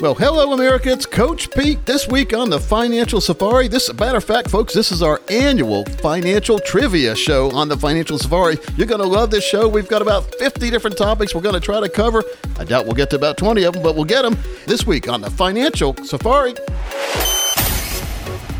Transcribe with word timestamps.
Well, 0.00 0.14
hello, 0.14 0.52
America. 0.52 0.92
It's 0.92 1.06
Coach 1.06 1.50
Pete 1.50 1.84
this 1.84 2.06
week 2.06 2.32
on 2.32 2.50
the 2.50 2.60
Financial 2.60 3.20
Safari. 3.20 3.66
This, 3.66 3.92
matter 3.94 4.18
of 4.18 4.22
fact, 4.22 4.48
folks, 4.48 4.72
this 4.72 4.92
is 4.92 5.02
our 5.02 5.20
annual 5.28 5.84
financial 5.86 6.60
trivia 6.60 7.16
show 7.16 7.50
on 7.50 7.68
the 7.68 7.76
Financial 7.76 8.16
Safari. 8.16 8.58
You're 8.76 8.86
going 8.86 9.00
to 9.00 9.08
love 9.08 9.32
this 9.32 9.42
show. 9.42 9.66
We've 9.66 9.88
got 9.88 10.00
about 10.00 10.32
50 10.36 10.70
different 10.70 10.96
topics 10.96 11.34
we're 11.34 11.40
going 11.40 11.56
to 11.56 11.60
try 11.60 11.80
to 11.80 11.88
cover. 11.88 12.22
I 12.60 12.64
doubt 12.64 12.84
we'll 12.84 12.94
get 12.94 13.10
to 13.10 13.16
about 13.16 13.38
20 13.38 13.64
of 13.64 13.74
them, 13.74 13.82
but 13.82 13.96
we'll 13.96 14.04
get 14.04 14.22
them 14.22 14.38
this 14.66 14.86
week 14.86 15.08
on 15.08 15.20
the 15.20 15.30
Financial 15.30 15.96
Safari. 16.04 16.54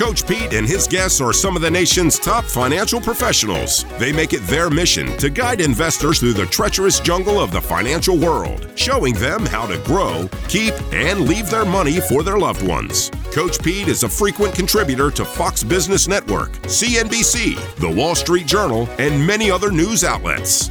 Coach 0.00 0.26
Pete 0.26 0.54
and 0.54 0.66
his 0.66 0.86
guests 0.86 1.20
are 1.20 1.34
some 1.34 1.54
of 1.56 1.60
the 1.60 1.70
nation's 1.70 2.18
top 2.18 2.44
financial 2.44 3.02
professionals. 3.02 3.84
They 3.98 4.12
make 4.12 4.32
it 4.32 4.40
their 4.46 4.70
mission 4.70 5.14
to 5.18 5.28
guide 5.28 5.60
investors 5.60 6.20
through 6.20 6.32
the 6.32 6.46
treacherous 6.46 7.00
jungle 7.00 7.38
of 7.38 7.52
the 7.52 7.60
financial 7.60 8.16
world, 8.16 8.66
showing 8.76 9.12
them 9.12 9.44
how 9.44 9.66
to 9.66 9.76
grow, 9.84 10.26
keep, 10.48 10.72
and 10.94 11.28
leave 11.28 11.50
their 11.50 11.66
money 11.66 12.00
for 12.00 12.22
their 12.22 12.38
loved 12.38 12.66
ones. 12.66 13.10
Coach 13.30 13.62
Pete 13.62 13.88
is 13.88 14.02
a 14.02 14.08
frequent 14.08 14.54
contributor 14.54 15.10
to 15.10 15.22
Fox 15.22 15.62
Business 15.62 16.08
Network, 16.08 16.52
CNBC, 16.62 17.56
The 17.76 17.90
Wall 17.90 18.14
Street 18.14 18.46
Journal, 18.46 18.88
and 18.98 19.26
many 19.26 19.50
other 19.50 19.70
news 19.70 20.02
outlets. 20.02 20.70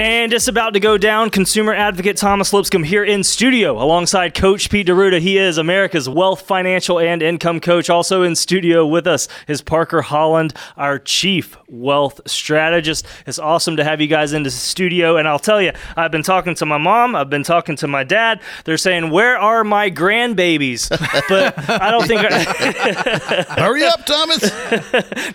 And 0.00 0.32
it's 0.32 0.48
about 0.48 0.72
to 0.72 0.80
go 0.80 0.96
down. 0.96 1.28
Consumer 1.28 1.74
advocate 1.74 2.16
Thomas 2.16 2.54
Lipscomb 2.54 2.84
here 2.84 3.04
in 3.04 3.22
studio 3.22 3.72
alongside 3.82 4.32
Coach 4.32 4.70
Pete 4.70 4.86
D'Arruda. 4.86 5.20
He 5.20 5.36
is 5.36 5.58
America's 5.58 6.08
wealth, 6.08 6.40
financial, 6.40 6.98
and 6.98 7.22
income 7.22 7.60
coach. 7.60 7.90
Also 7.90 8.22
in 8.22 8.34
studio 8.34 8.86
with 8.86 9.06
us 9.06 9.28
is 9.46 9.60
Parker 9.60 10.00
Holland, 10.00 10.54
our 10.78 10.98
chief 10.98 11.54
wealth 11.68 12.18
strategist. 12.26 13.04
It's 13.26 13.38
awesome 13.38 13.76
to 13.76 13.84
have 13.84 14.00
you 14.00 14.06
guys 14.06 14.32
in 14.32 14.42
the 14.42 14.50
studio. 14.50 15.18
And 15.18 15.28
I'll 15.28 15.38
tell 15.38 15.60
you, 15.60 15.72
I've 15.98 16.10
been 16.10 16.22
talking 16.22 16.54
to 16.54 16.64
my 16.64 16.78
mom, 16.78 17.14
I've 17.14 17.28
been 17.28 17.42
talking 17.42 17.76
to 17.76 17.86
my 17.86 18.02
dad. 18.02 18.40
They're 18.64 18.78
saying, 18.78 19.10
Where 19.10 19.36
are 19.36 19.64
my 19.64 19.90
grandbabies? 19.90 20.88
But 21.28 21.68
I 21.68 21.90
don't 21.90 22.06
think. 22.06 22.20
Hurry 23.58 23.84
up, 23.84 24.04
Thomas. 24.06 24.50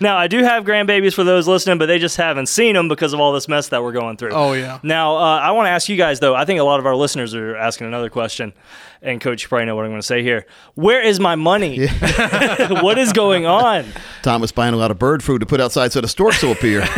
now, 0.00 0.16
I 0.16 0.26
do 0.26 0.42
have 0.42 0.64
grandbabies 0.64 1.14
for 1.14 1.24
those 1.24 1.46
listening, 1.46 1.78
but 1.78 1.86
they 1.86 1.98
just 1.98 2.16
haven't 2.16 2.46
seen 2.46 2.74
them 2.74 2.88
because 2.88 3.12
of 3.12 3.20
all 3.20 3.32
this 3.32 3.48
mess 3.48 3.68
that 3.68 3.82
we're 3.82 3.92
going 3.92 4.16
through. 4.16 4.32
Oh, 4.32 4.55
yeah. 4.56 4.78
Now, 4.82 5.16
uh, 5.16 5.38
I 5.38 5.50
want 5.52 5.66
to 5.66 5.70
ask 5.70 5.88
you 5.88 5.96
guys, 5.96 6.20
though. 6.20 6.34
I 6.34 6.44
think 6.44 6.60
a 6.60 6.64
lot 6.64 6.80
of 6.80 6.86
our 6.86 6.96
listeners 6.96 7.34
are 7.34 7.56
asking 7.56 7.86
another 7.86 8.10
question. 8.10 8.52
And, 9.06 9.20
Coach, 9.20 9.42
you 9.42 9.48
probably 9.48 9.66
know 9.66 9.76
what 9.76 9.84
I'm 9.84 9.90
going 9.90 10.00
to 10.00 10.06
say 10.06 10.22
here. 10.22 10.46
Where 10.74 11.00
is 11.00 11.18
my 11.18 11.34
money? 11.34 11.86
what 12.68 12.98
is 12.98 13.12
going 13.12 13.46
on? 13.46 13.86
Tom 14.22 14.36
Thomas 14.36 14.52
buying 14.52 14.74
a 14.74 14.76
lot 14.76 14.90
of 14.90 14.98
bird 14.98 15.24
food 15.24 15.40
to 15.40 15.46
put 15.46 15.62
outside 15.62 15.92
so 15.92 16.02
the 16.02 16.08
storks 16.08 16.42
will 16.42 16.52
appear. 16.52 16.80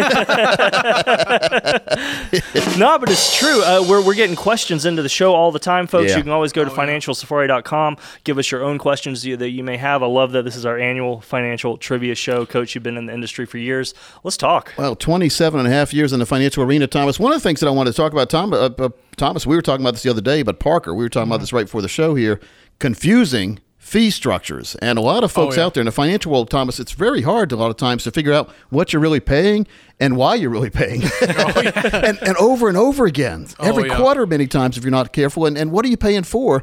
no, 2.76 2.98
but 2.98 3.08
it's 3.08 3.38
true. 3.38 3.62
Uh, 3.62 3.86
we're, 3.88 4.04
we're 4.04 4.14
getting 4.14 4.34
questions 4.34 4.84
into 4.84 5.02
the 5.02 5.08
show 5.08 5.36
all 5.36 5.52
the 5.52 5.60
time, 5.60 5.86
folks. 5.86 6.10
Yeah. 6.10 6.16
You 6.16 6.24
can 6.24 6.32
always 6.32 6.52
go 6.52 6.64
to 6.64 6.70
financialsafari.com, 6.70 7.96
give 8.24 8.38
us 8.38 8.50
your 8.50 8.64
own 8.64 8.78
questions 8.78 9.22
that 9.22 9.50
you 9.50 9.62
may 9.62 9.76
have. 9.76 10.02
I 10.02 10.06
love 10.06 10.32
that 10.32 10.44
this 10.44 10.56
is 10.56 10.66
our 10.66 10.76
annual 10.76 11.20
financial 11.20 11.76
trivia 11.76 12.16
show. 12.16 12.44
Coach, 12.44 12.74
you've 12.74 12.82
been 12.82 12.96
in 12.96 13.06
the 13.06 13.14
industry 13.14 13.46
for 13.46 13.58
years. 13.58 13.94
Let's 14.24 14.36
talk. 14.36 14.74
Well, 14.76 14.96
27 14.96 15.60
and 15.60 15.68
a 15.68 15.70
half 15.70 15.94
years 15.94 16.12
in 16.12 16.18
the 16.18 16.26
financial 16.26 16.64
arena, 16.64 16.88
Thomas. 16.88 17.20
One 17.20 17.30
of 17.30 17.38
the 17.38 17.48
things 17.48 17.60
that 17.60 17.68
I 17.68 17.70
wanted 17.70 17.92
to 17.92 17.96
talk 17.96 18.10
about, 18.10 18.30
Tom, 18.30 18.52
uh, 18.52 18.70
uh, 18.78 18.88
Thomas, 19.18 19.46
we 19.46 19.56
were 19.56 19.62
talking 19.62 19.84
about 19.84 19.94
this 19.94 20.02
the 20.02 20.10
other 20.10 20.20
day, 20.20 20.42
but 20.42 20.60
Parker, 20.60 20.94
we 20.94 21.04
were 21.04 21.08
talking 21.08 21.28
about 21.28 21.36
mm-hmm. 21.36 21.42
this 21.42 21.52
right 21.52 21.66
before 21.66 21.82
the 21.82 21.88
show 21.88 22.14
here, 22.14 22.40
confusing 22.78 23.60
fee 23.76 24.10
structures. 24.10 24.74
And 24.76 24.98
a 24.98 25.00
lot 25.02 25.24
of 25.24 25.32
folks 25.32 25.56
oh, 25.56 25.60
yeah. 25.60 25.66
out 25.66 25.74
there 25.74 25.80
in 25.80 25.86
the 25.86 25.92
financial 25.92 26.30
world, 26.30 26.50
Thomas, 26.50 26.78
it's 26.78 26.92
very 26.92 27.22
hard 27.22 27.52
a 27.52 27.56
lot 27.56 27.70
of 27.70 27.76
times 27.76 28.04
to 28.04 28.10
figure 28.10 28.32
out 28.32 28.50
what 28.68 28.92
you're 28.92 29.00
really 29.00 29.20
paying 29.20 29.66
and 29.98 30.16
why 30.16 30.34
you're 30.34 30.50
really 30.50 30.70
paying. 30.70 31.02
Oh, 31.20 31.52
and, 31.92 32.18
and 32.22 32.36
over 32.36 32.68
and 32.68 32.76
over 32.76 33.06
again, 33.06 33.46
oh, 33.58 33.68
every 33.68 33.88
yeah. 33.88 33.96
quarter, 33.96 34.26
many 34.26 34.46
times, 34.46 34.76
if 34.76 34.84
you're 34.84 34.90
not 34.90 35.12
careful. 35.12 35.46
And, 35.46 35.56
and 35.56 35.70
what 35.70 35.84
are 35.84 35.88
you 35.88 35.96
paying 35.96 36.22
for? 36.22 36.62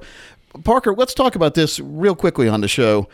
Parker, 0.63 0.93
let's 0.93 1.13
talk 1.13 1.35
about 1.35 1.53
this 1.53 1.79
real 1.79 2.16
quickly 2.16 2.47
on 2.47 2.61
the 2.61 2.67
show 2.67 3.07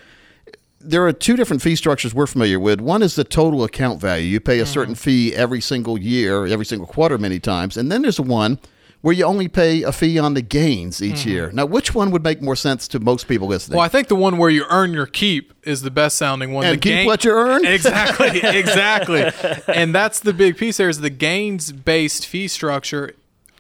there 0.84 1.06
are 1.06 1.14
two 1.14 1.36
different 1.36 1.62
fee 1.62 1.76
structures 1.76 2.14
we're 2.14 2.28
familiar 2.28 2.60
with. 2.60 2.82
One 2.82 3.04
is 3.04 3.16
the 3.16 3.24
total 3.24 3.64
account 3.64 4.02
value. 4.02 4.26
You 4.26 4.40
pay 4.40 4.60
a 4.60 4.64
mm-hmm. 4.64 4.74
certain 4.74 4.96
fee 4.96 5.34
every 5.36 5.62
single 5.62 5.98
year, 5.98 6.46
every 6.46 6.66
single 6.66 6.88
quarter, 6.88 7.18
many 7.18 7.40
times. 7.40 7.78
And 7.78 7.92
then 7.92 8.02
there's 8.02 8.20
one 8.20 8.60
where 9.02 9.14
you 9.14 9.26
only 9.26 9.48
pay 9.48 9.82
a 9.84 9.92
fee 9.92 10.20
on 10.20 10.36
the 10.36 10.42
gains 10.42 11.02
each 11.02 11.22
mm-hmm. 11.22 11.30
year. 11.30 11.52
Now, 11.52 11.66
which 11.66 11.94
one 11.96 12.12
would 12.12 12.24
make 12.24 12.42
more 12.42 12.56
sense 12.56 12.88
to 12.90 13.00
most 13.00 13.28
people 13.28 13.48
listening? 13.48 13.78
Well, 13.78 13.86
I 13.86 13.90
think 13.90 14.08
the 14.08 14.16
one 14.16 14.38
where 14.38 14.50
you 14.50 14.66
earn 14.70 14.94
your 14.94 15.08
keep 15.08 15.54
is 15.64 15.82
the 15.82 15.92
best 15.92 16.18
sounding 16.18 16.54
one. 16.54 16.66
And 16.66 16.78
the 16.78 16.82
keep 16.82 17.06
what 17.06 17.26
you 17.26 17.32
earn? 17.32 17.66
Exactly, 17.72 18.40
exactly. 18.44 19.32
and 19.68 19.96
that's 19.96 20.20
the 20.20 20.34
big 20.34 20.58
piece 20.58 20.78
there 20.78 20.90
is 20.90 21.00
the 21.00 21.10
gains 21.10 21.72
based 21.72 22.28
fee 22.28 22.48
structure. 22.48 23.16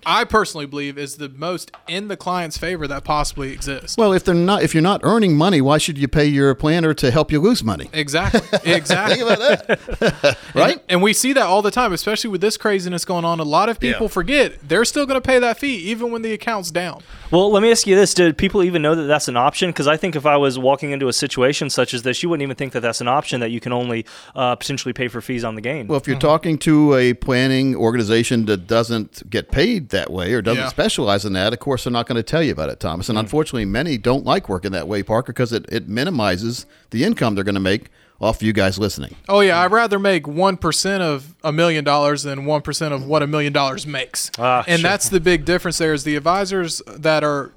I 0.06 0.24
personally 0.24 0.66
believe 0.66 0.98
is 0.98 1.18
the 1.18 1.30
most 1.30 1.72
in 1.88 2.08
the 2.08 2.18
client's 2.18 2.58
favor 2.58 2.88
that 2.88 3.04
possibly 3.04 3.52
exists. 3.52 3.98
well, 3.98 4.14
if 4.14 4.24
they're 4.24 4.34
not, 4.36 4.64
if 4.64 4.74
you're 4.74 4.82
not 4.82 5.02
earning 5.04 5.38
money, 5.38 5.62
why 5.62 5.78
should 5.78 5.98
you 5.98 6.08
pay 6.08 6.26
your 6.26 6.54
planner 6.56 6.94
to 6.96 7.12
help 7.12 7.32
you 7.32 7.40
lose 7.40 7.64
money? 7.64 7.90
Exactly. 7.94 8.42
Exactly. 8.64 9.16
Think 9.26 9.40
about 9.40 9.68
that, 9.68 10.38
right? 10.56 10.74
And, 10.74 10.82
and 10.90 11.02
we 11.04 11.14
see 11.14 11.34
that 11.34 11.44
all 11.44 11.62
the 11.62 11.72
time, 11.72 11.94
especially 11.94 12.30
with 12.30 12.42
this 12.42 12.58
craziness 12.58 13.06
going 13.06 13.26
on. 13.26 13.40
A 13.40 13.44
lot 13.44 13.70
of 13.70 13.80
people 13.80 14.08
forget 14.10 14.58
they're 14.68 14.86
still 14.86 15.06
going 15.06 15.22
to 15.22 15.26
pay 15.26 15.40
that 15.40 15.58
fee 15.60 15.76
even 15.76 16.12
when 16.12 16.22
the 16.22 16.34
account's 16.34 16.72
down. 16.72 17.02
Well, 17.32 17.50
let 17.50 17.64
me 17.64 17.72
ask 17.72 17.88
you 17.88 17.96
this: 17.96 18.14
Did 18.14 18.38
people 18.38 18.62
even 18.62 18.82
know 18.82 18.94
that 18.94 19.04
that's 19.04 19.30
an 19.30 19.38
option? 19.38 19.70
Because 19.70 19.88
I 19.88 19.96
think 19.96 20.18
if 20.18 20.26
I 20.26 20.36
was 20.36 20.60
walking 20.60 20.92
into 20.92 21.08
a 21.08 21.14
situation 21.14 21.70
such 21.70 21.94
as 21.94 22.04
this, 22.04 22.22
you 22.22 22.28
wouldn't 22.28 22.44
even 22.44 22.58
think 22.58 22.74
that 22.74 22.82
that's 22.82 23.00
an 23.00 23.08
option 23.08 23.40
that 23.40 23.52
you 23.52 23.62
can 23.62 23.72
only 23.72 24.06
uh, 24.36 24.56
potentially 24.58 24.92
pay 24.92 25.08
for 25.08 25.22
fees 25.22 25.46
on 25.46 25.56
the 25.56 25.62
gain. 25.62 25.88
Well, 25.88 25.98
if 25.98 26.08
you're 26.08 26.20
talking 26.20 26.58
to 26.60 26.94
a 26.96 27.14
planning 27.14 27.74
organization 27.74 28.46
that 28.48 28.68
doesn't 28.68 29.30
get 29.30 29.50
paid 29.50 29.90
that 29.90 30.12
way 30.12 30.34
or 30.34 30.42
doesn't 30.42 30.64
Yeah. 30.64 30.68
specialize 30.70 31.24
in 31.24 31.32
that, 31.34 31.54
of 31.54 31.60
course, 31.60 31.86
they're 31.86 31.94
not 31.94 32.06
going 32.06 32.18
to 32.18 32.24
tell 32.24 32.44
you 32.44 32.52
about 32.52 32.70
it, 32.70 32.82
Thomas. 32.82 33.08
And 33.08 33.18
unfortunately, 33.18 33.64
many 33.66 33.98
don't 33.98 34.26
like 34.26 34.50
working 34.50 34.74
that 34.74 34.90
way, 34.90 35.02
Parker, 35.02 35.32
because 35.32 35.54
it, 35.54 35.66
it 35.70 35.88
minimizes 35.88 36.66
the 36.90 37.06
income 37.06 37.36
they're 37.36 37.46
going 37.46 37.56
to 37.56 37.62
make 37.62 37.88
off 38.22 38.44
you 38.44 38.54
guys 38.54 38.78
listening. 38.78 39.16
Oh 39.28 39.40
yeah, 39.42 39.60
I'd 39.60 39.72
rather 39.72 40.00
make 40.00 40.28
one 40.28 40.56
percent 40.56 41.02
of 41.04 41.34
a 41.44 41.52
million 41.52 41.84
dollars 41.84 42.24
than 42.24 42.46
one 42.46 42.62
percent 42.62 42.94
of 42.94 43.06
what 43.06 43.24
a 43.24 43.28
million 43.28 43.52
dollars 43.52 43.88
makes. 43.88 44.32
Ah, 44.38 44.64
and 44.68 44.80
sure. 44.80 44.90
that's 44.90 45.10
the 45.10 45.20
big 45.20 45.44
difference. 45.44 45.80
There 45.80 45.94
is 45.94 46.04
the 46.04 46.16
advisors 46.16 46.82
that 46.88 47.24
are 47.24 47.52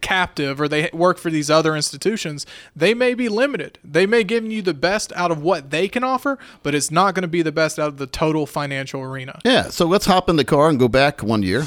captive 0.00 0.60
or 0.60 0.68
they 0.68 0.88
work 0.92 1.18
for 1.18 1.30
these 1.30 1.50
other 1.50 1.74
institutions. 1.76 2.46
They 2.74 2.94
may 2.94 3.14
be 3.14 3.28
limited. 3.28 3.78
They 3.84 4.06
may 4.06 4.24
give 4.24 4.44
you 4.44 4.62
the 4.62 4.74
best 4.74 5.12
out 5.14 5.30
of 5.30 5.42
what 5.42 5.70
they 5.70 5.88
can 5.88 6.04
offer, 6.04 6.38
but 6.62 6.74
it's 6.74 6.90
not 6.90 7.14
going 7.14 7.22
to 7.22 7.28
be 7.28 7.42
the 7.42 7.52
best 7.52 7.78
out 7.78 7.88
of 7.88 7.96
the 7.98 8.06
total 8.06 8.46
financial 8.46 9.02
arena. 9.02 9.40
Yeah, 9.44 9.64
so 9.70 9.86
let's 9.86 10.06
hop 10.06 10.28
in 10.28 10.36
the 10.36 10.44
car 10.44 10.68
and 10.68 10.78
go 10.78 10.88
back 10.88 11.22
one 11.22 11.42
year. 11.42 11.62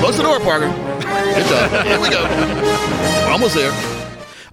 Close 0.00 0.16
the 0.16 0.24
door, 0.24 0.40
Parker. 0.40 0.68
Good 1.00 1.46
job. 1.46 1.86
Here 1.86 2.00
we 2.00 2.10
go. 2.10 2.24
We're 2.24 3.30
almost 3.30 3.54
there. 3.54 3.93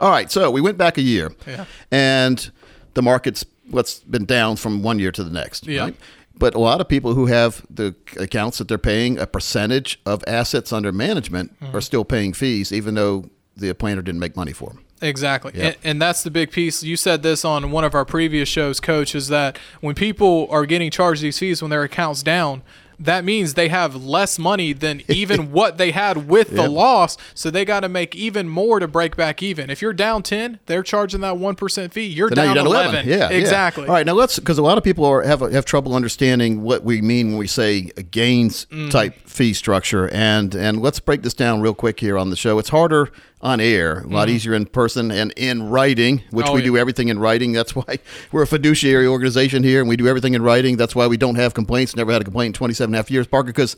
All 0.02 0.10
right, 0.12 0.30
so 0.32 0.52
we 0.52 0.60
went 0.62 0.78
back 0.78 0.98
a 0.98 1.02
year, 1.02 1.32
Yeah. 1.48 1.66
and 1.92 2.52
the 2.96 3.02
market's 3.02 3.46
what's 3.70 4.00
been 4.00 4.26
down 4.26 4.58
from 4.58 4.84
one 4.84 5.00
year 5.00 5.12
to 5.14 5.24
the 5.24 5.30
next. 5.30 5.66
Yeah. 5.68 5.84
Right? 5.84 5.96
But 6.38 6.56
a 6.56 6.60
lot 6.60 6.82
of 6.82 6.88
people 6.90 7.14
who 7.14 7.28
have 7.28 7.66
the 7.70 7.96
accounts 8.20 8.58
that 8.58 8.68
they're 8.68 8.78
paying 8.80 9.18
a 9.20 9.28
percentage 9.28 10.00
of 10.06 10.24
assets 10.28 10.74
under 10.74 10.92
management 10.92 11.58
Mm-hmm. 11.62 11.76
are 11.78 11.82
still 11.82 12.04
paying 12.04 12.34
fees, 12.34 12.74
even 12.74 12.96
though 12.96 13.30
the 13.56 13.74
planner 13.74 14.02
didn't 14.02 14.20
make 14.20 14.36
money 14.36 14.52
for 14.54 14.70
them. 14.72 14.84
Exactly. 15.04 15.52
Yep. 15.56 15.64
And, 15.64 15.76
and 15.84 16.02
that's 16.02 16.24
the 16.24 16.32
big 16.32 16.52
piece. 16.52 16.84
You 16.84 16.96
said 16.98 17.22
this 17.24 17.46
on 17.46 17.72
one 17.72 17.84
of 17.84 17.94
our 17.96 18.06
previous 18.06 18.50
shows, 18.50 18.80
Coach, 18.80 19.14
is 19.16 19.28
that 19.30 19.58
when 19.82 19.94
people 19.96 20.48
are 20.50 20.66
getting 20.66 20.90
charged 20.92 21.22
these 21.22 21.38
fees 21.40 21.62
when 21.62 21.70
their 21.72 21.84
account's 21.84 22.24
down, 22.24 22.62
that 23.02 23.26
means 23.26 23.54
they 23.56 23.68
have 23.70 23.96
less 24.04 24.40
money 24.40 24.74
than 24.74 25.02
even 25.10 25.52
what 25.52 25.78
they 25.78 25.92
had 25.92 26.28
with 26.30 26.50
the 26.52 26.62
Yep. 26.64 26.70
loss. 26.72 27.18
So 27.34 27.50
they 27.52 27.66
got 27.66 27.82
to 27.82 27.90
make 27.90 28.16
even 28.16 28.48
more 28.48 28.80
to 28.80 28.88
break 28.88 29.16
back 29.16 29.42
even. 29.44 29.70
If 29.70 29.82
you're 29.82 29.94
down 29.94 30.24
10, 30.24 30.60
they're 30.68 30.84
charging 30.84 31.22
that 31.22 31.36
1% 31.36 31.92
fee. 31.92 32.06
You're 32.06 32.30
So 32.30 32.36
down, 32.36 32.46
you're 32.46 32.56
down 32.56 32.66
11. 32.68 32.92
11. 32.92 33.10
Yeah, 33.10 33.30
yeah. 33.30 33.38
Exactly. 33.38 33.88
All 33.88 33.94
right, 33.94 34.06
now 34.06 34.14
let's 34.14 34.38
because 34.40 34.58
a 34.58 34.62
lot 34.64 34.78
of 34.78 34.84
people 34.84 35.06
are, 35.06 35.22
have 35.24 35.42
have 35.52 35.66
trouble 35.66 35.96
understanding 35.96 36.62
what 36.62 36.84
we 36.84 37.02
mean 37.02 37.30
when 37.30 37.38
we 37.38 37.48
say 37.48 37.92
a 37.98 38.04
gains 38.04 38.66
Mm. 38.72 38.92
type 38.92 39.16
fee 39.28 39.54
structure, 39.54 40.08
and 40.10 40.54
and 40.56 40.82
let's 40.82 41.00
break 41.00 41.22
this 41.24 41.34
down 41.34 41.62
real 41.62 41.74
quick 41.74 42.00
here 42.00 42.18
on 42.18 42.30
the 42.30 42.36
show. 42.36 42.60
It's 42.60 42.70
harder 42.70 43.10
on 43.42 43.60
air, 43.60 44.00
a 44.02 44.08
lot 44.08 44.30
easier 44.30 44.54
in 44.54 44.66
person 44.68 45.10
and 45.12 45.34
in 45.36 45.70
writing, 45.70 46.22
which 46.32 46.46
Mm-hmm. 46.46 46.52
Oh, 46.52 46.56
we 46.56 46.62
yeah. 46.62 46.66
do 46.68 46.78
everything 46.78 47.08
in 47.10 47.18
writing. 47.20 47.52
That's 47.54 47.76
why 47.76 47.98
we're 48.32 48.44
a 48.44 48.48
fiduciary 48.48 49.08
organization 49.08 49.64
here, 49.64 49.80
and 49.80 49.90
we 49.90 49.98
do 49.98 50.08
everything 50.08 50.34
in 50.36 50.42
writing. 50.44 50.78
That's 50.78 50.96
why 50.96 51.08
we 51.08 51.18
don't 51.18 51.36
have 51.36 51.54
complaints. 51.54 51.96
Never 51.96 52.12
had 52.12 52.22
a 52.22 52.26
complaint 52.26 52.48
in 52.50 52.54
27 52.54 52.90
and 52.90 52.96
a 52.96 52.98
half 53.00 53.12
years, 53.12 53.28
Parker, 53.28 53.48
because. 53.48 53.76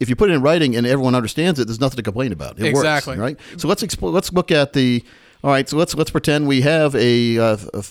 If 0.00 0.08
you 0.08 0.16
put 0.16 0.28
it 0.28 0.32
in 0.32 0.42
writing 0.42 0.74
and 0.74 0.88
everyone 0.88 1.14
understands 1.14 1.60
it, 1.60 1.68
there's 1.68 1.78
nothing 1.78 1.96
to 1.98 2.02
complain 2.02 2.32
about. 2.32 2.58
It 2.58 2.66
Exactly. 2.66 3.16
works, 3.16 3.38
right? 3.54 3.60
So 3.60 3.68
let's 3.68 4.02
let's 4.02 4.32
look 4.32 4.50
at 4.50 4.72
the. 4.72 5.04
All 5.44 5.50
right, 5.50 5.68
so 5.68 5.76
let's 5.76 5.94
let's 5.94 6.10
pretend 6.10 6.48
we 6.48 6.62
have 6.62 6.96
a, 6.96 7.38
uh, 7.38 7.56
a 7.72 7.84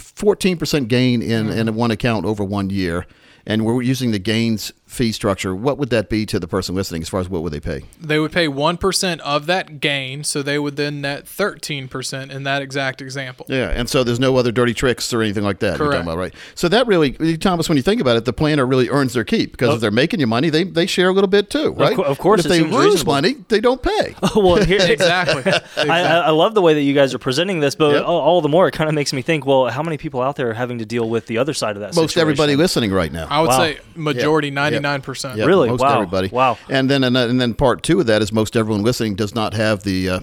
fourteen 0.00 0.56
percent 0.58 0.88
gain 0.88 1.22
in 1.22 1.46
Mm-hmm. 1.46 1.68
in 1.68 1.74
one 1.76 1.92
account 1.92 2.26
over 2.26 2.42
one 2.44 2.70
year, 2.70 3.06
and 3.46 3.64
we're 3.64 3.82
using 3.82 4.10
the 4.10 4.18
gains 4.18 4.72
fee 4.94 5.12
structure. 5.12 5.54
What 5.54 5.78
would 5.78 5.90
that 5.90 6.08
be 6.08 6.24
to 6.26 6.38
the 6.40 6.48
person 6.48 6.74
listening? 6.74 7.02
As 7.02 7.08
far 7.08 7.20
as 7.20 7.28
what 7.28 7.42
would 7.42 7.52
they 7.52 7.60
pay? 7.60 7.82
They 8.00 8.18
would 8.18 8.32
pay 8.32 8.46
1% 8.48 9.20
of 9.20 9.46
that 9.46 9.80
gain. 9.80 10.24
So 10.24 10.42
they 10.42 10.58
would 10.58 10.76
then 10.76 11.00
net 11.00 11.26
13% 11.26 12.30
in 12.30 12.42
that 12.44 12.62
exact 12.62 13.02
example. 13.02 13.46
Yeah, 13.48 13.68
and 13.70 13.88
so 13.88 14.04
there's 14.04 14.20
no 14.20 14.36
other 14.36 14.52
dirty 14.52 14.74
tricks 14.74 15.12
or 15.12 15.22
anything 15.22 15.44
like 15.44 15.58
that. 15.60 15.78
You're 15.78 15.88
Correct. 15.88 16.04
talking 16.04 16.08
about, 16.12 16.18
right? 16.18 16.34
So 16.54 16.68
that 16.68 16.86
really, 16.86 17.36
Thomas, 17.38 17.68
when 17.68 17.76
you 17.76 17.82
think 17.82 18.00
about 18.00 18.16
it, 18.16 18.24
the 18.24 18.32
planner 18.32 18.66
really 18.66 18.88
earns 18.88 19.12
their 19.14 19.24
keep 19.24 19.52
because 19.52 19.68
if 19.70 19.74
oh. 19.74 19.78
they're 19.78 19.90
making 19.90 20.20
you 20.20 20.26
money, 20.26 20.50
they, 20.50 20.64
they 20.64 20.86
share 20.86 21.08
a 21.08 21.12
little 21.12 21.28
bit 21.28 21.50
too, 21.50 21.72
right? 21.72 21.96
cour- 21.96 22.04
of 22.06 22.18
course, 22.18 22.42
But 22.42 22.52
if 22.52 22.58
they 22.58 22.62
lose 22.64 22.84
reasonable. 22.92 23.12
money, 23.12 23.34
they 23.48 23.60
don't 23.60 23.82
pay. 23.82 24.14
Oh, 24.36 24.40
well, 24.40 24.64
here, 24.64 24.80
Exactly. 24.94 25.52
I, 25.76 26.00
I 26.02 26.16
I 26.26 26.30
love 26.30 26.54
the 26.54 26.62
way 26.62 26.74
that 26.74 26.80
you 26.82 26.94
guys 26.94 27.14
are 27.14 27.18
presenting 27.18 27.60
this, 27.60 27.74
but 27.74 27.92
Yep. 27.92 28.04
all, 28.04 28.20
all 28.20 28.40
the 28.40 28.48
more 28.48 28.66
it 28.68 28.72
kind 28.72 28.88
of 28.88 28.94
makes 28.94 29.12
me 29.12 29.22
think. 29.22 29.44
Well, 29.46 29.66
how 29.68 29.82
many 29.82 29.96
people 29.98 30.20
out 30.22 30.36
there 30.36 30.50
are 30.50 30.54
having 30.54 30.78
to 30.78 30.86
deal 30.86 31.08
with 31.08 31.26
the 31.26 31.38
other 31.38 31.52
side 31.54 31.76
of 31.76 31.80
that? 31.80 31.88
Most 31.94 32.12
situation? 32.14 32.20
everybody 32.20 32.56
listening 32.56 32.92
right 32.92 33.12
now. 33.12 33.26
I 33.30 33.40
would 33.40 33.48
Wow. 33.50 33.58
say 33.58 33.78
majority, 33.94 34.48
Yeah. 34.48 34.54
99%. 34.70 34.83
Yeah, 35.36 35.44
Really? 35.46 35.68
most 35.68 35.80
Wow. 35.80 35.94
everybody. 35.94 36.28
Wow. 36.28 36.58
And 36.68 36.88
then 36.90 37.02
and, 37.04 37.16
then- 37.16 37.30
and 37.30 37.40
then 37.40 37.54
part 37.54 37.82
two 37.82 38.00
of 38.00 38.06
that 38.06 38.22
is 38.22 38.32
most 38.32 38.56
everyone 38.56 38.82
listening 38.82 39.14
does 39.16 39.34
not 39.34 39.54
have 39.54 39.82
the 39.82 40.08
uh, 40.10 40.20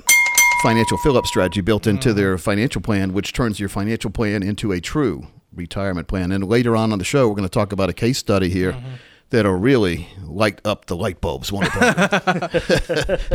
financial 0.63 0.98
fill-up 1.00 1.25
strategy 1.25 1.62
built 1.62 1.88
into 1.88 2.10
Mm-hmm. 2.10 2.18
their 2.18 2.38
financial 2.38 2.81
plan, 2.81 3.13
which 3.13 3.34
turns 3.34 3.60
your 3.60 3.69
financial 3.69 4.12
plan 4.12 4.44
into 4.44 4.72
a 4.72 4.80
true 4.80 5.28
retirement 5.54 6.08
plan. 6.08 6.31
And 6.31 6.48
later 6.48 6.75
on 6.75 6.92
on 6.94 7.00
the 7.00 7.06
show, 7.06 7.28
we're 7.28 7.36
going 7.36 7.48
to 7.48 7.50
talk 7.50 7.72
about 7.72 7.90
a 7.90 7.94
case 7.94 8.18
study 8.19 8.50
here. 8.50 8.74
Mm-hmm. 8.74 8.88
That'll 9.31 9.54
really 9.54 10.07
light 10.31 10.60
up 10.66 10.86
the 10.86 10.95
light 10.95 11.22
bulbs. 11.22 11.51
It? 11.54 11.72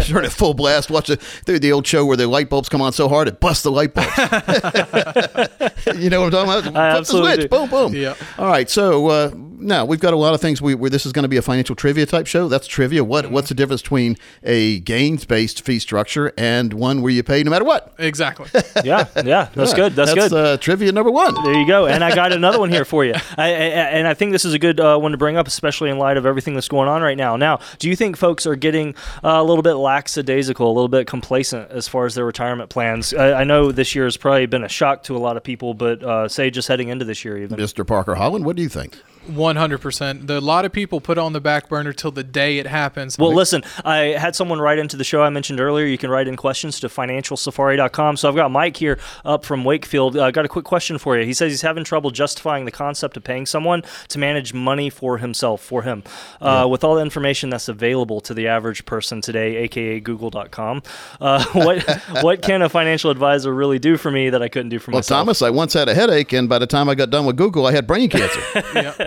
Turn 0.06 0.25
it 0.25 0.32
full 0.32 0.54
blast. 0.54 0.90
Watch 0.90 1.08
the, 1.08 1.58
the 1.58 1.72
old 1.72 1.87
show 1.87 2.04
where 2.04 2.16
the 2.16 2.26
light 2.26 2.50
bulbs 2.50 2.69
come 2.69 2.82
on 2.82 2.93
so 2.93 3.08
hard 3.08 3.28
it 3.28 3.40
busts 3.40 3.62
the 3.62 3.70
light 3.70 3.94
bulbs. 3.94 4.16
you 6.00 6.10
know 6.10 6.22
what 6.22 6.34
I'm 6.34 6.46
talking 6.46 6.70
about? 6.70 7.06
Flip 7.06 7.25
the 7.25 7.37
switch. 7.37 7.40
do. 7.43 7.48
Boom, 7.48 7.69
boom. 7.69 7.94
Yeah. 7.94 8.14
All 8.38 8.48
right. 8.48 8.69
So 8.69 9.08
uh, 9.08 9.31
now 9.34 9.84
we've 9.84 10.00
got 10.00 10.14
a 10.14 10.16
lot 10.16 10.34
of 10.34 10.40
things. 10.40 10.60
We, 10.62 10.75
where 10.75 10.90
this 10.90 11.06
is 11.06 11.12
going 11.12 11.25
to 11.25 11.28
be 11.28 11.37
a 11.37 11.43
financial 11.43 11.75
trivia 11.75 12.06
type 12.06 12.26
show. 12.26 12.49
That's 12.49 12.66
trivia. 12.66 13.04
What 13.04 13.31
What's 13.31 13.49
the 13.49 13.54
difference 13.54 13.82
between 13.82 14.16
a 14.42 14.81
gains 14.81 15.25
based 15.25 15.62
fee 15.62 15.78
structure 15.78 16.32
and 16.37 16.72
one 16.75 17.02
where 17.02 17.12
you 17.12 17.22
pay 17.22 17.42
no 17.42 17.50
matter 17.50 17.64
what? 17.64 17.94
Exactly. 17.99 18.50
Yeah, 18.84 19.08
yeah, 19.25 19.49
that's 19.54 19.72
good. 19.72 19.94
That's, 19.94 20.12
good. 20.12 20.32
Uh, 20.32 20.58
trivia 20.58 20.92
number 20.92 21.10
one. 21.10 21.34
There 21.42 21.54
you 21.54 21.66
go. 21.66 21.87
And 21.87 22.04
I 22.04 22.14
got 22.14 22.32
another 22.32 22.58
one 22.58 22.70
here 22.70 22.84
for 22.84 23.04
you. 23.04 23.14
I, 23.37 23.46
I, 23.46 23.49
and 23.49 24.06
I 24.06 24.12
think 24.12 24.32
this 24.32 24.44
is 24.44 24.52
a 24.52 24.58
good 24.58 24.78
uh, 24.78 24.99
one 24.99 25.12
to 25.12 25.16
bring 25.16 25.37
up, 25.37 25.46
especially 25.49 25.85
in 25.90 25.98
light 25.98 26.16
of 26.16 26.26
everything 26.26 26.54
that's 26.54 26.68
going 26.68 26.88
on 26.88 27.02
right 27.02 27.16
now. 27.16 27.36
Now, 27.36 27.60
do 27.78 27.88
you 27.88 27.96
think 27.96 28.16
folks 28.16 28.46
are 28.46 28.56
getting 28.56 28.94
uh, 29.24 29.30
a 29.30 29.44
little 29.44 29.62
bit 29.62 29.74
lackadaisical, 29.74 30.66
a 30.66 30.72
little 30.72 30.88
bit 30.88 31.06
complacent 31.06 31.70
as 31.70 31.88
far 31.88 32.06
as 32.06 32.14
their 32.14 32.24
retirement 32.24 32.70
plans? 32.70 33.14
I, 33.14 33.40
I 33.40 33.44
know 33.44 33.72
this 33.72 33.94
year 33.94 34.04
has 34.04 34.16
probably 34.16 34.46
been 34.46 34.64
a 34.64 34.68
shock 34.68 35.02
to 35.04 35.16
a 35.16 35.18
lot 35.18 35.36
of 35.36 35.42
people, 35.42 35.74
but 35.74 36.02
uh, 36.02 36.28
say 36.28 36.50
just 36.50 36.68
heading 36.68 36.88
into 36.88 37.04
this 37.04 37.24
year, 37.24 37.38
even. 37.38 37.58
Mr. 37.58 37.86
Parker 37.86 38.14
Holland, 38.14 38.44
what 38.44 38.56
do 38.56 38.62
you 38.62 38.68
think? 38.68 38.98
One 39.26 39.56
hundred 39.56 39.81
percent. 39.81 40.31
A 40.31 40.40
lot 40.40 40.64
of 40.64 40.73
people 40.73 41.00
put 41.00 41.19
it 41.19 41.20
on 41.20 41.32
the 41.32 41.40
back 41.40 41.69
burner 41.69 41.93
till 41.93 42.11
the 42.11 42.25
day 42.25 42.58
it 42.58 42.67
happens. 42.67 43.19
Well, 43.19 43.34
listen, 43.34 43.62
I 43.84 43.99
had 44.19 44.37
someone 44.37 44.61
write 44.61 44.78
into 44.78 44.96
the 44.96 45.05
show 45.05 45.23
I 45.23 45.31
mentioned 45.31 45.61
earlier. 45.61 45.87
You 45.87 45.99
can 45.99 46.11
write 46.11 46.28
in 46.28 46.37
questions 46.37 46.81
to 46.81 46.88
financialsafari.com. 46.88 48.17
So 48.17 48.28
I've 48.28 48.37
got 48.37 48.50
Mike 48.50 48.76
here 48.76 48.99
up 49.25 49.44
from 49.44 49.64
Wakefield. 49.64 50.17
I 50.17 50.28
uh, 50.28 50.31
got 50.31 50.44
a 50.44 50.49
quick 50.49 50.64
question 50.64 50.99
for 50.99 51.19
you. 51.19 51.25
He 51.25 51.34
says 51.34 51.52
he's 51.52 51.62
having 51.62 51.84
trouble 51.84 52.11
justifying 52.11 52.64
the 52.64 52.70
concept 52.70 53.17
of 53.17 53.25
paying 53.25 53.46
someone 53.46 53.82
to 54.08 54.19
manage 54.19 54.55
money 54.55 54.90
for 54.90 55.19
himself, 55.19 55.61
for 55.62 55.82
him, 55.82 56.02
uh, 56.40 56.67
with 56.70 56.84
all 56.84 56.94
the 56.94 57.02
information 57.02 57.50
that's 57.50 57.69
available 57.69 58.20
to 58.20 58.34
the 58.34 58.46
average 58.46 58.84
person 58.84 59.20
today, 59.20 59.56
aka 59.56 60.00
Google.com. 60.00 60.82
Uh, 61.20 61.44
what 61.52 61.82
what 62.23 62.43
can 62.43 62.62
a 62.62 62.69
financial 62.69 63.11
advisor 63.11 63.55
really 63.55 63.78
do 63.78 63.96
for 63.96 64.11
me 64.11 64.31
that 64.31 64.43
I 64.43 64.49
couldn't 64.49 64.70
do 64.70 64.78
for 64.78 64.90
Well, 64.90 64.99
myself? 64.99 65.17
Well, 65.17 65.25
Thomas, 65.25 65.43
I 65.43 65.50
once 65.50 65.73
had 65.73 65.88
a 65.88 65.94
headache, 65.94 66.32
and 66.32 66.49
by 66.49 66.58
the 66.58 66.67
time 66.67 66.88
I 66.88 66.94
got 66.94 67.11
done 67.11 67.26
with 67.26 67.37
Google, 67.37 67.67
I 67.67 67.73
had 67.73 67.87
brain 67.87 68.08
cancer. 68.08 68.40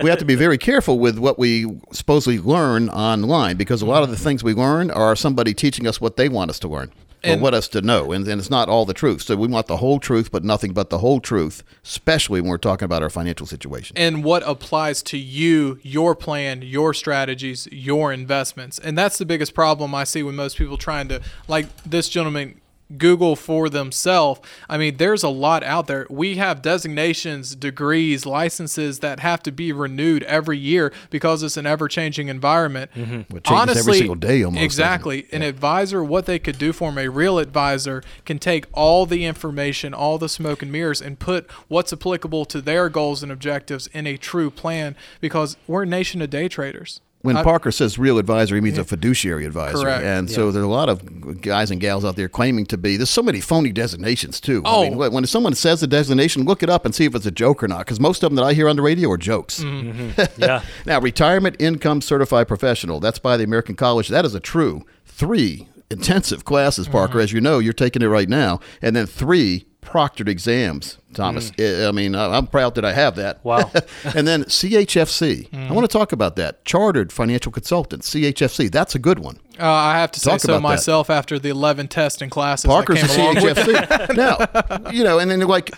We 0.02 0.09
have 0.10 0.18
to 0.18 0.24
be 0.24 0.34
very 0.34 0.58
careful 0.58 0.98
with 0.98 1.18
what 1.18 1.38
we 1.38 1.80
supposedly 1.92 2.38
learn 2.38 2.88
online 2.90 3.56
because 3.56 3.82
a 3.82 3.86
lot 3.86 4.02
of 4.02 4.10
the 4.10 4.16
things 4.16 4.44
we 4.44 4.54
learn 4.54 4.90
are 4.90 5.16
somebody 5.16 5.54
teaching 5.54 5.86
us 5.86 6.00
what 6.00 6.16
they 6.16 6.28
want 6.28 6.50
us 6.50 6.58
to 6.60 6.68
learn. 6.68 6.92
Or 7.22 7.32
And- 7.32 7.42
what 7.42 7.52
us 7.52 7.68
to 7.68 7.82
know, 7.82 8.12
and, 8.12 8.26
and 8.26 8.40
it's 8.40 8.48
not 8.48 8.70
all 8.70 8.86
the 8.86 8.94
truth. 8.94 9.20
So 9.20 9.36
we 9.36 9.46
want 9.46 9.66
the 9.66 9.76
whole 9.76 10.00
truth, 10.00 10.30
but 10.32 10.42
nothing 10.42 10.72
but 10.72 10.88
the 10.88 10.98
whole 10.98 11.20
truth, 11.20 11.62
especially 11.84 12.40
when 12.40 12.48
we're 12.48 12.56
talking 12.56 12.86
about 12.86 13.02
our 13.02 13.10
financial 13.10 13.46
situation. 13.46 13.94
and 13.98 14.24
what 14.24 14.42
applies 14.46 15.02
to 15.02 15.18
you, 15.18 15.78
your 15.82 16.14
plan, 16.14 16.62
your 16.62 16.94
strategies, 16.94 17.68
your 17.70 18.10
investments. 18.10 18.78
And 18.78 18.96
that's 18.96 19.18
the 19.18 19.26
biggest 19.26 19.52
problem 19.54 19.94
I 19.94 20.04
see 20.04 20.22
with 20.22 20.34
most 20.34 20.56
people 20.56 20.78
trying 20.78 21.08
to, 21.08 21.20
like 21.46 21.66
this 21.84 22.08
gentleman, 22.08 22.59
Google 22.96 23.36
for 23.36 23.68
themselves. 23.68 24.40
I 24.68 24.78
mean, 24.78 24.96
there's 24.96 25.22
a 25.22 25.28
lot 25.28 25.62
out 25.62 25.86
there. 25.86 26.06
We 26.10 26.36
have 26.36 26.62
designations, 26.62 27.54
degrees, 27.54 28.26
licenses 28.26 29.00
that 29.00 29.20
have 29.20 29.42
to 29.44 29.52
be 29.52 29.72
renewed 29.72 30.22
every 30.24 30.58
year 30.58 30.92
because 31.10 31.42
it's 31.42 31.56
an 31.56 31.66
ever 31.66 31.88
changing 31.88 32.28
environment. 32.28 32.90
Mm-hmm. 32.94 33.36
It 33.36 33.44
changes 33.44 33.78
every 33.78 33.98
single 33.98 34.14
day 34.14 34.42
almost? 34.42 34.62
Exactly. 34.62 35.26
An 35.32 35.42
advisor, 35.42 36.02
what 36.02 36.26
they 36.26 36.38
could 36.38 36.58
do 36.58 36.72
for 36.72 36.90
them, 36.90 36.98
a 36.98 37.08
real 37.08 37.38
advisor 37.38 38.02
can 38.24 38.38
take 38.38 38.66
all 38.72 39.06
the 39.06 39.24
information, 39.24 39.94
all 39.94 40.18
the 40.18 40.28
smoke 40.28 40.62
and 40.62 40.72
mirrors, 40.72 41.00
and 41.00 41.18
put 41.18 41.50
what's 41.68 41.92
applicable 41.92 42.44
to 42.46 42.60
their 42.60 42.88
goals 42.88 43.22
and 43.22 43.30
objectives 43.30 43.86
in 43.88 44.06
a 44.06 44.16
true 44.16 44.50
plan 44.50 44.96
because 45.20 45.56
we're 45.66 45.82
a 45.82 45.86
nation 45.86 46.22
of 46.22 46.30
day 46.30 46.48
traders. 46.48 47.00
When 47.22 47.36
I- 47.36 47.42
Parker 47.42 47.70
says 47.70 47.98
real 47.98 48.16
advisor, 48.18 48.54
he 48.54 48.62
means 48.62 48.78
a 48.78 48.84
fiduciary 48.84 49.44
advisor. 49.44 49.82
Correct. 49.82 50.02
And 50.04 50.30
so 50.30 50.50
there 50.50 50.62
are 50.62 50.64
a 50.64 50.68
lot 50.68 50.88
of 50.88 51.40
guys 51.42 51.70
and 51.70 51.78
gals 51.78 52.02
out 52.04 52.16
there 52.16 52.28
claiming 52.30 52.64
to 52.66 52.78
be. 52.78 52.96
There's 52.96 53.10
so 53.10 53.22
many 53.22 53.40
phony 53.40 53.72
designations 53.72 54.40
too. 54.40 54.62
I 54.64 54.68
Oh. 54.74 54.82
mean, 54.84 54.96
when 54.96 55.12
when 55.12 55.26
someone 55.26 55.54
says 55.54 55.80
the 55.82 55.86
designation, 55.86 56.44
look 56.44 56.62
it 56.62 56.70
up 56.70 56.86
and 56.86 56.94
see 56.94 57.04
if 57.04 57.14
it's 57.14 57.26
a 57.26 57.30
joke 57.30 57.62
or 57.62 57.68
not. 57.68 57.80
Because 57.80 58.00
most 58.00 58.22
of 58.22 58.30
them 58.30 58.36
that 58.36 58.44
I 58.44 58.54
hear 58.54 58.68
on 58.70 58.76
the 58.76 58.82
radio 58.82 59.10
are 59.10 59.18
jokes. 59.18 59.60
Mm-hmm. 59.64 60.40
yeah. 60.42 60.62
now, 60.86 60.98
retirement 61.00 61.56
income 61.58 62.00
certified 62.00 62.48
professional. 62.48 63.00
That's 63.00 63.18
by 63.18 63.36
the 63.36 63.44
American 63.44 63.76
College. 63.76 64.08
That 64.08 64.24
is 64.24 64.34
a 64.34 64.40
true 64.40 64.84
three 65.04 65.68
intensive 65.90 66.44
classes, 66.44 66.88
Parker. 66.88 67.14
Mm-hmm. 67.14 67.20
As 67.20 67.32
you 67.32 67.40
know, 67.40 67.58
you're 67.58 67.72
taking 67.72 68.02
it 68.02 68.06
right 68.06 68.28
now, 68.28 68.60
and 68.80 68.94
then 68.94 69.06
three 69.06 69.66
proctored 69.82 70.28
exams. 70.28 70.98
Mm. 71.10 71.14
Thomas, 71.14 71.52
I 71.58 71.88
I 71.88 71.92
mean, 71.92 72.14
I'm 72.14 72.46
proud 72.46 72.74
that 72.76 72.84
I 72.84 72.92
have 72.92 73.16
that. 73.16 73.44
Wow. 73.44 73.70
and 74.14 74.26
then 74.26 74.44
CHFC. 74.44 75.48
Mm. 75.50 75.70
I 75.70 75.72
want 75.72 75.90
to 75.90 75.92
talk 75.92 76.12
about 76.12 76.36
that. 76.36 76.64
Chartered 76.64 77.12
Financial 77.12 77.50
Consultant, 77.50 78.02
CHFC. 78.02 78.70
That's 78.70 78.94
a 78.94 78.98
good 78.98 79.18
one. 79.18 79.38
Uh, 79.58 79.70
I 79.70 79.98
have 79.98 80.10
to 80.12 80.20
say 80.20 80.30
Talk 80.30 80.40
so 80.40 80.52
about 80.54 80.68
that. 80.68 80.74
myself 80.74 81.10
after 81.10 81.38
the 81.38 81.50
11 81.50 81.88
tests 81.88 82.22
and 82.22 82.30
classes 82.30 82.66
Parker's 82.66 83.02
a 83.02 83.06
that 83.06 83.16
came 83.16 83.36
along 83.36 83.54
CHFC. 83.54 84.16
now, 84.86 84.90
you 84.90 85.04
know, 85.04 85.18
and 85.18 85.30
then 85.30 85.40
like 85.40 85.70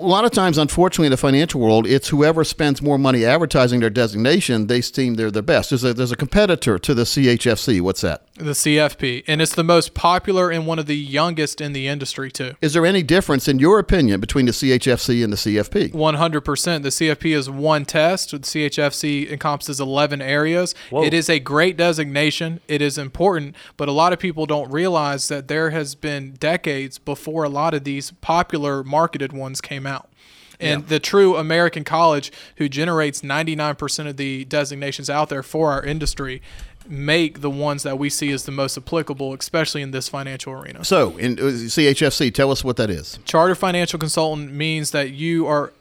a 0.00 0.06
lot 0.06 0.24
of 0.24 0.32
times, 0.32 0.58
unfortunately, 0.58 1.06
in 1.06 1.10
the 1.10 1.16
financial 1.16 1.60
world, 1.60 1.86
it's 1.86 2.08
whoever 2.08 2.42
spends 2.42 2.80
more 2.80 2.98
money 2.98 3.24
advertising 3.24 3.80
their 3.80 3.90
designation, 3.90 4.66
they 4.66 4.80
seem 4.80 5.14
they're 5.14 5.30
the 5.30 5.42
best. 5.42 5.70
There's 5.70 5.84
a 5.84 5.94
there's 5.94 6.12
a 6.12 6.16
competitor 6.16 6.78
to 6.78 6.94
the 6.94 7.02
CHFC. 7.02 7.80
What's 7.80 8.00
that? 8.00 8.24
The 8.40 8.52
CFP, 8.52 9.24
and 9.26 9.42
it's 9.42 9.54
the 9.54 9.62
most 9.62 9.92
popular 9.92 10.50
and 10.50 10.66
one 10.66 10.78
of 10.78 10.86
the 10.86 10.96
youngest 10.96 11.60
in 11.60 11.74
the 11.74 11.86
industry 11.86 12.30
too. 12.30 12.54
Is 12.62 12.72
there 12.72 12.86
any 12.86 13.02
difference, 13.02 13.46
in 13.48 13.58
your 13.58 13.78
opinion, 13.78 14.18
between 14.18 14.46
the 14.46 14.52
CHFC 14.52 15.22
and 15.22 15.30
the 15.30 15.36
CFP? 15.36 15.92
100%. 15.92 16.82
The 16.82 16.88
CFP 16.88 17.36
is 17.36 17.50
one 17.50 17.84
test. 17.84 18.30
The 18.30 18.38
CHFC 18.38 19.30
encompasses 19.30 19.78
11 19.78 20.22
areas. 20.22 20.74
It 20.90 21.12
is 21.12 21.28
a 21.28 21.38
great 21.38 21.76
designation. 21.76 22.60
It 22.66 22.80
is 22.80 22.96
important, 22.96 23.54
but 23.76 23.88
a 23.88 23.92
lot 23.92 24.14
of 24.14 24.18
people 24.18 24.46
don't 24.46 24.70
realize 24.70 25.28
that 25.28 25.48
there 25.48 25.68
has 25.70 25.94
been 25.94 26.32
decades 26.32 26.98
before 26.98 27.44
a 27.44 27.50
lot 27.50 27.74
of 27.74 27.84
these 27.84 28.12
popular 28.22 28.82
marketed 28.82 29.34
ones 29.34 29.60
came 29.60 29.86
out. 29.86 30.08
And 30.62 30.88
the 30.88 31.00
true 31.00 31.36
American 31.36 31.84
college, 31.84 32.30
who 32.56 32.68
generates 32.68 33.22
99% 33.22 34.06
of 34.06 34.18
the 34.18 34.44
designations 34.44 35.08
out 35.08 35.30
there 35.30 35.42
for 35.42 35.72
our 35.72 35.82
industry, 35.82 36.42
make 36.90 37.40
the 37.40 37.50
ones 37.50 37.84
that 37.84 37.98
we 37.98 38.10
see 38.10 38.32
as 38.32 38.44
the 38.44 38.52
most 38.52 38.76
applicable, 38.76 39.32
especially 39.34 39.80
in 39.80 39.92
this 39.92 40.08
financial 40.08 40.52
arena. 40.52 40.84
So, 40.84 41.16
in 41.16 41.38
uh, 41.38 41.42
CHFC, 41.42 42.34
tell 42.34 42.50
us 42.50 42.64
what 42.64 42.76
that 42.76 42.90
is. 42.90 43.18
Charter 43.24 43.54
financial 43.54 43.98
consultant 43.98 44.52
means 44.52 44.90
that 44.90 45.12
you 45.12 45.46
are 45.46 45.72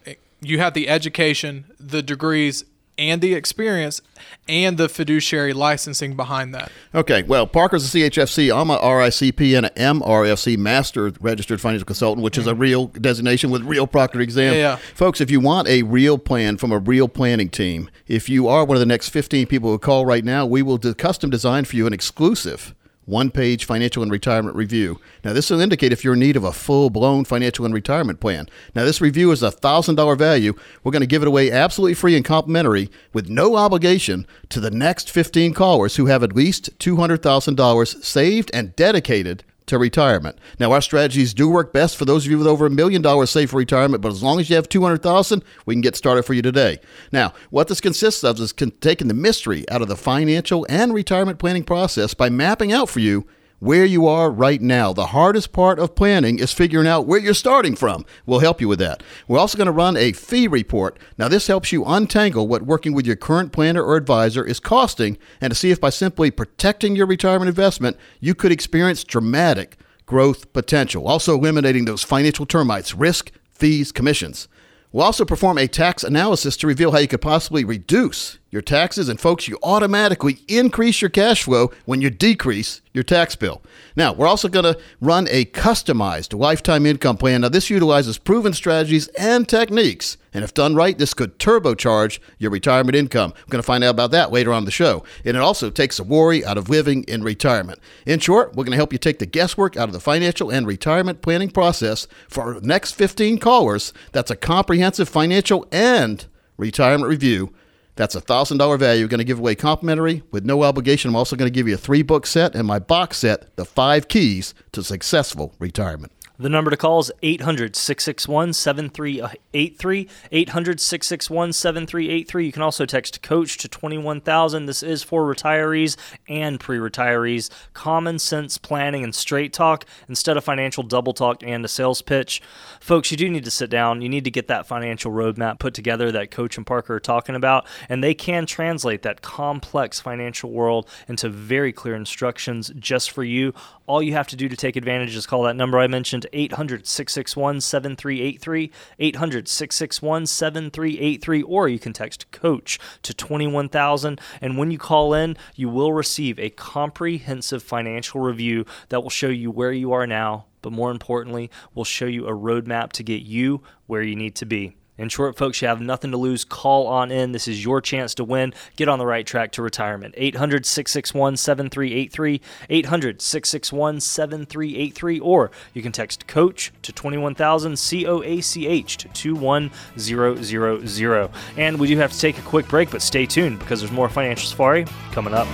you 0.42 0.60
have 0.60 0.74
the 0.74 0.88
education, 0.88 1.66
the 1.80 2.02
degrees, 2.02 2.64
and 3.00 3.22
the 3.22 3.34
experience 3.34 4.02
and 4.48 4.78
the 4.78 4.90
fiduciary 4.90 5.54
licensing 5.54 6.16
behind 6.16 6.54
that. 6.54 6.70
Okay, 6.94 7.24
well, 7.24 7.48
Parker's 7.48 7.96
a 7.96 7.98
CHFC. 7.98 8.56
I'm 8.56 8.70
a 8.70 8.78
RICP 8.78 9.58
and 9.58 9.66
a 9.68 9.70
MRFC, 9.70 10.58
Master 10.58 11.12
Registered 11.22 11.62
Financial 11.62 11.86
Consultant, 11.86 12.24
which 12.24 12.38
is 12.38 12.46
a 12.46 12.52
mm-hmm. 12.52 12.60
real 12.60 12.88
designation 12.88 13.50
with 13.50 13.64
real 13.64 13.88
proctor 13.88 14.20
exam. 14.20 14.54
Yeah, 14.54 14.60
yeah. 14.60 14.76
Folks, 14.94 15.22
if 15.22 15.32
you 15.32 15.40
want 15.40 15.68
a 15.70 15.84
real 15.84 16.18
plan 16.18 16.58
from 16.58 16.72
a 16.72 16.78
real 16.78 17.08
planning 17.08 17.50
team, 17.50 17.90
if 18.08 18.28
you 18.28 18.48
are 18.50 18.66
one 18.66 18.76
of 18.76 18.82
the 18.82 18.86
next 18.86 19.10
15 19.10 19.48
people 19.48 19.72
who 19.72 19.80
call 19.80 20.06
right 20.06 20.26
now, 20.26 20.46
we 20.46 20.62
will 20.62 20.78
do 20.78 20.94
custom 20.94 21.30
design 21.30 21.64
for 21.64 21.78
you 21.78 21.88
an 21.88 21.94
exclusive 21.94 22.76
one 23.10 23.32
page 23.32 23.66
financial 23.66 24.04
and 24.04 24.12
retirement 24.12 24.56
review. 24.56 25.00
Now, 25.24 25.34
this 25.34 25.50
will 25.50 25.60
indicate 25.60 25.92
if 25.92 26.04
you're 26.04 26.14
in 26.14 26.20
need 26.20 26.36
of 26.36 26.44
a 26.44 26.52
full 26.52 26.90
blown 26.90 27.26
financial 27.26 27.66
and 27.66 27.74
retirement 27.74 28.20
plan. 28.20 28.48
Now, 28.76 28.86
this 28.86 29.02
review 29.02 29.32
is 29.32 29.44
a 29.44 29.52
$1,000 29.52 30.18
value. 30.18 30.54
We're 30.84 30.92
going 30.92 31.02
to 31.02 31.08
give 31.08 31.22
it 31.22 31.28
away 31.28 31.52
absolutely 31.52 31.96
free 31.96 32.16
and 32.16 32.24
complimentary 32.24 32.90
with 33.12 33.30
no 33.30 33.56
obligation 33.56 34.28
to 34.50 34.60
the 34.60 34.72
next 34.72 35.10
15 35.10 35.54
callers 35.54 35.96
who 35.96 36.06
have 36.06 36.24
at 36.24 36.36
least 36.36 36.78
$200,000 36.80 38.04
saved 38.04 38.52
and 38.54 38.76
dedicated 38.76 39.44
to 39.70 39.78
retirement. 39.78 40.38
Now, 40.60 40.72
our 40.72 40.82
strategies 40.82 41.34
do 41.34 41.50
work 41.50 41.74
best 41.74 41.98
for 41.98 42.06
those 42.06 42.26
of 42.26 42.32
you 42.32 42.38
with 42.38 42.48
over 42.48 42.66
a 42.66 42.70
million 42.70 43.02
dollars 43.02 43.30
saved 43.30 43.52
for 43.52 43.58
retirement, 43.58 44.02
but 44.02 44.12
as 44.12 44.22
long 44.22 44.40
as 44.40 44.50
you 44.50 44.56
have 44.56 44.70
200,000, 44.70 45.44
we 45.66 45.74
can 45.74 45.82
get 45.82 45.96
started 45.96 46.24
for 46.24 46.34
you 46.34 46.42
today. 46.42 46.80
Now, 47.12 47.34
what 47.50 47.68
this 47.68 47.82
consists 47.82 48.24
of 48.24 48.40
is 48.40 48.54
taking 48.82 49.08
the 49.08 49.14
mystery 49.14 49.70
out 49.70 49.82
of 49.82 49.88
the 49.88 49.96
financial 49.96 50.66
and 50.70 50.94
retirement 50.94 51.40
planning 51.40 51.64
process 51.64 52.14
by 52.14 52.30
mapping 52.30 52.72
out 52.72 52.90
for 52.90 53.00
you 53.00 53.26
where 53.60 53.86
you 53.86 54.08
are 54.08 54.32
right 54.32 54.62
now. 54.62 54.94
The 54.94 55.08
hardest 55.08 55.52
part 55.52 55.80
of 55.80 55.96
planning 55.96 56.40
is 56.40 56.54
figuring 56.54 56.88
out 56.88 57.06
where 57.06 57.20
you're 57.20 57.34
starting 57.34 57.76
from. 57.76 58.06
We'll 58.26 58.40
help 58.40 58.62
you 58.62 58.68
with 58.68 58.80
that. 58.80 59.04
We're 59.28 59.40
also 59.40 59.58
going 59.58 59.68
to 59.68 59.72
run 59.72 59.98
a 59.98 60.14
fee 60.14 60.48
report. 60.48 60.98
Now, 61.18 61.28
this 61.28 61.48
helps 61.48 61.72
you 61.72 61.86
untangle 61.86 62.48
what 62.48 62.64
working 62.64 62.94
with 62.94 63.06
your 63.06 63.16
current 63.16 63.52
planner 63.52 63.84
or 63.84 63.96
advisor 63.96 64.46
is 64.46 64.60
costing 64.60 65.18
and 65.42 65.52
to 65.52 65.56
see 65.56 65.72
if 65.72 65.80
by 65.80 65.90
simply 65.90 66.32
protecting 66.32 66.96
your 66.96 67.06
retirement 67.06 67.50
investment, 67.50 67.98
you 68.20 68.34
could 68.34 68.52
experience 68.52 69.04
dramatic 69.04 69.78
growth 70.06 70.52
potential. 70.54 71.08
Also, 71.08 71.36
eliminating 71.36 71.86
those 71.86 72.04
financial 72.04 72.46
termites 72.46 72.96
risk, 72.96 73.32
fees, 73.52 73.92
commissions. 73.92 74.48
We'll 74.92 75.06
also 75.06 75.24
perform 75.24 75.60
a 75.60 75.68
tax 75.68 76.04
analysis 76.04 76.58
to 76.58 76.68
reveal 76.68 76.92
how 76.92 76.98
you 76.98 77.08
could 77.08 77.22
possibly 77.22 77.64
reduce 77.64 78.39
your 78.52 78.62
taxes. 78.62 79.10
And 79.10 79.20
folks, 79.20 79.48
you 79.48 79.58
automatically 79.62 80.40
increase 80.48 81.02
your 81.02 81.10
cash 81.10 81.44
flow 81.44 81.72
when 81.86 82.02
you 82.02 82.10
decrease 82.10 82.82
your 82.94 83.04
tax 83.04 83.36
bill. 83.36 83.62
Now, 83.96 84.14
we're 84.14 84.28
also 84.28 84.48
going 84.48 84.66
to 84.66 84.80
run 85.00 85.28
a 85.30 85.46
customized 85.46 86.38
lifetime 86.38 86.86
income 86.86 87.18
plan. 87.18 87.42
Now, 87.42 87.50
this 87.50 87.70
utilizes 87.70 88.18
proven 88.18 88.54
strategies 88.54 89.08
and 89.10 89.48
techniques. 89.48 90.18
And 90.34 90.44
if 90.44 90.54
done 90.54 90.76
right, 90.76 90.98
this 90.98 91.14
could 91.14 91.40
turbocharge 91.40 92.20
your 92.38 92.52
retirement 92.52 92.96
income. 92.96 93.34
We're 93.36 93.52
going 93.52 93.62
to 93.62 93.66
find 93.66 93.84
out 93.84 93.92
about 93.92 94.12
that 94.12 94.32
later 94.32 94.54
on 94.54 94.66
the 94.66 94.72
show. 94.72 95.04
And 95.26 95.38
it 95.38 95.42
also 95.42 95.70
takes 95.70 95.98
the 95.98 96.04
worry 96.04 96.44
out 96.44 96.58
of 96.58 96.70
living 96.70 97.04
in 97.04 97.24
retirement. 97.24 97.80
In 98.06 98.20
short, 98.20 98.50
we're 98.50 98.64
going 98.64 98.72
to 98.72 98.78
help 98.78 98.94
you 98.94 99.00
take 99.00 99.20
the 99.20 99.26
guesswork 99.26 99.78
out 99.78 99.90
of 99.90 99.94
the 99.94 100.00
financial 100.00 100.50
and 100.50 100.68
retirement 100.68 101.22
planning 101.22 101.50
process 101.50 102.08
for 102.28 102.56
our 102.56 102.62
next 102.62 102.94
15 102.94 103.38
callers. 103.40 103.94
That's 104.12 104.32
a 104.32 104.36
comprehensive 104.36 105.10
financial 105.10 105.68
and 105.72 106.26
retirement 106.58 107.10
review 107.10 107.54
that's 108.00 108.16
a 108.16 108.22
thousand 108.22 108.60
dollar 108.60 108.78
value. 108.78 109.06
Going 109.10 109.18
to 109.18 109.26
give 109.26 109.40
away 109.40 109.56
complimentary 109.56 110.24
with 110.32 110.46
no 110.46 110.64
obligation. 110.64 111.10
I'm 111.10 111.18
also 111.18 111.36
going 111.36 111.52
to 111.52 111.54
give 111.54 111.68
you 111.68 111.74
a 111.74 111.78
three 111.78 112.02
book 112.02 112.26
set 112.26 112.56
and 112.56 112.66
my 112.66 112.80
box 112.80 113.18
set, 113.18 113.54
the 113.58 113.66
five 113.66 114.08
keys 114.08 114.54
to 114.72 114.82
successful 114.84 115.54
retirement. 115.60 116.14
The 116.42 116.48
number 116.48 116.72
to 116.72 116.78
call 116.78 117.02
is 117.02 117.12
800 117.22 117.76
661 117.76 118.54
7383. 118.54 120.08
800 120.32 120.80
661 120.80 121.52
7383. 121.52 122.46
You 122.46 122.52
can 122.54 122.62
also 122.62 122.86
text 122.86 123.22
coach 123.22 123.58
to 123.58 123.68
21000. 123.68 124.66
This 124.66 124.82
is 124.82 125.04
for 125.04 125.24
retirees 125.24 125.98
and 126.30 126.58
pre 126.58 126.78
retirees. 126.78 127.50
Common 127.74 128.20
sense 128.20 128.58
planning 128.58 129.04
and 129.04 129.14
straight 129.14 129.52
talk 129.52 129.84
instead 130.08 130.38
of 130.38 130.46
financial 130.46 130.82
double 130.82 131.12
talk 131.12 131.44
and 131.44 131.66
a 131.66 131.68
sales 131.68 132.02
pitch. 132.02 132.42
Folks, 132.80 133.12
you 133.12 133.18
do 133.18 133.28
need 133.28 133.44
to 133.44 133.52
sit 133.52 133.70
down. 133.70 134.02
You 134.02 134.08
need 134.08 134.24
to 134.24 134.32
get 134.32 134.48
that 134.48 134.66
financial 134.66 135.12
roadmap 135.12 135.60
put 135.60 135.74
together 135.74 136.10
that 136.10 136.32
Coach 136.32 136.56
and 136.56 136.66
Parker 136.66 136.96
are 136.96 137.00
talking 137.02 137.36
about, 137.36 137.68
and 137.90 138.02
they 138.02 138.14
can 138.14 138.46
translate 138.46 139.02
that 139.02 139.22
complex 139.22 140.00
financial 140.00 140.52
world 140.52 140.88
into 141.10 141.28
very 141.28 141.74
clear 141.74 141.96
instructions 141.96 142.72
just 142.80 143.12
for 143.12 143.26
you. 143.26 143.54
All 143.88 144.02
you 144.02 144.14
have 144.14 144.28
to 144.28 144.38
do 144.38 144.48
to 144.48 144.56
take 144.56 144.78
advantage 144.78 145.18
is 145.18 145.26
call 145.26 145.44
that 145.44 145.58
number 145.58 145.80
I 145.80 145.88
mentioned 145.88 146.28
800 146.34 146.88
661 146.88 147.62
7383, 147.62 148.72
800 149.00 149.48
661 149.48 150.26
7383, 150.26 151.42
or 151.44 151.68
you 151.68 151.80
can 151.80 151.94
text 151.94 152.30
coach 152.32 152.80
to 153.04 153.14
21000. 153.14 154.22
And 154.42 154.58
when 154.58 154.72
you 154.72 154.78
call 154.78 155.14
in, 155.14 155.38
you 155.56 155.70
will 155.70 155.94
receive 155.94 156.40
a 156.40 156.50
comprehensive 156.50 157.64
financial 157.64 158.22
review 158.22 158.66
that 158.90 159.02
will 159.02 159.10
show 159.10 159.30
you 159.30 159.52
where 159.52 159.72
you 159.72 159.92
are 159.92 160.08
now, 160.08 160.46
but 160.62 160.74
more 160.74 160.92
importantly, 160.92 161.50
will 161.74 161.86
show 161.86 162.06
you 162.06 162.28
a 162.28 162.32
roadmap 162.32 162.92
to 162.94 163.04
get 163.04 163.22
you 163.22 163.62
where 163.88 164.02
you 164.02 164.16
need 164.16 164.36
to 164.36 164.46
be. 164.46 164.76
In 165.00 165.08
short, 165.08 165.38
folks, 165.38 165.62
you 165.62 165.70
have 165.70 165.80
nothing 165.80 166.12
to 166.12 166.18
lose. 166.18 166.44
Call 166.44 166.86
on 166.86 167.10
in. 167.10 167.32
This 167.32 167.48
is 167.48 167.64
your 167.64 167.80
chance 167.80 168.14
to 168.16 168.26
win. 168.26 168.54
Get 168.76 168.90
on 168.90 169.00
the 169.00 169.06
right 169.06 169.26
track 169.26 169.54
to 169.54 169.62
retirement. 169.62 170.14
800 170.18 170.66
661 170.66 171.38
7383, 171.38 172.42
800 172.70 173.22
661 173.22 174.02
7383, 174.02 175.20
or 175.22 175.52
you 175.74 175.82
can 175.82 175.94
text 175.94 176.28
coach 176.28 176.74
to 176.82 176.92
21000, 176.92 177.80
C 177.80 178.06
O 178.06 178.22
A 178.22 178.42
C 178.42 178.68
H 178.68 178.98
to 178.98 179.08
21000. 179.08 181.30
And 181.58 181.80
we 181.80 181.88
do 181.88 181.98
have 181.98 182.12
to 182.12 182.20
take 182.20 182.38
a 182.38 182.42
quick 182.42 182.68
break, 182.68 182.92
but 182.92 183.02
stay 183.02 183.26
tuned 183.26 183.60
because 183.60 183.80
there's 183.80 183.94
more 183.94 184.10
Financial 184.10 184.50
Safari 184.50 184.86
coming 185.14 185.34
up. 185.34 185.48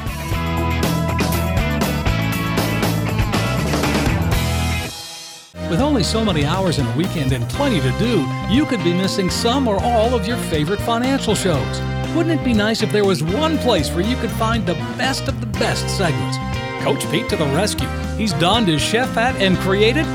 With 5.69 5.81
only 5.81 6.03
so 6.03 6.23
many 6.23 6.45
hours 6.45 6.77
in 6.77 6.85
a 6.85 6.95
weekend 6.95 7.31
and 7.31 7.49
plenty 7.49 7.81
to 7.81 7.91
do, 7.97 8.23
you 8.53 8.67
could 8.67 8.83
be 8.83 8.93
missing 8.93 9.31
some 9.31 9.67
or 9.67 9.81
all 9.81 10.13
of 10.13 10.27
your 10.27 10.37
favorite 10.37 10.79
financial 10.79 11.33
shows. 11.33 11.81
Wouldn't 12.15 12.39
it 12.39 12.45
be 12.45 12.53
nice 12.53 12.83
if 12.83 12.91
there 12.91 13.03
was 13.03 13.23
one 13.23 13.57
place 13.57 13.89
where 13.89 14.05
you 14.05 14.15
could 14.17 14.29
find 14.31 14.63
the 14.65 14.75
best 14.95 15.27
of 15.27 15.39
the 15.39 15.47
best 15.47 15.89
segments? 15.97 16.37
Coach 16.83 17.09
Pete 17.09 17.27
to 17.29 17.35
the 17.35 17.45
rescue. 17.45 17.87
He's 18.15 18.33
donned 18.33 18.67
his 18.67 18.79
chef 18.79 19.11
hat 19.15 19.35
and 19.37 19.57
created 19.57 20.05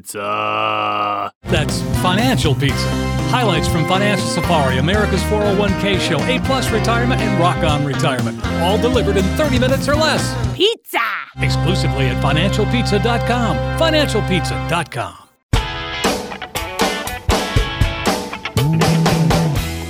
Pizza. 0.00 1.30
that's 1.42 1.82
Financial 2.00 2.54
Pizza. 2.54 2.88
Highlights 3.28 3.68
from 3.68 3.86
Financial 3.86 4.26
Safari, 4.26 4.78
America's 4.78 5.20
401k 5.24 6.00
show, 6.00 6.18
A 6.24 6.40
Plus 6.40 6.70
Retirement, 6.70 7.20
and 7.20 7.38
Rock 7.38 7.58
On 7.58 7.84
Retirement. 7.84 8.42
All 8.62 8.78
delivered 8.78 9.18
in 9.18 9.24
30 9.36 9.58
minutes 9.58 9.88
or 9.88 9.94
less. 9.94 10.34
Pizza! 10.56 10.98
Exclusively 11.36 12.06
at 12.06 12.22
financialpizza.com. 12.22 13.56
Financialpizza.com. 13.78 15.16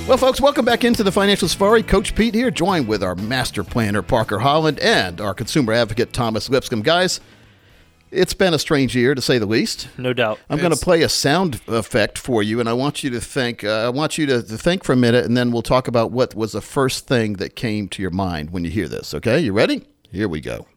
Well, 0.07 0.17
folks, 0.17 0.41
welcome 0.41 0.65
back 0.65 0.83
into 0.83 1.03
the 1.03 1.11
Financial 1.11 1.47
Safari. 1.47 1.83
Coach 1.83 2.15
Pete 2.15 2.35
here, 2.35 2.51
joined 2.51 2.89
with 2.89 3.01
our 3.01 3.15
master 3.15 3.63
planner, 3.63 4.01
Parker 4.01 4.39
Holland, 4.39 4.77
and 4.79 5.21
our 5.21 5.33
consumer 5.33 5.71
advocate, 5.71 6.11
Thomas 6.11 6.49
Lipscomb. 6.49 6.81
Guys, 6.81 7.21
it's 8.11 8.33
been 8.33 8.53
a 8.53 8.59
strange 8.59 8.95
year, 8.95 9.15
to 9.15 9.21
say 9.21 9.37
the 9.37 9.45
least. 9.45 9.87
No 9.97 10.13
doubt. 10.13 10.39
I'm 10.49 10.59
going 10.59 10.73
to 10.73 10.77
play 10.77 11.01
a 11.01 11.09
sound 11.09 11.61
effect 11.67 12.17
for 12.17 12.43
you, 12.43 12.59
and 12.59 12.67
I 12.67 12.73
want 12.73 13.03
you 13.03 13.09
to 13.11 13.21
think. 13.21 13.63
Uh, 13.63 13.85
I 13.85 13.89
want 13.89 14.17
you 14.17 14.25
to, 14.27 14.43
to 14.43 14.57
think 14.57 14.83
for 14.83 14.93
a 14.93 14.97
minute, 14.97 15.25
and 15.25 15.35
then 15.35 15.51
we'll 15.51 15.61
talk 15.61 15.87
about 15.87 16.11
what 16.11 16.35
was 16.35 16.51
the 16.51 16.61
first 16.61 17.07
thing 17.07 17.33
that 17.33 17.55
came 17.55 17.87
to 17.89 18.01
your 18.01 18.11
mind 18.11 18.51
when 18.51 18.63
you 18.63 18.69
hear 18.69 18.87
this. 18.87 19.13
Okay, 19.13 19.39
you 19.39 19.53
ready? 19.53 19.85
Here 20.11 20.27
we 20.27 20.41
go. 20.41 20.67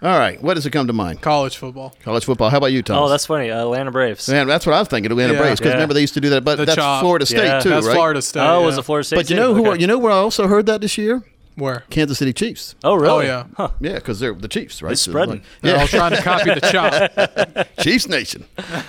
All 0.00 0.16
right. 0.16 0.40
What 0.40 0.54
does 0.54 0.64
it 0.64 0.70
come 0.70 0.86
to 0.86 0.92
mind? 0.92 1.20
College 1.20 1.56
football. 1.56 1.92
College 2.04 2.24
football. 2.24 2.50
How 2.50 2.58
about 2.58 2.68
you, 2.72 2.82
Thomas? 2.84 3.06
Oh, 3.06 3.08
that's 3.08 3.26
funny. 3.26 3.50
Uh, 3.50 3.62
Atlanta 3.62 3.90
Braves. 3.90 4.28
Man, 4.28 4.46
that's 4.46 4.64
what 4.64 4.74
I 4.74 4.78
was 4.78 4.86
thinking. 4.86 5.10
Atlanta 5.10 5.32
Yeah. 5.32 5.40
Braves. 5.40 5.58
Because 5.58 5.70
Yeah. 5.70 5.74
remember 5.74 5.94
they 5.94 6.02
used 6.02 6.14
to 6.14 6.20
do 6.20 6.30
that, 6.30 6.44
but 6.44 6.56
The 6.58 6.66
that's 6.66 6.76
chop. 6.76 7.00
Florida 7.02 7.26
State 7.26 7.38
Yeah. 7.44 7.58
too, 7.60 7.70
That's 7.70 7.86
right? 7.86 7.94
Florida 7.94 8.22
State. 8.22 8.40
Oh, 8.40 8.60
yeah. 8.60 8.66
was 8.66 8.78
it 8.78 8.82
Florida 8.82 9.04
State? 9.04 9.16
But 9.16 9.30
you 9.30 9.34
too? 9.36 9.42
know 9.42 9.54
who? 9.54 9.66
Okay. 9.70 9.80
You 9.80 9.86
know 9.88 9.98
where 9.98 10.12
I 10.12 10.16
also 10.18 10.46
heard 10.46 10.66
that 10.66 10.80
this 10.82 10.96
year? 10.98 11.24
Where? 11.56 11.82
Kansas 11.90 12.18
City 12.18 12.32
Chiefs. 12.32 12.76
Oh, 12.84 12.94
really? 12.94 13.12
Oh, 13.12 13.20
yeah. 13.28 13.44
Huh. 13.56 13.70
Yeah, 13.80 13.94
because 13.94 14.20
they're 14.20 14.32
the 14.34 14.46
Chiefs, 14.46 14.80
right? 14.80 14.92
It's 14.92 15.02
So, 15.02 15.10
spreading. 15.10 15.34
like- 15.34 15.42
They're 15.62 15.76
all 15.80 15.88
trying 15.88 16.12
to 16.14 16.22
copy 16.22 16.54
the 16.54 16.60
chop. 16.60 17.66
Chiefs 17.80 18.08
Nation. 18.08 18.44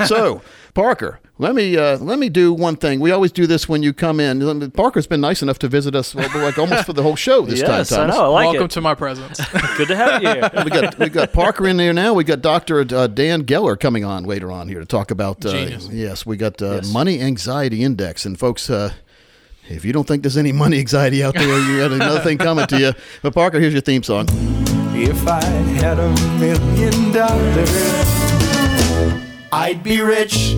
So, 0.06 0.42
Parker, 0.80 1.20
let 1.38 1.56
me 1.56 1.76
uh, 1.76 1.98
let 1.98 2.20
me 2.20 2.30
do 2.30 2.54
one 2.54 2.78
thing. 2.78 3.02
We 3.02 3.12
always 3.12 3.34
do 3.34 3.46
this 3.46 3.68
when 3.68 3.84
you 3.84 3.92
come 3.92 4.22
in. 4.22 4.72
Parker's 4.72 5.08
been 5.08 5.20
nice 5.20 5.42
enough 5.42 5.60
to 5.60 5.68
visit 5.68 5.94
us, 5.94 6.16
like 6.16 6.58
almost 6.58 6.86
for 6.86 6.94
the 6.94 7.04
whole 7.04 7.18
show 7.18 7.42
this 7.42 7.60
yes, 7.60 7.90
time. 7.90 8.10
I 8.10 8.14
know. 8.14 8.24
I 8.24 8.28
like 8.28 8.46
Welcome 8.46 8.64
it. 8.68 8.72
to 8.72 8.82
my 8.82 8.96
presence. 8.96 9.42
Good 9.78 9.90
to 9.90 9.98
have 9.98 10.24
you 10.24 10.30
here. 10.30 10.50
We 10.64 10.72
got 10.72 10.98
we 10.98 11.10
got 11.10 11.34
Parker 11.34 11.68
in 11.68 11.76
there 11.76 11.92
now. 11.92 12.14
We 12.14 12.24
got 12.24 12.40
Doctor 12.40 12.80
uh, 12.80 13.08
Dan 13.08 13.44
Geller 13.44 13.78
coming 13.78 14.06
on 14.06 14.24
later 14.24 14.54
on 14.54 14.70
here 14.70 14.80
to 14.80 14.86
talk 14.86 15.12
about. 15.12 15.46
Uh, 15.46 15.50
yes, 15.92 16.26
we 16.26 16.38
got 16.38 16.62
uh, 16.62 16.76
Yes. 16.76 16.94
money 16.94 17.20
anxiety 17.20 17.84
index, 17.84 18.26
and 18.26 18.40
folks. 18.40 18.70
Uh, 18.70 18.94
if 19.68 19.84
you 19.84 19.92
don't 19.92 20.08
think 20.08 20.24
there's 20.24 20.38
any 20.38 20.54
money 20.54 20.80
anxiety 20.80 21.22
out 21.26 21.34
there, 21.34 21.60
you 21.60 21.80
got 21.80 21.92
another 21.92 22.22
thing 22.22 22.38
coming 22.38 22.68
to 22.68 22.80
you. 22.80 22.94
But 23.22 23.34
Parker, 23.34 23.60
here's 23.60 23.74
your 23.74 23.82
theme 23.82 24.04
song. 24.04 24.28
If 24.96 25.28
I 25.28 25.44
had 25.44 26.00
a 26.00 26.10
million 26.40 27.12
dollars, 27.12 28.09
I'd 29.52 29.84
be 29.84 30.02
rich. 30.02 30.56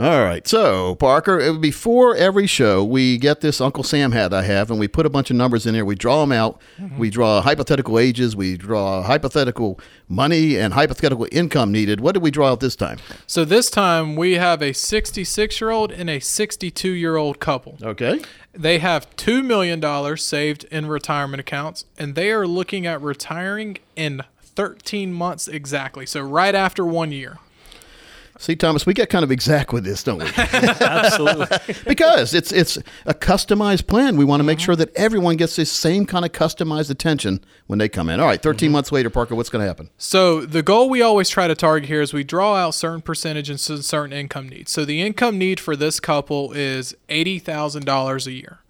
All 0.00 0.24
right. 0.24 0.48
So, 0.48 0.94
Parker, 0.94 1.38
it 1.38 1.50
would 1.50 1.60
be 1.60 1.68
before 1.68 2.16
every 2.16 2.46
show, 2.46 2.82
we 2.82 3.18
get 3.18 3.42
this 3.42 3.60
Uncle 3.60 3.84
Sam 3.84 4.12
hat 4.12 4.32
I 4.32 4.42
have, 4.44 4.70
and 4.70 4.80
we 4.80 4.88
put 4.88 5.04
a 5.04 5.10
bunch 5.10 5.28
of 5.30 5.36
numbers 5.36 5.66
in 5.66 5.74
there. 5.74 5.84
We 5.84 5.94
draw 5.94 6.22
them 6.22 6.32
out. 6.32 6.58
We 6.96 7.10
draw 7.10 7.42
hypothetical 7.42 7.98
ages. 7.98 8.34
We 8.34 8.56
draw 8.56 9.02
hypothetical 9.02 9.78
money 10.08 10.56
and 10.56 10.72
hypothetical 10.72 11.28
income 11.30 11.70
needed. 11.70 12.00
What 12.00 12.12
did 12.12 12.22
we 12.22 12.30
draw 12.30 12.50
out 12.52 12.60
this 12.60 12.76
time? 12.76 12.98
so 13.26 13.44
this 13.44 13.68
time 13.68 14.16
we 14.16 14.34
have 14.34 14.62
a 14.62 14.72
66 14.72 15.60
year 15.60 15.70
old 15.70 15.92
and 15.92 16.08
a 16.08 16.18
62 16.18 16.90
year 16.90 17.16
old 17.16 17.38
couple. 17.38 17.76
Okay. 17.82 18.22
They 18.54 18.78
have 18.78 19.14
$2 19.16 19.44
million 19.44 20.16
saved 20.16 20.64
in 20.64 20.86
retirement 20.86 21.40
accounts, 21.40 21.84
and 21.98 22.14
they 22.14 22.30
are 22.30 22.46
looking 22.46 22.86
at 22.86 23.02
retiring 23.02 23.76
in 23.96 24.22
13 24.40 25.12
months 25.12 25.46
exactly. 25.46 26.06
So, 26.06 26.22
right 26.22 26.54
after 26.54 26.86
one 26.86 27.12
year. 27.12 27.38
See, 28.40 28.56
Thomas, 28.56 28.86
we 28.86 28.94
get 28.94 29.10
kind 29.10 29.22
of 29.22 29.30
exact 29.30 29.70
with 29.70 29.84
this, 29.84 30.02
don't 30.02 30.18
we? 30.18 30.24
Absolutely. 30.36 31.74
because 31.86 32.32
it's 32.32 32.50
it's 32.52 32.78
a 33.04 33.12
customized 33.12 33.86
plan. 33.86 34.16
We 34.16 34.24
want 34.24 34.40
to 34.40 34.44
make 34.44 34.58
sure 34.58 34.74
that 34.76 34.96
everyone 34.96 35.36
gets 35.36 35.56
the 35.56 35.66
same 35.66 36.06
kind 36.06 36.24
of 36.24 36.32
customized 36.32 36.90
attention 36.90 37.44
when 37.66 37.78
they 37.78 37.90
come 37.90 38.08
in. 38.08 38.18
All 38.18 38.24
right, 38.24 38.40
13 38.40 38.68
mm-hmm. 38.68 38.72
months 38.72 38.92
later, 38.92 39.10
Parker, 39.10 39.34
what's 39.34 39.50
going 39.50 39.60
to 39.60 39.66
happen? 39.66 39.90
So 39.98 40.46
the 40.46 40.62
goal 40.62 40.88
we 40.88 41.02
always 41.02 41.28
try 41.28 41.48
to 41.48 41.54
target 41.54 41.86
here 41.86 42.00
is 42.00 42.14
we 42.14 42.24
draw 42.24 42.56
out 42.56 42.74
certain 42.74 43.02
percentage 43.02 43.50
and 43.50 43.60
certain 43.60 44.14
income 44.14 44.48
needs. 44.48 44.72
So 44.72 44.86
the 44.86 45.02
income 45.02 45.36
need 45.36 45.60
for 45.60 45.76
this 45.76 46.00
couple 46.00 46.52
is 46.52 46.96
eighty 47.10 47.38
thousand 47.38 47.84
dollars 47.84 48.26
a 48.26 48.32
year. 48.32 48.60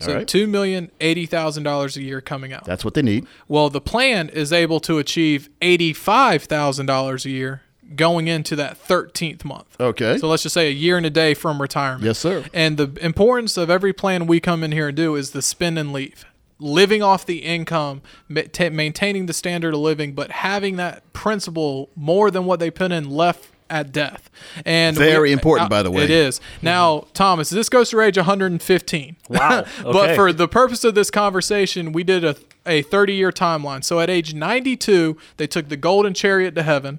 So 0.00 0.10
All 0.10 0.18
right. 0.18 0.28
two 0.28 0.46
million 0.46 0.90
eighty 1.00 1.24
thousand 1.24 1.62
dollars 1.62 1.96
a 1.96 2.02
year 2.02 2.20
coming 2.20 2.52
out. 2.52 2.66
That's 2.66 2.84
what 2.84 2.92
they 2.92 3.00
need. 3.00 3.26
well, 3.48 3.70
the 3.70 3.80
plan 3.80 4.28
is 4.28 4.52
able 4.52 4.80
to 4.80 4.98
achieve 4.98 5.48
eighty 5.62 5.94
five 5.94 6.42
thousand 6.44 6.84
dollars 6.84 7.24
a 7.24 7.30
year 7.30 7.62
going 7.96 8.28
into 8.28 8.56
that 8.56 8.76
thirteenth 8.76 9.44
month. 9.44 9.76
Okay. 9.80 10.18
So 10.18 10.28
let's 10.28 10.42
just 10.42 10.54
say 10.54 10.68
a 10.68 10.72
year 10.72 10.96
and 10.96 11.06
a 11.06 11.10
day 11.10 11.34
from 11.34 11.60
retirement. 11.60 12.04
Yes, 12.04 12.18
sir. 12.18 12.44
And 12.52 12.76
the 12.76 12.96
importance 13.04 13.56
of 13.56 13.70
every 13.70 13.92
plan 13.92 14.26
we 14.26 14.40
come 14.40 14.62
in 14.64 14.72
here 14.72 14.88
and 14.88 14.96
do 14.96 15.14
is 15.16 15.30
the 15.30 15.42
spend 15.42 15.78
and 15.78 15.92
leave. 15.92 16.24
Living 16.60 17.02
off 17.02 17.26
the 17.26 17.38
income, 17.38 18.00
maintaining 18.28 19.26
the 19.26 19.32
standard 19.32 19.74
of 19.74 19.80
living, 19.80 20.12
but 20.12 20.30
having 20.30 20.76
that 20.76 21.12
principle 21.12 21.90
more 21.96 22.30
than 22.30 22.44
what 22.44 22.60
they 22.60 22.70
put 22.70 22.92
in 22.92 23.10
left 23.10 23.50
at 23.68 23.92
death. 23.92 24.30
And 24.64 24.96
Very 24.96 25.32
important, 25.32 25.66
uh, 25.66 25.68
by 25.68 25.82
the 25.82 25.90
way. 25.90 26.04
It 26.04 26.10
is. 26.10 26.40
Now, 26.62 27.06
Thomas, 27.12 27.50
this 27.50 27.68
goes 27.68 27.90
to 27.90 28.00
age 28.00 28.16
115. 28.16 29.16
Wow. 29.28 29.64
but 29.82 30.14
for 30.14 30.32
the 30.32 30.46
purpose 30.46 30.84
of 30.84 30.94
this 30.94 31.10
conversation, 31.10 31.92
we 31.92 32.04
did 32.04 32.24
a 32.24 32.36
a 32.66 32.82
30 32.82 33.14
year 33.14 33.30
timeline. 33.30 33.84
So 33.84 34.00
at 34.00 34.10
age 34.10 34.34
92, 34.34 35.16
they 35.36 35.46
took 35.46 35.68
the 35.68 35.76
golden 35.76 36.14
chariot 36.14 36.54
to 36.54 36.62
heaven, 36.62 36.98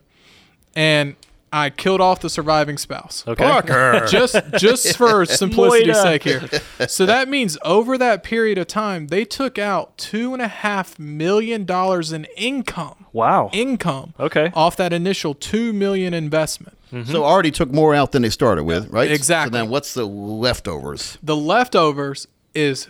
and 0.75 1.15
I 1.53 1.69
killed 1.69 2.01
off 2.01 2.19
the 2.19 2.29
surviving 2.29 2.77
spouse 2.77 3.23
Okay. 3.25 3.43
Parker. 3.43 4.05
just 4.09 4.35
just 4.57 4.97
for 4.97 5.25
simplicity's 5.41 6.01
sake 6.01 6.23
here. 6.23 6.41
So 6.87 7.05
that 7.05 7.29
means 7.29 7.57
over 7.63 7.97
that 7.97 8.23
period 8.23 8.57
of 8.57 8.67
time, 8.67 9.07
they 9.07 9.23
took 9.23 9.57
out 9.57 9.97
two 9.97 10.33
and 10.33 10.41
a 10.41 10.49
half 10.49 10.99
million 10.99 11.63
dollars 11.63 12.11
in 12.11 12.25
income. 12.35 13.05
Wow. 13.13 13.49
Income. 13.53 14.15
Okay. 14.19 14.51
Off 14.53 14.75
that 14.75 14.91
initial 14.91 15.33
two 15.33 15.71
million 15.71 16.13
investment. 16.13 16.77
Mm-hmm. 16.91 17.11
So 17.11 17.23
already 17.23 17.51
took 17.51 17.71
more 17.71 17.95
out 17.95 18.11
than 18.11 18.21
they 18.23 18.29
started 18.29 18.63
with, 18.65 18.89
right? 18.89 19.09
Exactly. 19.09 19.57
So 19.57 19.63
then 19.63 19.69
what's 19.69 19.93
the 19.93 20.05
leftovers? 20.05 21.17
The 21.23 21.35
leftovers 21.37 22.27
is 22.53 22.89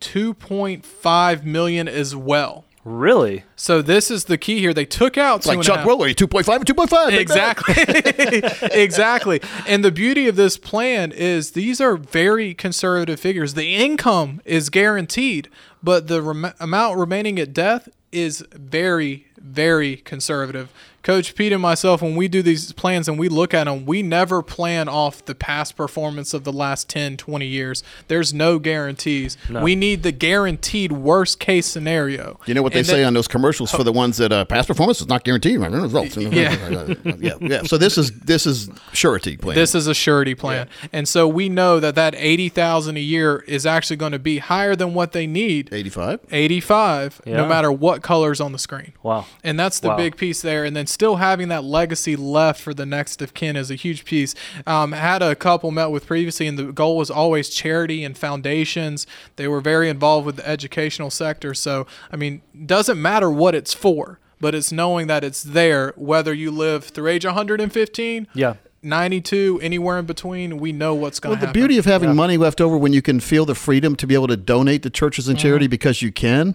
two 0.00 0.32
point 0.34 0.86
five 0.86 1.44
million 1.44 1.86
as 1.86 2.16
well. 2.16 2.64
Really? 2.86 3.42
So 3.56 3.82
this 3.82 4.12
is 4.12 4.26
the 4.26 4.38
key 4.38 4.60
here. 4.60 4.72
They 4.72 4.84
took 4.84 5.18
out 5.18 5.42
two 5.42 5.48
Like 5.48 5.62
Chuck 5.62 5.78
half- 5.78 5.88
Woolery, 5.88 6.14
2.5 6.14 6.54
and 6.58 6.66
2.5. 6.66 7.18
Exactly. 7.18 8.80
exactly. 8.80 9.40
And 9.66 9.84
the 9.84 9.90
beauty 9.90 10.28
of 10.28 10.36
this 10.36 10.56
plan 10.56 11.10
is 11.10 11.50
these 11.50 11.80
are 11.80 11.96
very 11.96 12.54
conservative 12.54 13.18
figures. 13.18 13.54
The 13.54 13.74
income 13.74 14.40
is 14.44 14.70
guaranteed, 14.70 15.48
but 15.82 16.06
the 16.06 16.22
rem- 16.22 16.52
amount 16.60 16.98
remaining 16.98 17.40
at 17.40 17.52
death 17.52 17.88
is 18.12 18.44
very, 18.52 19.26
very 19.36 19.96
conservative. 19.96 20.72
Coach 21.06 21.36
Pete 21.36 21.52
and 21.52 21.62
myself, 21.62 22.02
when 22.02 22.16
we 22.16 22.26
do 22.26 22.42
these 22.42 22.72
plans 22.72 23.06
and 23.08 23.16
we 23.16 23.28
look 23.28 23.54
at 23.54 23.64
them, 23.64 23.86
we 23.86 24.02
never 24.02 24.42
plan 24.42 24.88
off 24.88 25.24
the 25.24 25.36
past 25.36 25.76
performance 25.76 26.34
of 26.34 26.42
the 26.42 26.52
last 26.52 26.88
10, 26.88 27.16
20 27.16 27.46
years. 27.46 27.84
There's 28.08 28.34
no 28.34 28.58
guarantees. 28.58 29.36
We 29.48 29.76
need 29.76 30.02
the 30.02 30.10
guaranteed 30.10 30.90
worst 30.90 31.38
case 31.38 31.66
scenario. 31.66 32.40
You 32.46 32.54
know 32.54 32.62
what 32.62 32.72
they 32.72 32.80
And 32.80 32.86
say 32.88 32.96
then- 32.98 33.06
on 33.06 33.14
those 33.14 33.28
commercials 33.28 33.70
for 33.70 33.84
the 33.84 33.92
ones 33.92 34.16
that 34.16 34.32
uh, 34.32 34.44
past 34.46 34.66
performance 34.66 35.00
is 35.00 35.06
not 35.06 35.22
guaranteed. 35.22 35.60
Right? 35.60 35.70
Results. 35.70 36.16
Yeah. 36.26 36.94
yeah, 37.20 37.34
yeah. 37.40 37.62
So 37.62 37.78
this 37.78 37.96
is 37.96 38.10
this 38.18 38.44
is 38.44 38.68
surety 38.92 39.36
plan. 39.36 39.54
This 39.54 39.76
is 39.76 39.86
a 39.86 39.94
surety 39.94 40.34
plan, 40.34 40.68
and 40.92 41.06
so 41.06 41.28
we 41.28 41.48
know 41.48 41.78
that 41.78 41.94
that 41.94 42.16
eighty 42.16 42.48
thousand 42.48 42.96
a 42.96 43.00
year 43.00 43.44
is 43.46 43.64
actually 43.64 43.96
going 43.96 44.10
to 44.10 44.18
be 44.18 44.38
higher 44.38 44.74
than 44.74 44.92
what 44.92 45.12
they 45.12 45.28
need. 45.28 45.68
85. 45.72 46.20
Eighty-five, 46.32 47.20
Yeah. 47.24 47.36
no 47.36 47.46
matter 47.46 47.70
what 47.70 48.02
colors 48.02 48.40
on 48.40 48.50
the 48.50 48.58
screen. 48.58 48.92
Wow. 49.04 49.26
And 49.44 49.58
that's 49.60 49.78
the 49.78 49.88
Wow. 49.88 49.96
big 49.98 50.16
piece 50.16 50.42
there. 50.42 50.64
And 50.64 50.74
then 50.74 50.86
still 50.96 51.16
having 51.16 51.48
that 51.48 51.62
legacy 51.62 52.16
left 52.16 52.58
for 52.58 52.72
the 52.72 52.86
next 52.86 53.20
of 53.20 53.34
kin 53.34 53.54
is 53.54 53.70
a 53.70 53.74
huge 53.74 54.06
piece. 54.06 54.34
Um, 54.66 54.92
had 54.92 55.20
a 55.20 55.34
couple 55.36 55.70
met 55.70 55.90
with 55.90 56.06
previously, 56.06 56.46
and 56.46 56.58
the 56.58 56.72
goal 56.72 56.96
was 56.96 57.10
always 57.10 57.50
charity 57.50 58.02
and 58.02 58.16
foundations. 58.16 59.06
They 59.36 59.46
were 59.46 59.60
very 59.60 59.90
involved 59.90 60.24
with 60.24 60.36
the 60.36 60.48
educational 60.48 61.10
sector. 61.10 61.52
So, 61.52 61.86
I 62.10 62.16
mean, 62.16 62.40
doesn't 62.64 63.00
matter 63.00 63.30
what 63.30 63.54
it's 63.54 63.74
for, 63.74 64.18
but 64.40 64.54
it's 64.54 64.72
knowing 64.72 65.06
that 65.08 65.22
it's 65.22 65.42
there, 65.42 65.92
whether 65.96 66.32
you 66.32 66.50
live 66.50 66.84
through 66.84 67.08
age 67.08 67.26
115, 67.26 68.26
Yeah. 68.34 68.54
92, 68.82 69.58
anywhere 69.62 69.98
in 69.98 70.06
between. 70.06 70.56
We 70.58 70.72
know 70.72 70.94
what's 70.94 71.20
going 71.20 71.32
to 71.32 71.34
Well, 71.34 71.36
to 71.36 71.40
the 71.40 71.46
happen. 71.48 71.60
beauty 71.60 71.76
of 71.78 71.84
having 71.84 72.14
money 72.16 72.38
left 72.38 72.60
over 72.62 72.78
when 72.78 72.92
you 72.94 73.02
can 73.02 73.20
feel 73.20 73.44
the 73.44 73.54
freedom 73.54 73.96
to 73.96 74.06
be 74.06 74.14
able 74.14 74.28
to 74.28 74.36
donate 74.36 74.82
to 74.84 74.90
churches 74.90 75.28
and 75.28 75.36
Mm-hmm. 75.36 75.46
charity 75.46 75.66
because 75.66 76.00
you 76.00 76.10
can 76.10 76.54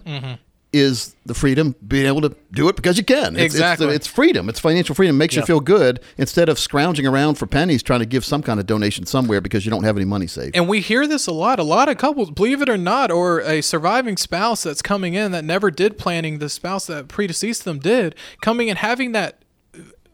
is 0.73 1.15
the 1.25 1.33
freedom 1.33 1.75
being 1.85 2.05
able 2.05 2.21
to 2.21 2.33
do 2.51 2.69
it 2.69 2.75
because 2.77 2.97
you 2.97 3.03
can. 3.03 3.35
It's, 3.35 3.43
Exactly. 3.43 3.87
It's, 3.87 3.95
it's 3.95 4.07
freedom. 4.07 4.47
It's 4.47 4.59
financial 4.59 4.95
freedom. 4.95 5.15
It 5.15 5.19
makes 5.19 5.35
you 5.35 5.41
feel 5.41 5.59
good 5.59 5.99
instead 6.17 6.47
of 6.47 6.57
scrounging 6.57 7.05
around 7.05 7.35
for 7.35 7.45
pennies 7.45 7.83
trying 7.83 7.99
to 7.99 8.05
give 8.05 8.23
some 8.23 8.41
kind 8.41 8.59
of 8.59 8.65
donation 8.65 9.05
somewhere 9.05 9.41
because 9.41 9.65
you 9.65 9.71
don't 9.71 9.83
have 9.83 9.97
any 9.97 10.05
money 10.05 10.27
saved. 10.27 10.55
And 10.55 10.69
we 10.69 10.79
hear 10.79 11.07
this 11.07 11.27
a 11.27 11.33
lot. 11.33 11.59
A 11.59 11.63
lot 11.63 11.89
of 11.89 11.97
couples, 11.97 12.31
believe 12.31 12.61
it 12.61 12.69
or 12.69 12.77
not, 12.77 13.11
or 13.11 13.41
a 13.41 13.61
surviving 13.61 14.15
spouse 14.15 14.63
that's 14.63 14.81
coming 14.81 15.13
in 15.13 15.31
that 15.33 15.43
never 15.43 15.71
did 15.71 15.97
planning, 15.97 16.39
the 16.39 16.49
spouse 16.49 16.87
that 16.87 17.09
predeceased 17.09 17.63
them 17.63 17.79
did, 17.79 18.15
coming 18.41 18.69
and 18.69 18.79
having 18.79 19.11
that 19.11 19.43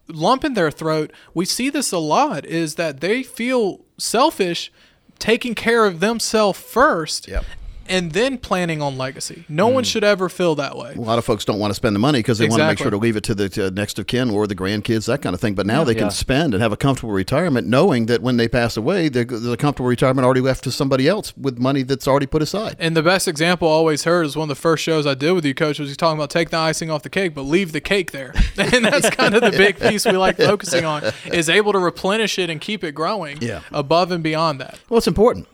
lump 0.08 0.44
in 0.44 0.56
their 0.56 0.72
throat. 0.72 1.12
We 1.34 1.46
see 1.46 1.70
this 1.70 1.92
a 1.92 2.00
lot 2.00 2.46
is 2.46 2.76
that 2.76 3.02
they 3.02 3.22
feel 3.22 3.82
selfish 3.98 4.72
taking 5.20 5.56
care 5.56 5.86
of 5.86 6.00
themselves 6.00 6.60
first 6.60 7.28
Yep. 7.28 7.46
And 7.90 8.12
then 8.12 8.38
planning 8.38 8.82
on 8.82 8.98
legacy. 8.98 9.46
No 9.50 9.68
one 9.68 9.84
should 9.84 10.04
ever 10.04 10.30
feel 10.30 10.56
that 10.56 10.78
way. 10.78 10.94
a 10.96 11.02
lot 11.02 11.18
of 11.20 11.26
folks 11.26 11.46
don't 11.46 11.60
want 11.60 11.72
to 11.72 11.76
spend 11.76 11.96
the 11.96 12.00
money 12.00 12.20
because 12.20 12.38
they 12.38 12.48
want 12.48 12.60
to 12.62 12.68
make 12.68 12.78
sure 12.78 12.92
to 12.92 12.98
leave 12.98 13.16
it 13.16 13.24
to 13.26 13.36
the 13.36 13.50
to 13.50 13.72
next 13.72 14.00
of 14.00 14.08
kin 14.08 14.30
or 14.30 14.48
the 14.48 14.56
grandkids, 14.56 15.06
that 15.08 15.22
kind 15.22 15.34
of 15.34 15.40
thing. 15.42 15.54
But 15.56 15.66
now 15.66 15.84
they 15.84 15.94
Yeah. 15.94 16.00
can 16.02 16.12
spend 16.12 16.54
and 16.54 16.62
have 16.62 16.72
a 16.72 16.78
comfortable 16.78 17.14
retirement, 17.14 17.68
knowing 17.68 18.06
that 18.08 18.22
when 18.22 18.38
they 18.38 18.48
pass 18.48 18.78
away, 18.78 19.10
there's 19.10 19.46
a 19.46 19.58
comfortable 19.58 19.88
retirement 19.90 20.26
already 20.26 20.42
left 20.42 20.64
to 20.66 20.72
somebody 20.72 21.08
else 21.08 21.34
with 21.38 21.58
money 21.58 21.84
that's 21.84 22.08
already 22.08 22.26
put 22.28 22.42
aside. 22.42 22.76
And 22.80 22.96
the 22.96 23.04
best 23.04 23.28
example 23.28 23.68
I 23.68 23.72
always 23.72 24.04
heard 24.04 24.26
is 24.26 24.36
one 24.36 24.46
of 24.46 24.56
the 24.56 24.62
first 24.62 24.84
shows 24.84 25.06
I 25.08 25.14
did 25.14 25.32
with 25.34 25.46
you, 25.46 25.54
Coach, 25.54 25.80
was 25.80 25.90
you 25.90 25.96
talking 25.96 26.18
about 26.18 26.30
take 26.30 26.50
the 26.50 26.58
icing 26.58 26.90
off 26.90 27.04
the 27.04 27.10
cake, 27.10 27.34
but 27.34 27.44
leave 27.44 27.72
the 27.72 27.82
cake 27.82 28.12
there. 28.12 28.34
and 28.58 28.86
that's 28.86 29.10
kind 29.12 29.34
of 29.36 29.42
the 29.42 29.52
big 29.52 29.80
piece 29.80 30.06
we 30.06 30.14
like 30.14 30.38
focusing 30.38 30.84
on 30.86 31.04
is 31.26 31.50
able 31.50 31.72
to 31.74 31.80
replenish 31.80 32.40
it 32.40 32.50
and 32.50 32.60
keep 32.60 32.84
it 32.84 32.94
growing 32.94 33.38
Yeah. 33.42 33.62
above 33.72 34.12
and 34.12 34.24
beyond 34.24 34.60
that. 34.62 34.80
Well, 34.90 34.98
it's 34.98 35.08
important. 35.08 35.48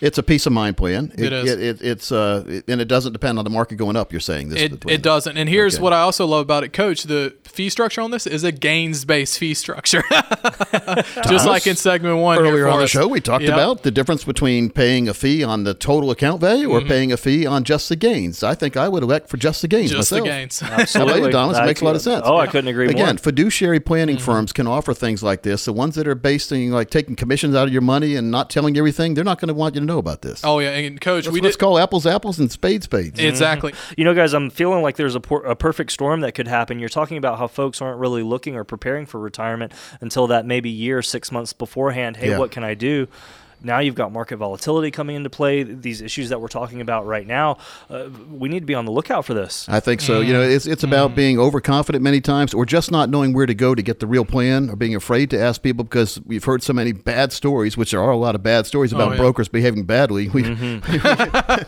It's 0.00 0.18
a 0.18 0.22
peace 0.22 0.46
of 0.46 0.52
mind 0.52 0.76
plan. 0.76 1.08
Mm-hmm. 1.08 1.22
It 1.24 1.32
is. 1.32 1.50
it, 1.52 1.60
it's 1.80 2.12
uh, 2.12 2.44
it- 2.46 2.64
and 2.68 2.80
it 2.80 2.88
doesn't 2.88 3.12
depend 3.12 3.38
on 3.38 3.44
the 3.44 3.50
market 3.50 3.76
going 3.76 3.96
up. 3.96 4.12
You're 4.12 4.20
saying 4.20 4.50
this? 4.50 4.60
It, 4.60 4.84
it 4.88 5.02
doesn't. 5.02 5.36
And 5.36 5.48
here's 5.48 5.74
Okay. 5.76 5.82
what 5.82 5.92
I 5.92 6.00
also 6.00 6.26
love 6.26 6.42
about 6.42 6.64
it, 6.64 6.72
Coach. 6.72 7.04
The 7.04 7.34
fee 7.44 7.68
structure 7.70 8.00
on 8.00 8.10
this 8.10 8.26
is 8.26 8.44
a 8.44 8.52
gains 8.52 9.04
based 9.04 9.38
fee 9.38 9.54
structure. 9.54 10.02
Just 11.28 11.46
like 11.46 11.66
in 11.66 11.76
segment 11.76 12.18
one. 12.18 12.38
Earlier 12.38 12.64
for 12.64 12.70
on 12.70 12.80
the 12.80 12.86
show, 12.86 13.06
we 13.06 13.20
talked 13.20 13.44
Yep. 13.44 13.52
about 13.52 13.82
the 13.82 13.90
difference 13.90 14.24
between 14.24 14.70
paying 14.70 15.08
a 15.08 15.14
fee 15.14 15.42
on 15.44 15.64
the 15.64 15.74
total 15.74 16.10
account 16.10 16.40
value 16.40 16.70
or 16.70 16.80
paying 16.80 17.12
a 17.12 17.16
fee 17.16 17.46
on 17.46 17.64
just 17.64 17.88
the 17.88 17.96
gains. 17.96 18.42
I 18.42 18.54
think 18.54 18.76
I 18.76 18.88
would 18.88 19.02
elect 19.02 19.28
for 19.28 19.36
just 19.36 19.62
the 19.62 19.68
gains 19.68 19.90
Just 19.90 20.10
the 20.10 20.16
myself. 20.16 20.28
gains. 20.28 20.60
How 20.60 20.66
about 20.68 20.78
you, 20.78 20.82
Absolutely. 20.82 21.32
Thomas? 21.32 21.56
It 21.58 21.60
I 21.60 21.66
makes 21.66 21.80
a 21.80 21.84
lot 21.84 21.90
of 21.90 21.94
could- 21.96 22.02
sense. 22.04 22.22
Oh, 22.26 22.36
I 22.38 22.46
couldn't 22.46 22.68
agree 22.68 22.88
Again, 22.88 23.06
more. 23.06 23.18
fiduciary 23.18 23.80
planning 23.80 24.16
Mm-hmm. 24.16 24.24
firms 24.24 24.52
can 24.52 24.66
offer 24.66 24.92
things 24.94 25.22
like 25.22 25.42
this. 25.42 25.64
The 25.64 25.72
ones 25.72 25.94
that 25.94 26.06
are 26.08 26.14
based 26.14 26.52
on 26.52 26.70
like 26.70 26.90
taking 26.90 27.14
commissions 27.16 27.54
out 27.54 27.66
of 27.66 27.72
your 27.72 27.82
money 27.82 28.16
and 28.16 28.30
not 28.30 28.50
telling 28.50 28.74
you 28.74 28.80
everything, 28.80 29.14
they're 29.14 29.24
not 29.24 29.40
going 29.40 29.48
to 29.48 29.54
want 29.54 29.74
you 29.74 29.80
to 29.80 29.86
know 29.86 29.98
about 29.98 30.22
this. 30.22 30.42
Oh 30.44 30.58
yeah, 30.58 30.70
and 30.70 31.00
Coach, 31.00 31.24
let's, 31.26 31.34
we 31.34 31.40
let's 31.40 31.56
did 31.56 31.60
call 31.62 31.78
apples 31.78 32.06
apples 32.06 32.38
and 32.38 32.50
spades 32.50 32.84
spades. 32.86 33.20
exactly. 33.20 33.72
You 33.96 34.04
know, 34.04 34.14
guys, 34.14 34.32
I'm 34.34 34.50
feeling 34.50 34.82
like 34.82 34.96
there's 34.96 35.14
a, 35.14 35.20
por- 35.20 35.44
a 35.44 35.54
perfect 35.54 35.92
storm 35.92 36.20
that 36.20 36.32
could 36.32 36.48
happen. 36.48 36.78
You're 36.80 36.88
talking 36.88 37.16
about 37.16 37.38
how 37.38 37.46
folks 37.46 37.80
aren't 37.80 37.98
really 38.00 38.22
looking 38.22 38.56
or 38.56 38.64
preparing 38.64 39.06
for 39.06 39.20
retirement 39.20 39.72
until 40.00 40.26
that 40.26 40.44
maybe 40.44 40.70
year, 40.70 41.02
six 41.02 41.30
months 41.30 41.52
beforehand. 41.52 42.16
Hey, 42.16 42.30
Yeah. 42.30 42.38
what 42.38 42.50
can 42.50 42.64
I 42.64 42.74
do? 42.74 43.06
Now 43.64 43.78
you've 43.78 43.94
got 43.94 44.12
market 44.12 44.36
volatility 44.36 44.90
coming 44.90 45.16
into 45.16 45.30
play. 45.30 45.62
These 45.62 46.02
issues 46.02 46.28
that 46.30 46.40
we're 46.40 46.48
talking 46.48 46.80
about 46.80 47.06
right 47.06 47.26
now, 47.26 47.58
uh, 47.88 48.08
we 48.30 48.48
need 48.48 48.60
to 48.60 48.66
be 48.66 48.74
on 48.74 48.84
the 48.84 48.92
lookout 48.92 49.24
for 49.24 49.34
this. 49.34 49.68
I 49.68 49.80
think 49.80 50.00
so. 50.00 50.20
You 50.20 50.32
know, 50.32 50.42
it's 50.42 50.66
it's 50.66 50.82
about 50.82 51.14
being 51.14 51.38
overconfident 51.38 52.02
many 52.02 52.20
times, 52.20 52.54
or 52.54 52.66
just 52.66 52.90
not 52.90 53.08
knowing 53.08 53.32
where 53.32 53.46
to 53.46 53.54
go 53.54 53.74
to 53.74 53.82
get 53.82 54.00
the 54.00 54.06
real 54.06 54.24
plan, 54.24 54.70
or 54.70 54.76
being 54.76 54.94
afraid 54.94 55.30
to 55.30 55.40
ask 55.40 55.62
people 55.62 55.84
because 55.84 56.20
we've 56.24 56.44
heard 56.44 56.62
so 56.62 56.72
many 56.72 56.92
bad 56.92 57.32
stories, 57.32 57.76
which 57.76 57.90
there 57.92 58.02
are 58.02 58.10
a 58.10 58.16
lot 58.16 58.34
of 58.34 58.42
bad 58.42 58.66
stories 58.66 58.92
about 58.92 59.12
yeah. 59.12 59.16
brokers 59.18 59.48
behaving 59.48 59.84
badly. 59.84 60.28
We 60.28 60.42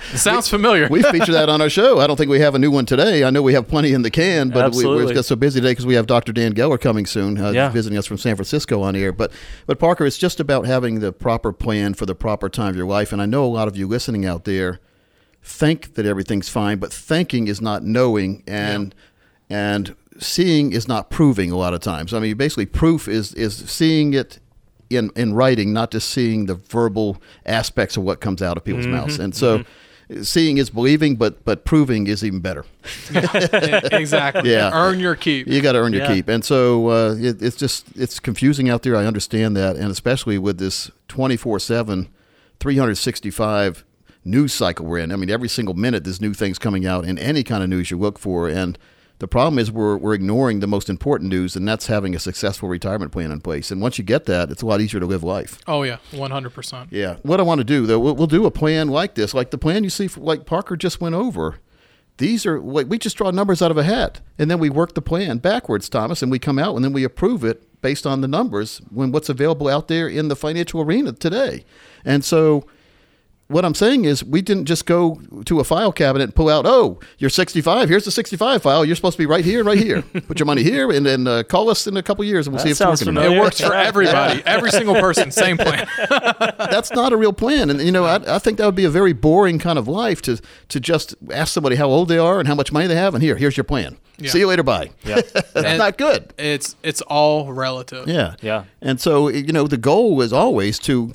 Sounds 0.14 0.48
familiar. 0.48 0.88
we 0.88 1.02
feature 1.02 1.32
that 1.32 1.48
on 1.48 1.60
our 1.60 1.70
show. 1.70 2.00
I 2.00 2.06
don't 2.06 2.16
think 2.16 2.30
we 2.30 2.40
have 2.40 2.54
a 2.54 2.58
new 2.58 2.70
one 2.70 2.86
today. 2.86 3.24
I 3.24 3.30
know 3.30 3.42
we 3.42 3.54
have 3.54 3.68
plenty 3.68 3.92
in 3.92 4.02
the 4.02 4.10
can, 4.10 4.50
but 4.50 4.72
we, 4.72 4.84
we're 4.84 4.92
Absolutely. 4.94 5.14
just 5.14 5.28
so 5.28 5.36
busy 5.36 5.60
today 5.60 5.72
because 5.72 5.86
we 5.86 5.94
have 5.94 6.06
Dr. 6.06 6.32
Dan 6.32 6.54
Geller 6.54 6.80
coming 6.80 7.06
soon, 7.06 7.38
uh, 7.38 7.50
Yeah. 7.50 7.68
visiting 7.68 7.98
us 7.98 8.06
from 8.06 8.18
San 8.18 8.36
Francisco 8.36 8.82
on 8.82 8.96
air. 8.96 9.12
But 9.12 9.32
but 9.66 9.78
Parker, 9.78 10.06
it's 10.06 10.18
just 10.18 10.40
about 10.40 10.66
having 10.66 11.00
the 11.00 11.12
proper 11.12 11.52
plan 11.52 11.83
for 11.92 12.06
the 12.06 12.14
proper 12.14 12.48
time 12.48 12.70
of 12.70 12.76
your 12.76 12.86
life. 12.86 13.12
And 13.12 13.20
I 13.20 13.26
know 13.26 13.44
a 13.44 13.46
lot 13.46 13.68
of 13.68 13.76
you 13.76 13.86
listening 13.86 14.24
out 14.24 14.44
there 14.44 14.80
think 15.42 15.94
that 15.94 16.06
everything's 16.06 16.48
fine, 16.48 16.78
but 16.78 16.92
thinking 16.92 17.48
is 17.48 17.60
not 17.60 17.82
knowing, 17.82 18.42
and 18.46 18.94
and 19.50 19.94
seeing 20.18 20.72
is 20.72 20.88
not 20.88 21.10
proving. 21.10 21.50
A 21.50 21.56
lot 21.56 21.74
of 21.74 21.80
times, 21.80 22.14
I 22.14 22.18
mean, 22.20 22.36
basically, 22.36 22.66
proof 22.66 23.06
is 23.06 23.34
is 23.34 23.54
seeing 23.54 24.14
it 24.14 24.38
in 24.88 25.10
in 25.16 25.34
writing, 25.34 25.72
not 25.72 25.90
just 25.90 26.08
seeing 26.08 26.46
the 26.46 26.54
verbal 26.54 27.20
aspects 27.44 27.96
of 27.96 28.04
what 28.04 28.20
comes 28.20 28.40
out 28.40 28.56
of 28.56 28.64
people's 28.64 28.86
mm-hmm. 28.86 28.96
mouths. 28.96 29.18
And 29.18 29.34
so, 29.34 29.58
mm-hmm. 29.58 29.68
Seeing 30.22 30.58
is 30.58 30.70
believing, 30.70 31.16
but 31.16 31.44
but 31.44 31.64
proving 31.64 32.06
is 32.06 32.22
even 32.24 32.40
better. 32.40 32.64
exactly. 33.92 34.50
Yeah. 34.52 34.70
Earn 34.72 35.00
your 35.00 35.14
keep. 35.16 35.46
You 35.48 35.60
got 35.60 35.72
to 35.72 35.78
earn 35.78 35.92
your 35.92 36.02
Yeah. 36.02 36.14
keep, 36.14 36.28
and 36.28 36.44
so 36.44 36.88
uh, 36.88 37.14
it, 37.18 37.42
it's 37.42 37.56
just 37.56 37.86
it's 37.96 38.20
confusing 38.20 38.68
out 38.68 38.82
there. 38.82 38.96
I 38.96 39.06
understand 39.06 39.56
that, 39.56 39.76
and 39.76 39.90
especially 39.90 40.38
with 40.38 40.58
this 40.58 40.90
24/7, 41.08 42.08
365 42.60 43.84
news 44.24 44.52
cycle 44.52 44.86
we're 44.86 44.98
in. 44.98 45.12
I 45.12 45.16
mean, 45.16 45.30
every 45.30 45.48
single 45.48 45.74
minute 45.74 46.04
there's 46.04 46.20
new 46.20 46.34
things 46.34 46.58
coming 46.58 46.86
out, 46.86 47.04
in 47.04 47.18
any 47.18 47.42
kind 47.42 47.62
of 47.62 47.68
news 47.68 47.90
you 47.90 47.98
look 47.98 48.18
for. 48.18 48.48
And 48.48 48.78
the 49.18 49.28
problem 49.28 49.58
is 49.58 49.70
we're 49.70 49.96
we're 49.96 50.14
ignoring 50.14 50.60
the 50.60 50.66
most 50.66 50.90
important 50.90 51.30
news, 51.30 51.56
and 51.56 51.66
that's 51.66 51.86
having 51.86 52.14
a 52.14 52.18
successful 52.18 52.68
retirement 52.68 53.12
plan 53.12 53.30
in 53.30 53.40
place. 53.40 53.70
And 53.70 53.80
once 53.80 53.98
you 53.98 54.04
get 54.04 54.26
that, 54.26 54.50
it's 54.50 54.62
a 54.62 54.66
lot 54.66 54.80
easier 54.80 55.00
to 55.00 55.06
live 55.06 55.22
life. 55.22 55.58
Oh 55.66 55.82
yeah, 55.82 55.98
one 56.10 56.30
hundred 56.30 56.54
percent. 56.54 56.88
Yeah. 56.90 57.16
What 57.22 57.40
I 57.40 57.42
want 57.42 57.60
to 57.60 57.64
do 57.64 57.86
though, 57.86 58.00
we'll, 58.00 58.14
we'll 58.14 58.26
do 58.26 58.46
a 58.46 58.50
plan 58.50 58.88
like 58.88 59.14
this, 59.14 59.32
like 59.34 59.50
the 59.50 59.58
plan 59.58 59.84
you 59.84 59.90
see, 59.90 60.08
for, 60.08 60.20
like 60.20 60.46
Parker 60.46 60.76
just 60.76 61.00
went 61.00 61.14
over. 61.14 61.56
These 62.18 62.46
are 62.46 62.60
like 62.60 62.88
we 62.88 62.98
just 62.98 63.16
draw 63.16 63.30
numbers 63.30 63.62
out 63.62 63.70
of 63.70 63.78
a 63.78 63.84
hat, 63.84 64.20
and 64.38 64.50
then 64.50 64.58
we 64.58 64.70
work 64.70 64.94
the 64.94 65.02
plan 65.02 65.38
backwards, 65.38 65.88
Thomas, 65.88 66.22
and 66.22 66.30
we 66.30 66.38
come 66.38 66.58
out 66.58 66.76
and 66.76 66.84
then 66.84 66.92
we 66.92 67.04
approve 67.04 67.44
it 67.44 67.62
based 67.82 68.06
on 68.06 68.20
the 68.20 68.28
numbers 68.28 68.80
when 68.90 69.12
what's 69.12 69.28
available 69.28 69.68
out 69.68 69.88
there 69.88 70.08
in 70.08 70.28
the 70.28 70.36
financial 70.36 70.80
arena 70.80 71.12
today. 71.12 71.64
And 72.04 72.24
so, 72.24 72.66
what 73.54 73.64
I'm 73.64 73.74
saying 73.74 74.04
is, 74.04 74.22
we 74.24 74.42
didn't 74.42 74.66
just 74.66 74.84
go 74.84 75.20
to 75.46 75.60
a 75.60 75.64
file 75.64 75.92
cabinet 75.92 76.24
and 76.24 76.34
pull 76.34 76.48
out, 76.48 76.66
oh, 76.66 76.98
you're 77.18 77.30
65. 77.30 77.88
Here's 77.88 78.04
the 78.04 78.10
65 78.10 78.62
file. 78.62 78.84
You're 78.84 78.96
supposed 78.96 79.14
to 79.16 79.22
be 79.22 79.26
right 79.26 79.44
here, 79.44 79.62
right 79.64 79.78
here. 79.78 80.02
Put 80.28 80.38
your 80.40 80.46
money 80.46 80.62
here, 80.62 80.90
and 80.90 81.06
then 81.06 81.26
uh, 81.26 81.42
call 81.44 81.70
us 81.70 81.86
in 81.86 81.96
a 81.96 82.02
couple 82.02 82.24
years, 82.24 82.46
and 82.46 82.54
we'll 82.54 82.58
That 82.58 82.68
see 82.68 82.70
if 82.72 82.76
sounds 82.76 83.00
it's 83.00 83.08
working. 83.08 83.16
or 83.18 83.20
not. 83.20 83.26
familiar. 83.26 83.38
It 83.38 83.44
works 83.44 83.60
for 83.60 83.74
everybody, 83.74 84.42
every 84.44 84.70
single 84.70 84.96
person, 84.96 85.30
same 85.30 85.56
plan. 85.56 85.86
that's 86.58 86.90
not 86.92 87.12
a 87.12 87.16
real 87.16 87.32
plan. 87.32 87.70
And 87.70 87.80
you 87.80 87.92
know, 87.92 88.04
I, 88.04 88.36
I 88.36 88.38
think 88.38 88.58
that 88.58 88.66
would 88.66 88.74
be 88.74 88.84
a 88.84 88.90
very 88.90 89.12
boring 89.12 89.58
kind 89.58 89.78
of 89.78 89.86
life 89.88 90.20
to 90.22 90.40
to 90.68 90.80
just 90.80 91.14
ask 91.30 91.52
somebody 91.52 91.76
how 91.76 91.86
old 91.88 92.08
they 92.08 92.18
are 92.18 92.38
and 92.40 92.48
how 92.48 92.54
much 92.54 92.72
money 92.72 92.86
they 92.86 92.96
have, 92.96 93.14
and 93.14 93.22
here, 93.22 93.36
here's 93.36 93.56
your 93.56 93.64
plan. 93.64 93.96
Yeah. 94.18 94.30
See 94.30 94.38
you 94.40 94.46
later. 94.46 94.62
Bye. 94.62 94.90
Yeah. 95.04 95.20
that's 95.32 95.54
And- 95.54 95.78
not 95.78 95.96
good. 95.98 96.34
It's 96.38 96.76
it's 96.82 97.00
all 97.02 97.52
relative. 97.52 98.08
Yeah. 98.08 98.34
Yeah. 98.42 98.64
And 98.80 99.00
so 99.00 99.28
you 99.28 99.52
know, 99.52 99.66
the 99.66 99.76
goal 99.76 100.20
is 100.22 100.32
always 100.32 100.78
to 100.80 101.12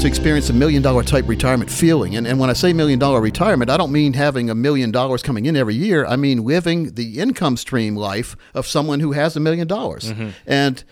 to 0.00 0.06
experience 0.06 0.50
a 0.50 0.52
million 0.52 0.82
dollar 0.82 1.02
type 1.02 1.26
retirement 1.26 1.70
feeling. 1.70 2.16
And 2.16 2.26
and 2.26 2.38
when 2.38 2.50
I 2.50 2.52
say 2.52 2.72
million 2.72 2.98
dollar 2.98 3.20
retirement, 3.20 3.70
I 3.70 3.76
don't 3.76 3.92
mean 3.92 4.12
having 4.12 4.50
a 4.50 4.54
million 4.54 4.90
dollars 4.90 5.22
coming 5.22 5.46
in 5.46 5.56
every 5.56 5.74
year. 5.74 6.04
I 6.04 6.16
mean 6.16 6.44
living 6.44 6.94
the 6.94 7.18
income 7.18 7.56
stream 7.56 7.96
life 7.96 8.36
of 8.52 8.66
someone 8.66 9.00
who 9.00 9.12
has 9.12 9.36
a 9.36 9.40
million 9.40 9.66
dollars. 9.66 10.12
Mm-hmm. 10.12 10.30
And 10.46 10.84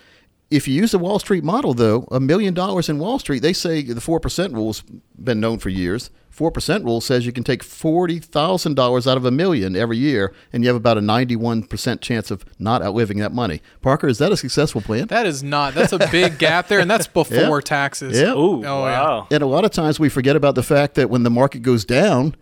if 0.54 0.68
you 0.68 0.74
use 0.74 0.92
the 0.92 0.98
Wall 0.98 1.18
Street 1.18 1.44
model, 1.44 1.74
though, 1.74 2.06
a 2.10 2.20
million 2.20 2.54
dollars 2.54 2.88
in 2.88 2.98
Wall 2.98 3.18
Street, 3.18 3.40
they 3.40 3.52
say 3.52 3.82
the 3.82 4.00
4% 4.00 4.54
rule's 4.54 4.82
been 5.22 5.40
known 5.40 5.58
for 5.58 5.68
years. 5.68 6.10
4% 6.36 6.84
rule 6.84 7.00
says 7.00 7.24
you 7.26 7.32
can 7.32 7.44
take 7.44 7.62
$40,000 7.62 9.06
out 9.10 9.16
of 9.16 9.24
a 9.24 9.30
million 9.30 9.76
every 9.76 9.96
year, 9.96 10.32
and 10.52 10.62
you 10.64 10.68
have 10.68 10.76
about 10.76 10.98
a 10.98 11.00
91% 11.00 12.00
chance 12.00 12.30
of 12.30 12.44
not 12.58 12.82
outliving 12.82 13.18
that 13.18 13.32
money. 13.32 13.62
Parker, 13.82 14.08
is 14.08 14.18
that 14.18 14.32
a 14.32 14.36
successful 14.36 14.80
plan? 14.80 15.06
That 15.06 15.26
is 15.26 15.42
not. 15.42 15.74
That's 15.74 15.92
a 15.92 16.08
big 16.10 16.38
gap 16.38 16.68
there, 16.68 16.80
and 16.80 16.90
that's 16.90 17.06
before 17.06 17.58
Yeah. 17.58 17.60
taxes. 17.64 18.18
Yeah. 18.20 18.32
Ooh, 18.32 18.64
Oh, 18.64 18.84
yeah. 18.86 19.00
wow. 19.02 19.26
And 19.30 19.42
a 19.42 19.46
lot 19.46 19.64
of 19.64 19.70
times 19.70 20.00
we 20.00 20.08
forget 20.08 20.36
about 20.36 20.54
the 20.56 20.62
fact 20.62 20.94
that 20.96 21.08
when 21.10 21.22
the 21.22 21.30
market 21.30 21.60
goes 21.62 21.84
down, 21.84 22.34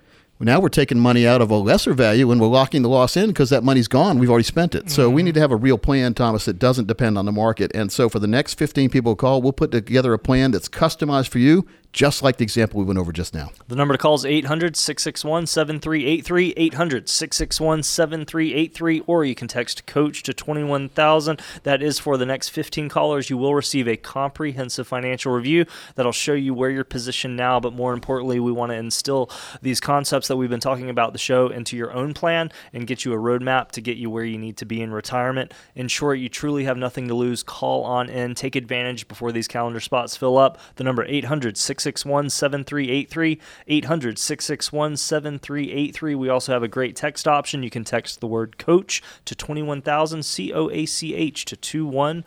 now 0.45 0.61
we're 0.61 0.69
taking 0.69 0.99
money 0.99 1.27
out 1.27 1.41
of 1.41 1.51
a 1.51 1.57
lesser 1.57 1.93
value 1.93 2.31
and 2.31 2.41
we're 2.41 2.49
locking 2.49 2.83
the 2.83 2.89
loss 2.89 3.17
in 3.17 3.29
because 3.29 3.51
that 3.51 3.63
money's 3.63 3.89
gone. 3.89 4.19
We've 4.19 4.31
already 4.31 4.45
spent 4.45 4.75
it. 4.75 4.91
So 4.91 5.09
we 5.09 5.21
mm-hmm. 5.21 5.27
need 5.27 5.35
to 5.35 5.41
have 5.41 5.53
a 5.53 5.57
real 5.57 5.79
plan, 5.79 6.15
Thomas, 6.15 6.45
that 6.47 6.59
doesn't 6.59 6.87
depend 6.87 7.19
on 7.19 7.27
the 7.27 7.33
market. 7.33 7.71
And 7.75 7.93
so 7.93 8.09
for 8.09 8.19
the 8.19 8.27
next 8.27 8.55
15 8.55 8.91
people 8.91 9.13
who 9.13 9.17
call, 9.17 9.43
we'll 9.43 9.53
put 9.53 9.71
together 9.71 10.13
a 10.13 10.19
plan 10.19 10.51
that's 10.51 10.69
customized 10.69 11.29
for 11.29 11.39
you, 11.39 11.67
just 11.93 12.23
like 12.23 12.39
the 12.39 12.43
example 12.43 12.81
we 12.81 12.87
went 12.87 12.99
over 12.99 13.13
just 13.13 13.35
now. 13.35 13.53
The 13.69 13.77
number 13.77 13.93
to 13.93 13.99
call 13.99 14.15
is 14.15 14.25
800 14.25 14.77
661 14.77 15.47
7383. 15.47 16.55
800 16.57 17.09
661 17.09 17.83
7383. 17.83 19.01
Or 19.01 19.25
you 19.25 19.35
can 19.35 19.47
text 19.47 19.87
coach 19.87 20.23
to 20.23 20.33
21000. 20.33 21.41
That 21.65 21.83
is 21.83 21.99
for 21.99 22.17
the 22.17 22.25
next 22.25 22.49
15 22.49 22.89
callers. 22.89 23.29
You 23.29 23.37
will 23.37 23.55
receive 23.55 23.87
a 23.87 23.97
comprehensive 23.97 24.89
financial 24.89 25.33
review 25.33 25.67
that'll 25.95 26.13
show 26.13 26.33
you 26.33 26.55
where 26.55 26.71
you're 26.71 26.85
positioned 26.85 27.37
now. 27.37 27.61
But 27.61 27.75
more 27.75 27.93
importantly, 27.93 28.41
we 28.41 28.53
want 28.53 28.71
to 28.73 28.77
instill 28.77 29.31
these 29.61 29.81
concepts 29.81 30.29
that 30.29 30.37
we've 30.37 30.51
been 30.51 30.61
talking 30.61 30.89
about 30.89 31.13
the 31.13 31.19
show 31.19 31.49
into 31.49 31.77
your 31.77 31.93
own 31.93 32.15
plan 32.15 32.51
and 32.73 32.87
get 32.87 33.05
you 33.05 33.13
a 33.13 33.17
roadmap 33.17 33.71
to 33.73 33.83
get 33.83 33.99
you 33.99 34.09
where 34.09 34.25
you 34.25 34.39
need 34.39 34.57
to 34.57 34.65
be 34.65 34.81
in 34.81 34.93
retirement. 34.93 35.53
In 35.75 35.89
short, 35.89 36.19
you 36.19 36.31
truly 36.31 36.65
have 36.65 36.79
nothing 36.79 37.09
to 37.09 37.15
lose. 37.15 37.43
Call 37.43 37.85
on 37.85 38.09
in. 38.09 38.35
Take 38.35 38.57
advantage 38.57 39.09
before 39.09 39.31
these 39.31 39.47
calendar 39.47 39.81
spots 39.81 40.17
fill 40.17 40.39
up. 40.39 40.59
The 40.77 40.85
number 40.85 41.05
800 41.05 41.59
661 41.59 41.82
7383. 41.83 43.39
800 43.69 44.19
661 44.19 44.97
7383. 44.97 46.15
We 46.15 46.29
also 46.29 46.53
have 46.53 46.63
a 46.63 46.69
great 46.69 46.97
text 46.97 47.27
option. 47.27 47.63
You 47.63 47.71
can 47.71 47.85
text 47.85 48.21
the 48.21 48.27
word 48.27 48.59
coach 48.59 49.03
to 49.25 49.35
21000 49.35 50.25
C 50.25 50.53
O 50.53 50.71
A 50.71 50.87
C 50.87 51.15
H 51.15 51.45
to 51.47 51.57
21000. 51.57 52.25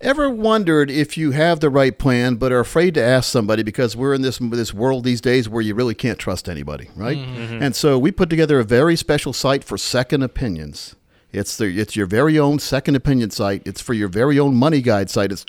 Ever 0.00 0.30
wondered 0.30 0.90
if 0.90 1.16
you 1.16 1.32
have 1.32 1.60
the 1.60 1.70
right 1.70 1.98
plan 1.98 2.36
but 2.36 2.52
are 2.52 2.60
afraid 2.60 2.94
to 2.94 3.02
ask 3.02 3.30
somebody 3.30 3.62
because 3.62 3.96
we're 3.96 4.14
in 4.14 4.22
this 4.22 4.38
this 4.38 4.74
world 4.74 5.04
these 5.04 5.20
days 5.20 5.48
where 5.48 5.62
you 5.62 5.74
really 5.74 5.94
can't 5.94 6.18
trust 6.18 6.48
anybody, 6.48 6.90
right? 6.96 7.18
Mm-hmm. 7.18 7.34
Mm-hmm. 7.36 7.62
And 7.62 7.76
so 7.76 7.98
we 7.98 8.12
put 8.12 8.30
together 8.30 8.58
a 8.58 8.64
very 8.64 8.96
special 8.96 9.32
site 9.32 9.64
for 9.64 9.78
second 9.78 10.22
opinions. 10.22 10.96
It's 11.32 11.56
the 11.56 11.66
it's 11.80 11.96
your 11.96 12.06
very 12.06 12.38
own 12.38 12.58
second 12.58 12.94
opinion 12.94 13.30
site. 13.30 13.62
It's 13.66 13.80
for 13.80 13.92
your 13.92 14.08
very 14.08 14.38
own 14.38 14.54
money 14.54 14.80
guide 14.80 15.10
site. 15.10 15.32
It's 15.32 15.44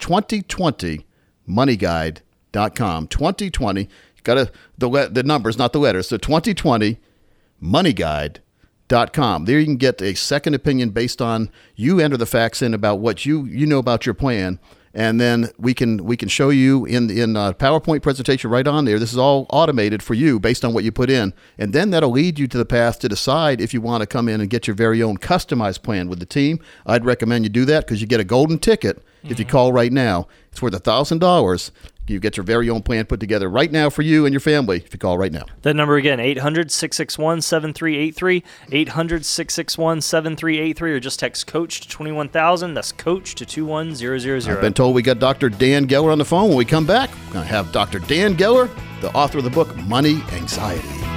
2020moneyguide.com. 2.56 3.08
2020 3.08 3.90
got 4.24 4.36
to 4.36 4.52
the 4.78 4.88
le- 4.88 5.10
the 5.10 5.24
numbers, 5.24 5.58
not 5.58 5.74
the 5.74 5.80
letters. 5.80 6.08
So 6.08 6.18
2020 6.18 6.98
moneyguide.com. 7.62 9.46
There 9.46 9.60
you 9.60 9.66
can 9.66 9.78
get 9.78 10.02
a 10.02 10.16
second 10.16 10.54
opinion 10.54 10.90
based 10.90 11.22
on 11.22 11.50
you 11.76 12.00
enter 12.00 12.18
the 12.18 12.26
facts 12.26 12.62
in 12.62 12.74
about 12.74 13.00
what 13.00 13.26
you 13.26 13.46
you 13.46 13.66
know 13.66 13.80
about 13.80 14.06
your 14.06 14.16
plan 14.16 14.60
and 14.96 15.20
then 15.20 15.50
we 15.58 15.74
can 15.74 16.06
we 16.06 16.16
can 16.16 16.30
show 16.30 16.50
you 16.50 16.86
in 16.86 17.10
in 17.10 17.36
a 17.36 17.54
PowerPoint 17.54 18.02
presentation 18.02 18.50
right 18.50 18.66
on 18.66 18.86
there. 18.86 18.98
This 18.98 19.12
is 19.12 19.18
all 19.18 19.46
automated 19.50 20.02
for 20.02 20.14
you 20.14 20.40
based 20.40 20.64
on 20.64 20.74
what 20.74 20.86
you 20.86 20.92
put 20.92 21.10
in, 21.10 21.34
and 21.58 21.74
then 21.74 21.90
that'll 21.90 22.12
lead 22.12 22.40
you 22.40 22.48
to 22.48 22.58
the 22.58 22.66
path 22.66 23.00
to 23.00 23.10
decide 23.10 23.60
if 23.60 23.74
you 23.74 23.82
want 23.82 24.02
to 24.02 24.08
come 24.08 24.30
in 24.30 24.40
and 24.40 24.50
get 24.50 24.68
your 24.68 24.76
very 24.76 25.04
own 25.04 25.18
customized 25.18 25.84
plan 25.84 26.08
with 26.08 26.20
the 26.20 26.26
team. 26.26 26.60
I'd 26.86 27.04
recommend 27.04 27.44
you 27.44 27.50
do 27.50 27.66
that 27.66 27.86
because 27.86 28.00
you 28.00 28.08
get 28.08 28.22
a 28.22 28.24
golden 28.24 28.58
ticket 28.58 29.04
if 29.24 29.38
you 29.38 29.46
mm-hmm. 29.46 29.52
call 29.52 29.74
right 29.74 29.92
now. 29.92 30.28
It's 30.52 30.62
worth 30.62 30.74
a 30.74 30.80
thousand 30.80 31.20
dollars. 31.20 31.72
You 32.08 32.20
get 32.20 32.38
your 32.38 32.44
very 32.44 32.70
own 32.70 32.84
plan 32.84 33.06
put 33.06 33.20
together 33.20 33.50
right 33.50 33.72
now 33.72 33.90
for 33.90 34.04
you 34.04 34.26
and 34.26 34.34
your 34.34 34.40
family 34.40 34.78
if 34.78 34.94
you 34.94 35.00
call 35.00 35.18
right 35.18 35.32
now. 35.32 35.46
That 35.64 35.76
number 35.76 35.96
again, 35.96 36.20
800 36.20 36.72
661 36.72 37.42
7383, 37.42 38.44
800 38.72 39.26
661 39.26 40.02
7383, 40.02 40.92
or 40.92 41.00
just 41.00 41.20
text 41.20 41.48
coach 41.48 41.82
to 41.82 41.90
21000. 41.90 42.74
That's 42.74 42.92
coach 42.92 43.36
to 43.36 43.46
21000. 43.46 44.52
I've 44.52 44.62
been 44.62 44.74
told 44.74 44.94
we 44.94 45.02
got 45.02 45.20
Dr. 45.20 45.50
Dan 45.50 45.88
Geller 45.88 46.12
on 46.12 46.18
the 46.18 46.26
phone. 46.26 46.50
When 46.50 46.58
we 46.58 46.66
come 46.66 46.86
back, 46.86 47.10
we're 47.28 47.34
going 47.34 47.48
to 47.48 47.52
have 47.52 47.72
Dr. 47.72 48.00
Dan 48.00 48.36
Geller, 48.36 48.70
the 49.02 49.12
author 49.14 49.40
of 49.40 49.44
the 49.44 49.50
book 49.50 49.76
Money 49.78 50.22
Anxiety. 50.32 51.15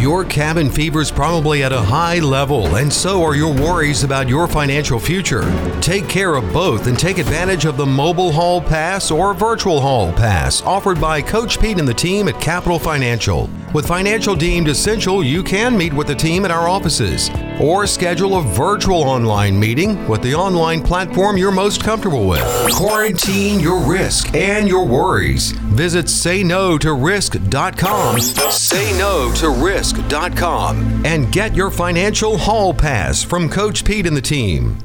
Your 0.00 0.24
cabin 0.24 0.70
fever 0.70 1.02
is 1.02 1.10
probably 1.10 1.62
at 1.62 1.74
a 1.74 1.82
high 1.82 2.20
level, 2.20 2.76
and 2.76 2.90
so 2.90 3.22
are 3.22 3.36
your 3.36 3.52
worries 3.52 4.02
about 4.02 4.30
your 4.30 4.48
financial 4.48 4.98
future. 4.98 5.42
Take 5.82 6.08
care 6.08 6.36
of 6.36 6.54
both 6.54 6.86
and 6.86 6.98
take 6.98 7.18
advantage 7.18 7.66
of 7.66 7.76
the 7.76 7.84
mobile 7.84 8.32
hall 8.32 8.62
pass 8.62 9.10
or 9.10 9.34
virtual 9.34 9.78
hall 9.78 10.10
pass 10.14 10.62
offered 10.62 11.02
by 11.02 11.20
Coach 11.20 11.60
Pete 11.60 11.78
and 11.78 11.86
the 11.86 11.92
team 11.92 12.28
at 12.28 12.40
Capital 12.40 12.78
Financial. 12.78 13.50
With 13.72 13.86
financial 13.86 14.34
deemed 14.34 14.66
essential, 14.66 15.22
you 15.22 15.44
can 15.44 15.78
meet 15.78 15.92
with 15.92 16.08
the 16.08 16.14
team 16.14 16.44
at 16.44 16.50
our 16.50 16.68
offices 16.68 17.30
or 17.60 17.86
schedule 17.86 18.38
a 18.38 18.42
virtual 18.42 19.04
online 19.04 19.56
meeting 19.58 20.08
with 20.08 20.22
the 20.22 20.34
online 20.34 20.82
platform 20.82 21.36
you're 21.36 21.52
most 21.52 21.84
comfortable 21.84 22.26
with. 22.26 22.42
Quarantine 22.72 23.60
your 23.60 23.78
risk 23.80 24.34
and 24.34 24.66
your 24.66 24.84
worries. 24.84 25.52
Visit 25.52 26.06
sayno-to-risk.com. 26.06 28.20
Say 28.20 28.98
no 28.98 29.32
to 29.36 29.50
risk.com 29.50 31.04
and 31.04 31.30
get 31.30 31.54
your 31.54 31.70
financial 31.70 32.38
hall 32.38 32.74
pass 32.74 33.22
from 33.22 33.48
Coach 33.48 33.84
Pete 33.84 34.06
and 34.06 34.16
the 34.16 34.20
team. 34.20 34.78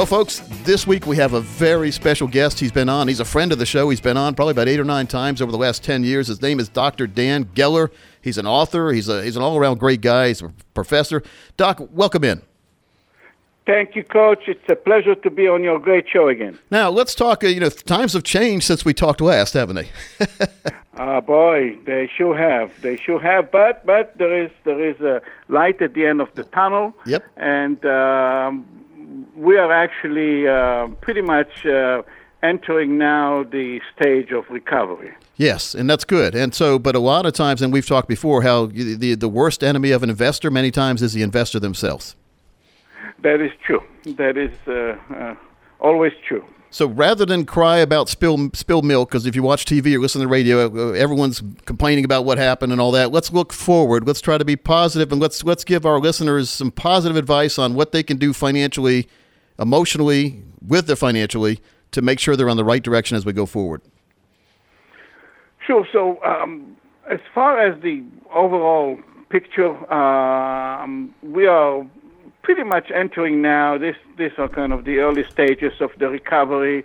Well, 0.00 0.06
folks, 0.06 0.40
this 0.64 0.86
week 0.86 1.06
we 1.06 1.18
have 1.18 1.34
a 1.34 1.42
very 1.42 1.90
special 1.90 2.26
guest. 2.26 2.58
He's 2.58 2.72
been 2.72 2.88
on. 2.88 3.06
He's 3.06 3.20
a 3.20 3.24
friend 3.26 3.52
of 3.52 3.58
the 3.58 3.66
show. 3.66 3.90
He's 3.90 4.00
been 4.00 4.16
on 4.16 4.34
probably 4.34 4.52
about 4.52 4.66
eight 4.66 4.80
or 4.80 4.84
nine 4.84 5.06
times 5.06 5.42
over 5.42 5.52
the 5.52 5.58
last 5.58 5.84
10 5.84 6.04
years. 6.04 6.28
His 6.28 6.40
name 6.40 6.58
is 6.58 6.70
Dr. 6.70 7.06
Dan 7.06 7.44
Geller. 7.44 7.90
He's 8.22 8.38
an 8.38 8.46
author. 8.46 8.92
He's, 8.92 9.10
a, 9.10 9.22
he's 9.22 9.36
an 9.36 9.42
all 9.42 9.58
around 9.58 9.78
great 9.78 10.00
guy. 10.00 10.28
He's 10.28 10.40
a 10.40 10.54
professor. 10.72 11.22
Doc, 11.58 11.86
welcome 11.92 12.24
in. 12.24 12.40
Thank 13.66 13.94
you, 13.94 14.02
Coach. 14.02 14.44
It's 14.46 14.66
a 14.70 14.74
pleasure 14.74 15.16
to 15.16 15.30
be 15.30 15.46
on 15.46 15.62
your 15.62 15.78
great 15.78 16.08
show 16.08 16.28
again. 16.28 16.58
Now, 16.70 16.88
let's 16.88 17.14
talk. 17.14 17.44
Uh, 17.44 17.48
you 17.48 17.60
know, 17.60 17.68
times 17.68 18.14
have 18.14 18.24
changed 18.24 18.64
since 18.64 18.86
we 18.86 18.94
talked 18.94 19.20
last, 19.20 19.52
haven't 19.52 19.76
they? 19.76 19.88
Ah, 20.96 21.16
uh, 21.16 21.20
boy, 21.22 21.78
they 21.86 22.10
sure 22.14 22.36
have. 22.36 22.72
They 22.82 22.96
sure 22.96 23.20
have. 23.20 23.50
But 23.50 23.86
but 23.86 24.18
there 24.18 24.44
is 24.44 24.50
there 24.64 24.84
is 24.84 25.00
a 25.00 25.22
light 25.48 25.80
at 25.80 25.94
the 25.94 26.04
end 26.04 26.20
of 26.20 26.28
the 26.34 26.44
tunnel. 26.44 26.92
Yep. 27.06 27.24
And 27.38 27.82
um, 27.86 28.79
we 29.36 29.56
are 29.56 29.72
actually 29.72 30.46
uh, 30.48 30.88
pretty 31.00 31.22
much 31.22 31.66
uh, 31.66 32.02
entering 32.42 32.98
now 32.98 33.42
the 33.42 33.80
stage 33.94 34.30
of 34.32 34.48
recovery. 34.50 35.12
Yes, 35.36 35.74
and 35.74 35.88
that's 35.88 36.04
good. 36.04 36.34
And 36.34 36.54
so, 36.54 36.78
but 36.78 36.94
a 36.94 36.98
lot 36.98 37.26
of 37.26 37.32
times, 37.32 37.62
and 37.62 37.72
we've 37.72 37.86
talked 37.86 38.08
before, 38.08 38.42
how 38.42 38.66
the 38.66 39.14
the 39.14 39.28
worst 39.28 39.64
enemy 39.64 39.90
of 39.90 40.02
an 40.02 40.10
investor 40.10 40.50
many 40.50 40.70
times 40.70 41.02
is 41.02 41.12
the 41.12 41.22
investor 41.22 41.58
themselves. 41.60 42.16
That 43.22 43.40
is 43.40 43.50
true. 43.66 43.82
That 44.16 44.36
is 44.36 44.52
uh, 44.66 44.96
uh, 45.14 45.34
always 45.78 46.12
true. 46.26 46.44
So 46.70 46.86
rather 46.86 47.26
than 47.26 47.46
cry 47.46 47.78
about 47.78 48.08
spilled 48.08 48.56
spilled 48.56 48.84
milk, 48.84 49.10
because 49.10 49.26
if 49.26 49.34
you 49.34 49.42
watch 49.42 49.64
TV 49.64 49.94
or 49.94 49.98
listen 49.98 50.20
to 50.20 50.26
the 50.26 50.30
radio, 50.30 50.66
uh, 50.66 50.92
everyone's 50.92 51.42
complaining 51.64 52.04
about 52.04 52.24
what 52.24 52.38
happened 52.38 52.70
and 52.70 52.80
all 52.80 52.92
that. 52.92 53.10
Let's 53.10 53.32
look 53.32 53.52
forward. 53.52 54.06
Let's 54.06 54.20
try 54.20 54.38
to 54.38 54.44
be 54.44 54.54
positive, 54.54 55.10
and 55.10 55.20
let's 55.20 55.42
let's 55.42 55.64
give 55.64 55.84
our 55.84 55.98
listeners 55.98 56.48
some 56.48 56.70
positive 56.70 57.16
advice 57.16 57.58
on 57.58 57.74
what 57.74 57.90
they 57.90 58.04
can 58.04 58.18
do 58.18 58.32
financially, 58.32 59.08
emotionally, 59.58 60.44
with 60.64 60.86
their 60.86 60.96
financially 60.96 61.60
to 61.90 62.02
make 62.02 62.20
sure 62.20 62.36
they're 62.36 62.48
on 62.48 62.56
the 62.56 62.64
right 62.64 62.82
direction 62.82 63.16
as 63.16 63.26
we 63.26 63.32
go 63.32 63.46
forward. 63.46 63.82
Sure. 65.66 65.84
So 65.92 66.22
um, 66.22 66.76
as 67.10 67.18
far 67.34 67.58
as 67.58 67.80
the 67.82 68.04
overall 68.32 68.96
picture, 69.28 69.92
um, 69.92 71.12
we 71.22 71.46
are 71.46 71.84
pretty 72.42 72.64
much 72.64 72.90
entering 72.90 73.42
now. 73.42 73.78
This 73.78 73.96
these 74.18 74.32
are 74.38 74.48
kind 74.48 74.72
of 74.72 74.84
the 74.84 74.98
early 74.98 75.24
stages 75.30 75.72
of 75.80 75.90
the 75.98 76.08
recovery. 76.08 76.84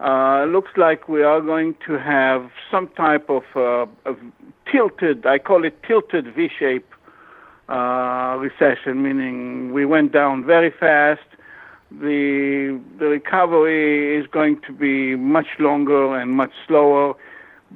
Uh, 0.00 0.44
looks 0.44 0.72
like 0.76 1.08
we 1.08 1.22
are 1.22 1.40
going 1.40 1.74
to 1.86 1.98
have 1.98 2.50
some 2.70 2.88
type 2.88 3.30
of, 3.30 3.44
uh, 3.54 3.86
of 4.04 4.18
tilted, 4.70 5.24
I 5.24 5.38
call 5.38 5.64
it 5.64 5.82
tilted 5.84 6.34
V-shape 6.34 6.86
uh, 7.68 8.36
recession, 8.38 9.02
meaning 9.02 9.72
we 9.72 9.86
went 9.86 10.12
down 10.12 10.44
very 10.44 10.70
fast. 10.70 11.22
The 11.90 12.80
the 12.98 13.06
recovery 13.06 14.18
is 14.18 14.26
going 14.26 14.60
to 14.66 14.72
be 14.72 15.14
much 15.14 15.46
longer 15.60 16.16
and 16.16 16.32
much 16.32 16.52
slower 16.66 17.14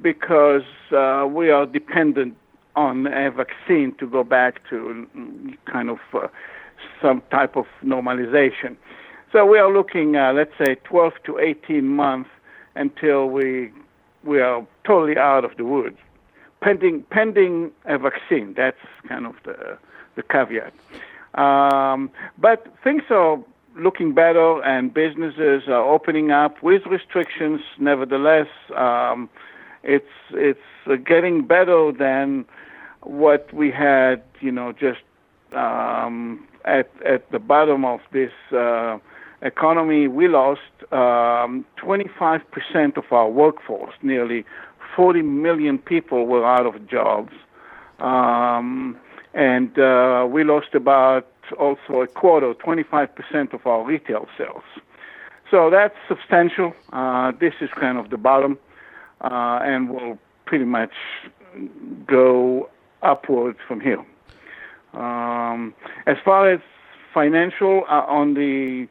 because 0.02 0.68
uh, 0.90 1.26
we 1.30 1.50
are 1.50 1.66
dependent 1.66 2.36
on 2.74 3.06
a 3.06 3.30
vaccine 3.30 3.94
to 4.00 4.06
go 4.06 4.24
back 4.24 4.68
to 4.70 5.06
kind 5.66 5.88
of 5.88 5.98
uh, 6.12 6.26
some 7.00 7.22
type 7.30 7.56
of 7.56 7.66
normalization. 7.84 8.76
So 9.32 9.44
we 9.44 9.58
are 9.58 9.72
looking, 9.72 10.16
uh, 10.16 10.32
let's 10.32 10.52
say, 10.58 10.76
12 10.84 11.12
to 11.24 11.38
18 11.38 11.86
months 11.86 12.30
until 12.74 13.28
we 13.28 13.72
we 14.24 14.40
are 14.40 14.66
totally 14.84 15.16
out 15.16 15.44
of 15.44 15.56
the 15.56 15.64
woods, 15.64 15.98
pending 16.60 17.04
pending 17.10 17.70
a 17.84 17.98
vaccine. 17.98 18.54
That's 18.56 18.78
kind 19.08 19.26
of 19.26 19.34
the 19.44 19.78
the 20.16 20.22
caveat. 20.22 20.72
Um, 21.34 22.10
but 22.38 22.66
things 22.82 23.02
are 23.10 23.38
looking 23.76 24.12
better, 24.14 24.62
and 24.64 24.92
businesses 24.92 25.68
are 25.68 25.84
opening 25.84 26.30
up 26.30 26.62
with 26.62 26.86
restrictions. 26.86 27.60
Nevertheless, 27.78 28.48
um, 28.74 29.28
it's 29.82 30.06
it's 30.30 31.04
getting 31.04 31.46
better 31.46 31.92
than 31.92 32.44
what 33.02 33.52
we 33.52 33.70
had, 33.70 34.22
you 34.40 34.50
know, 34.50 34.72
just 34.72 35.00
um, 35.52 36.46
at 36.64 36.90
at 37.04 37.30
the 37.30 37.38
bottom 37.38 37.84
of 37.84 38.00
this 38.12 38.32
uh, 38.52 38.98
economy, 39.42 40.08
we 40.08 40.28
lost 40.28 40.60
um, 40.92 41.64
25% 41.78 42.96
of 42.96 43.04
our 43.12 43.30
workforce. 43.30 43.94
Nearly 44.02 44.44
40 44.96 45.22
million 45.22 45.78
people 45.78 46.26
were 46.26 46.44
out 46.44 46.66
of 46.66 46.88
jobs, 46.88 47.32
um, 48.00 48.98
and 49.34 49.78
uh, 49.78 50.26
we 50.28 50.44
lost 50.44 50.74
about 50.74 51.28
also 51.58 52.02
a 52.02 52.06
quarter, 52.06 52.52
25% 52.54 53.52
of 53.52 53.66
our 53.66 53.84
retail 53.84 54.26
sales. 54.36 54.64
So 55.50 55.70
that's 55.70 55.94
substantial. 56.06 56.74
Uh, 56.92 57.32
this 57.40 57.54
is 57.60 57.70
kind 57.70 57.96
of 57.96 58.10
the 58.10 58.18
bottom, 58.18 58.58
uh, 59.22 59.60
and 59.62 59.88
will 59.88 60.18
pretty 60.44 60.64
much 60.66 60.92
go 62.06 62.68
upwards 63.02 63.58
from 63.66 63.80
here. 63.80 64.04
Um, 64.94 65.74
as 66.06 66.16
far 66.24 66.50
as 66.50 66.60
financial 67.12 67.84
uh, 67.88 68.04
on 68.06 68.34
the 68.34 68.88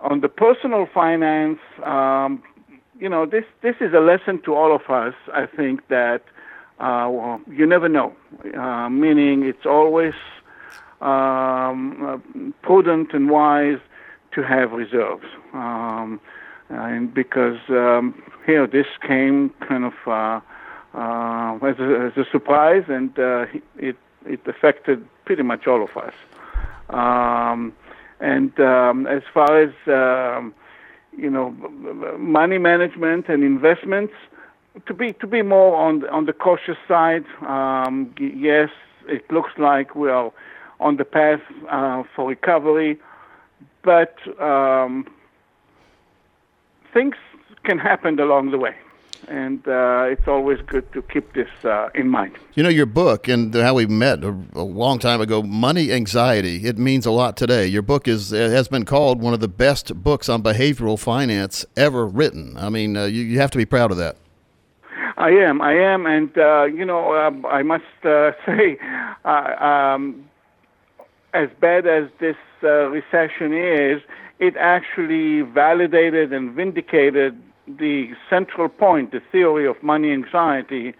on 0.00 0.20
the 0.20 0.28
personal 0.28 0.86
finance, 0.92 1.58
um, 1.84 2.42
you 2.98 3.08
know, 3.08 3.26
this 3.26 3.44
this 3.62 3.76
is 3.80 3.92
a 3.94 4.00
lesson 4.00 4.40
to 4.42 4.54
all 4.54 4.74
of 4.74 4.82
us. 4.88 5.14
I 5.32 5.46
think 5.46 5.88
that 5.88 6.22
uh, 6.80 7.08
well, 7.10 7.40
you 7.50 7.66
never 7.66 7.88
know. 7.88 8.14
Uh, 8.56 8.88
meaning, 8.88 9.44
it's 9.44 9.66
always 9.66 10.14
um, 11.00 12.04
uh, 12.04 12.66
prudent 12.66 13.12
and 13.12 13.30
wise 13.30 13.78
to 14.32 14.42
have 14.42 14.72
reserves. 14.72 15.26
Um, 15.52 16.20
and 16.68 17.12
because 17.12 17.58
um, 17.70 18.22
here 18.44 18.66
this 18.66 18.86
came 19.06 19.50
kind 19.66 19.84
of 19.84 19.94
uh, 20.06 20.40
uh, 20.94 21.56
as, 21.66 21.78
a, 21.78 22.10
as 22.12 22.16
a 22.16 22.30
surprise, 22.30 22.84
and 22.88 23.18
uh, 23.18 23.46
it 23.76 23.96
it 24.26 24.40
affected 24.46 25.06
pretty 25.28 25.42
much 25.42 25.66
all 25.66 25.82
of 25.82 25.94
us. 25.94 26.14
Um, 26.88 27.74
and 28.18 28.58
um, 28.58 29.06
as 29.06 29.22
far 29.34 29.60
as 29.60 29.72
um, 29.86 30.54
you 31.14 31.28
know, 31.28 31.50
money 32.18 32.56
management 32.56 33.28
and 33.28 33.44
investments, 33.44 34.14
to 34.86 34.94
be 34.94 35.12
to 35.22 35.26
be 35.26 35.42
more 35.42 35.76
on 35.76 36.08
on 36.08 36.24
the 36.24 36.32
cautious 36.32 36.78
side. 36.92 37.26
Um, 37.46 38.14
yes, 38.18 38.70
it 39.06 39.30
looks 39.30 39.52
like 39.58 39.94
we 39.94 40.08
are 40.08 40.32
on 40.80 40.96
the 40.96 41.04
path 41.04 41.42
uh, 41.70 42.04
for 42.14 42.26
recovery, 42.26 42.98
but 43.82 44.14
um, 44.40 45.06
things 46.94 47.16
can 47.64 47.78
happen 47.78 48.18
along 48.18 48.50
the 48.52 48.58
way 48.58 48.74
and 49.26 49.66
uh, 49.66 50.06
it's 50.08 50.28
always 50.28 50.60
good 50.66 50.90
to 50.92 51.02
keep 51.02 51.32
this 51.34 51.48
uh, 51.64 51.88
in 51.94 52.08
mind. 52.08 52.36
You 52.54 52.62
know, 52.62 52.68
your 52.68 52.86
book 52.86 53.28
and 53.28 53.54
how 53.54 53.74
we 53.74 53.86
met 53.86 54.22
a, 54.22 54.36
a, 54.54 54.62
long 54.62 54.98
time 54.98 55.20
ago, 55.20 55.42
Money 55.42 55.92
Anxiety, 55.92 56.64
it 56.64 56.78
means 56.78 57.06
a 57.06 57.10
lot 57.10 57.36
today. 57.36 57.66
Your 57.66 57.82
book 57.82 58.06
is 58.06 58.30
has 58.30 58.68
been 58.68 58.84
called 58.84 59.20
one 59.20 59.34
of 59.34 59.40
the 59.40 59.48
best 59.48 59.94
books 60.02 60.28
on 60.28 60.42
behavioral 60.42 60.98
finance 60.98 61.66
ever 61.76 62.06
written. 62.06 62.56
I 62.56 62.68
mean, 62.68 62.96
uh, 62.96 63.04
you, 63.04 63.22
you 63.22 63.40
have 63.40 63.50
to 63.52 63.58
be 63.58 63.66
proud 63.66 63.90
of 63.90 63.96
that. 63.96 64.16
I 65.18 65.30
am, 65.30 65.60
I 65.60 65.74
am, 65.74 66.06
and 66.06 66.36
uh, 66.38 66.64
you 66.64 66.84
know, 66.84 67.12
uh, 67.12 67.48
I 67.48 67.62
must 67.64 67.84
uh, 68.04 68.32
say, 68.46 68.78
uh, 69.24 69.64
um, 69.64 70.28
as 71.34 71.48
bad 71.60 71.86
as 71.86 72.08
this 72.20 72.36
uh, 72.62 72.86
recession 72.86 73.52
is, 73.52 74.00
it 74.38 74.56
actually 74.56 75.42
validated 75.42 76.32
and 76.32 76.52
vindicated 76.52 77.36
the 77.78 78.10
central 78.30 78.68
point, 78.68 79.12
the 79.12 79.22
theory 79.32 79.66
of 79.66 79.82
money 79.82 80.12
anxiety, 80.12 80.94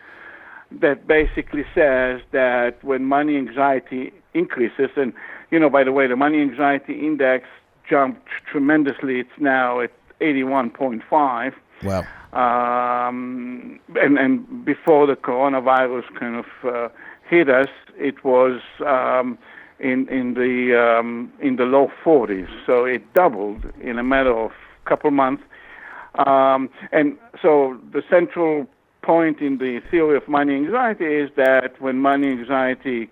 that 0.71 1.07
basically 1.07 1.65
says 1.75 2.21
that 2.33 2.77
when 2.83 3.05
money 3.05 3.37
anxiety 3.37 4.13
increases, 4.35 4.91
and 4.97 5.13
you 5.51 5.59
know, 5.59 5.71
by 5.71 5.83
the 5.85 5.93
way, 5.93 6.07
the 6.07 6.17
money 6.17 6.41
anxiety 6.41 7.01
index 7.01 7.47
jumped 7.89 8.29
tremendously. 8.51 9.21
It's 9.21 9.39
now 9.39 9.81
at 9.81 9.91
81.5. 10.21 11.55
Wow. 11.83 12.05
Um, 12.33 13.81
and, 13.97 14.19
and 14.19 14.65
before 14.65 15.07
the 15.07 15.15
coronavirus 15.15 16.05
kind 16.19 16.37
of 16.37 16.47
uh, 16.65 16.89
hit 17.29 17.49
us, 17.49 17.69
it 17.97 18.23
was 18.25 18.61
um, 18.87 19.39
in 19.81 20.09
in 20.09 20.35
the 20.35 20.79
um, 20.79 21.33
in 21.41 21.57
the 21.57 21.65
low 21.65 21.91
40s. 22.05 22.49
So 22.67 22.85
it 22.85 23.15
doubled 23.15 23.65
in 23.81 23.99
a 23.99 24.03
matter 24.03 24.37
of 24.37 24.51
a 24.51 24.89
couple 24.89 25.11
months. 25.11 25.43
Um, 26.15 26.71
and 26.93 27.17
so 27.41 27.79
the 27.93 28.03
central 28.09 28.67
point 29.03 29.41
in 29.41 29.59
the 29.59 29.81
theory 29.91 30.17
of 30.17 30.29
money 30.29 30.55
anxiety 30.55 31.05
is 31.05 31.31
that 31.37 31.81
when 31.81 31.99
money 31.99 32.29
anxiety 32.29 33.11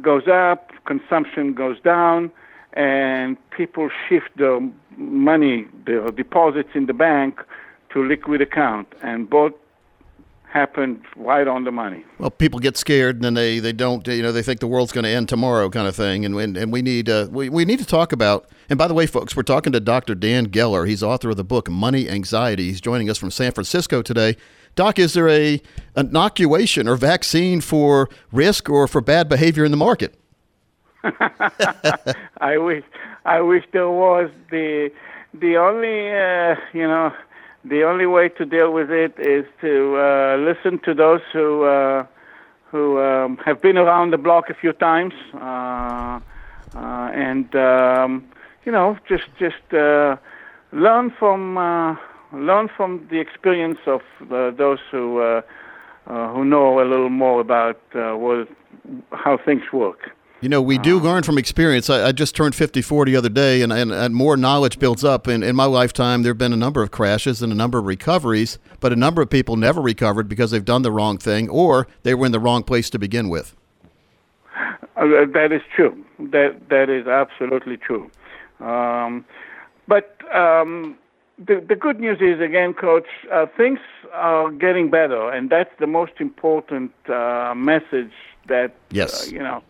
goes 0.00 0.28
up, 0.28 0.70
consumption 0.86 1.54
goes 1.54 1.80
down, 1.80 2.30
and 2.74 3.36
people 3.50 3.90
shift 4.08 4.30
their 4.36 4.60
money, 4.96 5.66
their 5.86 6.10
deposits 6.10 6.70
in 6.74 6.86
the 6.86 6.94
bank 6.94 7.40
to 7.92 8.02
liquid 8.04 8.40
account, 8.40 8.88
and 9.02 9.28
both 9.28 9.52
happened 10.52 11.02
right 11.16 11.48
on 11.48 11.64
the 11.64 11.72
money. 11.72 12.04
Well, 12.18 12.30
people 12.30 12.60
get 12.60 12.76
scared 12.76 13.16
and 13.16 13.24
then 13.24 13.34
they, 13.34 13.58
they 13.58 13.72
don't, 13.72 14.06
you 14.06 14.22
know, 14.22 14.32
they 14.32 14.42
think 14.42 14.60
the 14.60 14.66
world's 14.66 14.92
going 14.92 15.04
to 15.04 15.10
end 15.10 15.28
tomorrow 15.28 15.70
kind 15.70 15.88
of 15.88 15.96
thing. 15.96 16.24
And, 16.24 16.34
and, 16.36 16.56
and 16.56 16.70
we, 16.72 16.82
need, 16.82 17.08
uh, 17.08 17.28
we, 17.30 17.48
we 17.48 17.64
need 17.64 17.78
to 17.78 17.86
talk 17.86 18.12
about, 18.12 18.46
and 18.68 18.78
by 18.78 18.86
the 18.86 18.94
way, 18.94 19.06
folks, 19.06 19.34
we're 19.34 19.42
talking 19.42 19.72
to 19.72 19.80
Dr. 19.80 20.14
Dan 20.14 20.48
Geller. 20.48 20.86
He's 20.86 21.02
author 21.02 21.30
of 21.30 21.36
the 21.36 21.44
book 21.44 21.70
Money 21.70 22.08
Anxiety. 22.08 22.64
He's 22.64 22.80
joining 22.80 23.08
us 23.08 23.16
from 23.18 23.30
San 23.30 23.52
Francisco 23.52 24.02
today. 24.02 24.36
Doc, 24.74 24.98
is 24.98 25.14
there 25.14 25.28
a 25.28 25.60
inoculation 25.96 26.86
or 26.86 26.96
vaccine 26.96 27.60
for 27.60 28.08
risk 28.30 28.68
or 28.68 28.86
for 28.86 29.00
bad 29.00 29.28
behavior 29.28 29.64
in 29.64 29.70
the 29.70 29.76
market? 29.76 30.14
I 32.40 32.58
wish, 32.58 32.84
I 33.24 33.40
wish 33.40 33.64
there 33.72 33.90
was 33.90 34.30
the, 34.50 34.90
the 35.34 35.56
only, 35.56 36.10
uh, 36.10 36.56
you 36.72 36.86
know, 36.86 37.12
the 37.64 37.84
only 37.84 38.06
way 38.06 38.28
to 38.28 38.44
deal 38.44 38.72
with 38.72 38.90
it 38.90 39.14
is 39.18 39.44
to 39.60 39.96
uh, 39.96 40.36
listen 40.36 40.78
to 40.80 40.94
those 40.94 41.20
who 41.32 41.64
uh, 41.64 42.04
who 42.70 43.00
um, 43.00 43.36
have 43.44 43.60
been 43.60 43.76
around 43.76 44.12
the 44.12 44.18
block 44.18 44.48
a 44.48 44.54
few 44.54 44.72
times, 44.72 45.12
uh, 45.34 46.18
uh, 46.74 47.10
and 47.14 47.54
um, 47.54 48.24
you 48.64 48.72
know, 48.72 48.98
just 49.08 49.24
just 49.38 49.74
uh, 49.74 50.16
learn 50.72 51.10
from 51.18 51.58
uh, 51.58 51.94
learn 52.32 52.68
from 52.76 53.06
the 53.10 53.20
experience 53.20 53.78
of 53.86 54.00
those 54.28 54.80
who 54.90 55.42
who 56.06 56.44
know 56.44 56.80
a 56.80 56.86
little 56.86 57.10
more 57.10 57.40
about 57.40 57.80
what 57.92 58.48
how 59.12 59.36
things 59.36 59.62
work. 59.72 60.10
You 60.42 60.48
know, 60.48 60.60
we 60.60 60.76
do 60.76 60.98
learn 60.98 61.22
from 61.22 61.38
experience. 61.38 61.88
I, 61.88 62.08
I 62.08 62.12
just 62.12 62.34
turned 62.34 62.56
54 62.56 63.04
the 63.04 63.14
other 63.14 63.28
day, 63.28 63.62
and, 63.62 63.72
and, 63.72 63.92
and 63.92 64.12
more 64.12 64.36
knowledge 64.36 64.80
builds 64.80 65.04
up. 65.04 65.28
And 65.28 65.44
in 65.44 65.54
my 65.54 65.66
lifetime, 65.66 66.24
there 66.24 66.30
have 66.30 66.38
been 66.38 66.52
a 66.52 66.56
number 66.56 66.82
of 66.82 66.90
crashes 66.90 67.42
and 67.42 67.52
a 67.52 67.54
number 67.54 67.78
of 67.78 67.86
recoveries, 67.86 68.58
but 68.80 68.92
a 68.92 68.96
number 68.96 69.22
of 69.22 69.30
people 69.30 69.54
never 69.54 69.80
recovered 69.80 70.28
because 70.28 70.50
they've 70.50 70.64
done 70.64 70.82
the 70.82 70.90
wrong 70.90 71.16
thing 71.16 71.48
or 71.48 71.86
they 72.02 72.12
were 72.12 72.26
in 72.26 72.32
the 72.32 72.40
wrong 72.40 72.64
place 72.64 72.90
to 72.90 72.98
begin 72.98 73.28
with. 73.28 73.54
Uh, 74.96 75.26
that 75.32 75.52
is 75.52 75.62
true. 75.74 76.04
That 76.18 76.68
that 76.70 76.90
is 76.90 77.06
absolutely 77.06 77.76
true. 77.76 78.10
Um, 78.60 79.24
but 79.86 80.16
um, 80.34 80.98
the 81.38 81.64
the 81.66 81.76
good 81.76 81.98
news 82.00 82.18
is 82.20 82.40
again, 82.40 82.74
Coach, 82.74 83.06
uh, 83.32 83.46
things 83.56 83.78
are 84.12 84.50
getting 84.50 84.90
better, 84.90 85.30
and 85.30 85.50
that's 85.50 85.70
the 85.78 85.86
most 85.86 86.12
important 86.18 86.92
uh, 87.08 87.54
message 87.56 88.12
that 88.48 88.74
Yes. 88.90 89.28
uh, 89.28 89.30
you 89.34 89.38
know 89.38 89.62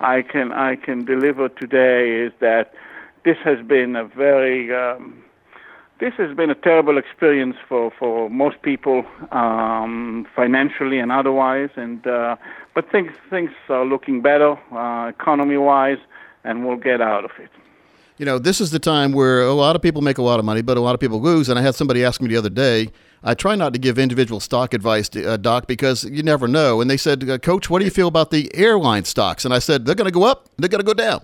I 0.00 0.22
can 0.22 0.52
I 0.52 0.76
can 0.76 1.04
deliver 1.04 1.48
today 1.48 2.26
is 2.26 2.32
that 2.40 2.72
this 3.24 3.36
has 3.44 3.64
been 3.66 3.96
a 3.96 4.04
very 4.04 4.74
um, 4.74 5.22
this 6.00 6.14
has 6.14 6.34
been 6.34 6.50
a 6.50 6.54
terrible 6.54 6.96
experience 6.96 7.56
for, 7.68 7.92
for 7.98 8.30
most 8.30 8.62
people, 8.62 9.04
um, 9.32 10.26
financially 10.34 10.98
and 10.98 11.12
otherwise. 11.12 11.68
And 11.76 12.04
uh, 12.06 12.36
but 12.74 12.90
things 12.90 13.12
things 13.28 13.50
are 13.68 13.84
looking 13.84 14.22
better, 14.22 14.58
uh, 14.72 15.08
economy 15.08 15.58
wise, 15.58 15.98
and 16.42 16.66
we'll 16.66 16.78
get 16.78 17.00
out 17.00 17.24
of 17.24 17.32
it. 17.38 17.50
You 18.16 18.26
know, 18.26 18.38
this 18.38 18.60
is 18.60 18.70
the 18.70 18.78
time 18.78 19.12
where 19.12 19.42
a 19.42 19.52
lot 19.52 19.76
of 19.76 19.82
people 19.82 20.02
make 20.02 20.18
a 20.18 20.22
lot 20.22 20.38
of 20.38 20.44
money, 20.44 20.62
but 20.62 20.76
a 20.76 20.80
lot 20.80 20.94
of 20.94 21.00
people 21.00 21.20
lose. 21.20 21.48
And 21.48 21.58
I 21.58 21.62
had 21.62 21.74
somebody 21.74 22.04
ask 22.04 22.20
me 22.20 22.28
the 22.28 22.36
other 22.36 22.50
day. 22.50 22.90
I 23.22 23.34
try 23.34 23.54
not 23.54 23.72
to 23.74 23.78
give 23.78 23.98
individual 23.98 24.40
stock 24.40 24.72
advice, 24.72 25.10
uh, 25.14 25.36
Doc, 25.36 25.66
because 25.66 26.04
you 26.04 26.22
never 26.22 26.48
know. 26.48 26.80
And 26.80 26.90
they 26.90 26.96
said, 26.96 27.28
uh, 27.28 27.38
Coach, 27.38 27.68
what 27.68 27.80
do 27.80 27.84
you 27.84 27.90
feel 27.90 28.08
about 28.08 28.30
the 28.30 28.50
airline 28.54 29.04
stocks? 29.04 29.44
And 29.44 29.52
I 29.52 29.58
said, 29.58 29.84
they're 29.84 29.94
going 29.94 30.06
to 30.06 30.10
go 30.12 30.22
up, 30.24 30.48
they're 30.56 30.68
going 30.70 30.84
to 30.84 30.86
go 30.86 30.94
down. 30.94 31.22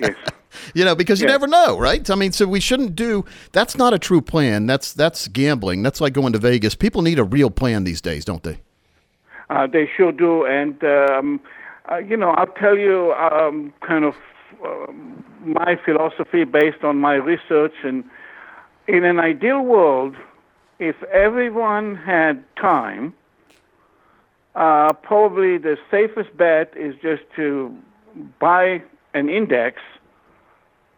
Yes. 0.00 0.16
you 0.74 0.84
know, 0.84 0.94
because 0.96 1.20
you 1.20 1.28
Yes. 1.28 1.34
never 1.34 1.46
know, 1.46 1.78
right? 1.78 2.08
I 2.10 2.14
mean, 2.16 2.32
so 2.32 2.46
we 2.46 2.58
shouldn't 2.60 2.96
do. 2.96 3.24
That's 3.52 3.76
not 3.76 3.94
a 3.94 3.98
true 3.98 4.20
plan. 4.20 4.66
That's 4.66 4.92
that's 4.92 5.28
gambling. 5.28 5.82
That's 5.82 6.00
like 6.00 6.12
going 6.12 6.32
to 6.32 6.38
Vegas. 6.38 6.74
People 6.74 7.02
need 7.02 7.18
a 7.18 7.24
real 7.24 7.50
plan 7.50 7.84
these 7.84 8.00
days, 8.00 8.24
don't 8.24 8.42
they? 8.42 8.58
Uh, 9.48 9.66
they 9.66 9.88
sure 9.96 10.12
do, 10.12 10.44
and 10.44 10.82
um, 10.82 11.40
uh, 11.90 11.98
you 11.98 12.16
know, 12.16 12.30
I'll 12.30 12.46
tell 12.46 12.76
you 12.76 13.12
um, 13.12 13.72
kind 13.86 14.04
of 14.04 14.14
um 14.64 15.24
my 15.44 15.76
philosophy 15.84 16.44
based 16.44 16.82
on 16.84 16.98
my 16.98 17.14
research. 17.14 17.74
And 17.84 18.04
in 18.88 19.04
an 19.04 19.18
ideal 19.20 19.62
world, 19.62 20.16
if 20.82 21.00
everyone 21.04 21.94
had 21.94 22.42
time, 22.56 23.14
uh, 24.56 24.92
probably 24.94 25.56
the 25.56 25.76
safest 25.92 26.36
bet 26.36 26.72
is 26.76 26.96
just 27.00 27.22
to 27.36 27.72
buy 28.40 28.82
an 29.14 29.28
index 29.28 29.80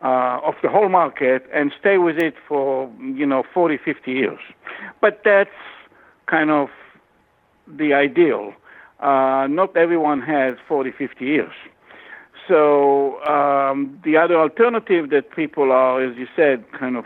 uh, 0.03 0.41
of 0.43 0.55
the 0.63 0.71
whole 0.71 0.89
market 0.89 1.45
and 1.53 1.71
stay 1.79 1.99
with 1.99 2.17
it 2.17 2.35
for 2.49 2.91
you 2.99 3.27
know 3.27 3.43
40, 3.53 3.77
50 3.77 4.11
years. 4.11 4.41
But 5.03 5.21
that's 5.23 5.59
kind 6.25 6.51
of 6.51 6.71
the 7.69 7.93
ideal. 7.93 8.55
Uh, 9.01 9.47
not 9.51 9.77
everyone 9.77 10.23
has 10.23 10.55
40, 10.67 10.93
50 10.93 11.27
years. 11.27 11.53
So 12.49 13.23
um, 13.25 14.01
the 14.03 14.17
other 14.17 14.37
alternative 14.37 15.11
that 15.11 15.31
people 15.37 15.73
are, 15.73 16.03
as 16.03 16.17
you 16.17 16.27
said, 16.35 16.65
kind 16.73 16.97
of 16.97 17.05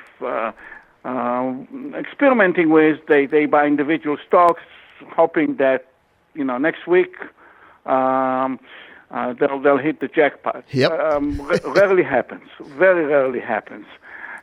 uh, 1.08 1.10
uh, 1.10 1.54
experimenting 1.96 2.70
with, 2.70 2.98
they, 3.08 3.26
they 3.26 3.46
buy 3.46 3.66
individual 3.66 4.16
stocks, 4.26 4.62
hoping 5.16 5.56
that 5.56 5.86
you 6.34 6.44
know 6.44 6.58
next 6.58 6.86
week 6.86 7.14
um, 7.86 8.60
uh, 9.10 9.32
they'll 9.40 9.60
they'll 9.60 9.78
hit 9.78 10.00
the 10.00 10.08
jackpot. 10.08 10.64
Yep. 10.70 10.92
Um, 10.92 11.40
ra- 11.40 11.58
rarely 11.72 12.02
happens. 12.02 12.48
Very 12.60 13.06
rarely 13.06 13.40
happens, 13.40 13.86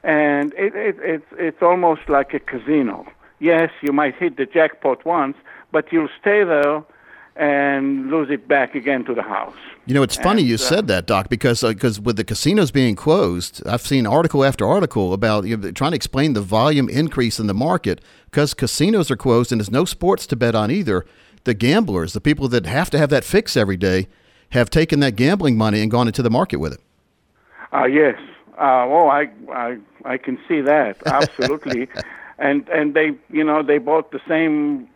and 0.03 0.53
it, 0.53 0.75
it 0.75 0.97
it's 1.01 1.25
it's 1.37 1.61
almost 1.61 2.09
like 2.09 2.33
a 2.33 2.39
casino. 2.39 3.05
Yes, 3.39 3.69
you 3.81 3.93
might 3.93 4.15
hit 4.15 4.37
the 4.37 4.45
jackpot 4.45 5.05
once, 5.05 5.37
but 5.71 5.91
you'll 5.91 6.09
stay 6.19 6.43
there 6.43 6.83
and 7.35 8.09
lose 8.09 8.29
it 8.29 8.47
back 8.47 8.75
again 8.75 9.03
to 9.05 9.13
the 9.13 9.21
house. 9.21 9.55
You 9.85 9.93
know, 9.93 10.03
it's 10.03 10.15
funny 10.15 10.41
And, 10.41 10.49
you 10.49 10.55
uh, 10.55 10.59
said 10.59 10.87
that, 10.87 11.05
Doc, 11.05 11.29
because 11.29 11.61
because 11.61 11.99
with 11.99 12.15
the 12.15 12.23
casinos 12.23 12.71
being 12.71 12.95
closed, 12.95 13.61
I've 13.67 13.81
seen 13.81 14.07
article 14.07 14.43
after 14.43 14.65
article 14.65 15.13
about 15.13 15.45
you 15.45 15.57
know, 15.57 15.71
trying 15.71 15.91
to 15.91 15.95
explain 15.95 16.33
the 16.33 16.41
volume 16.41 16.89
increase 16.89 17.39
in 17.39 17.47
the 17.47 17.53
market 17.53 18.01
because 18.25 18.53
casinos 18.53 19.11
are 19.11 19.17
closed 19.17 19.51
and 19.51 19.59
there's 19.59 19.71
no 19.71 19.85
sports 19.85 20.25
to 20.27 20.35
bet 20.35 20.55
on 20.55 20.71
either. 20.71 21.05
The 21.43 21.53
gamblers, 21.53 22.13
the 22.13 22.21
people 22.21 22.47
that 22.47 22.65
have 22.65 22.89
to 22.89 22.97
have 22.97 23.09
that 23.11 23.23
fix 23.23 23.55
every 23.55 23.77
day, 23.77 24.07
have 24.49 24.69
taken 24.69 24.99
that 25.01 25.15
gambling 25.15 25.57
money 25.57 25.81
and 25.81 25.91
gone 25.91 26.07
into 26.07 26.23
the 26.23 26.31
market 26.31 26.57
with 26.57 26.73
it. 26.73 26.79
Uh, 27.73 27.85
yes. 27.85 28.17
Uh, 28.57 28.85
oh, 28.87 29.09
I, 29.09 29.29
I, 29.51 29.77
I 30.05 30.17
can 30.17 30.39
see 30.47 30.61
that 30.61 30.97
absolutely, 31.05 31.89
and 32.39 32.67
and 32.69 32.93
they, 32.93 33.11
you 33.29 33.43
know, 33.43 33.61
they 33.61 33.79
bought 33.79 34.11
the 34.11 34.21
same, 34.27 34.87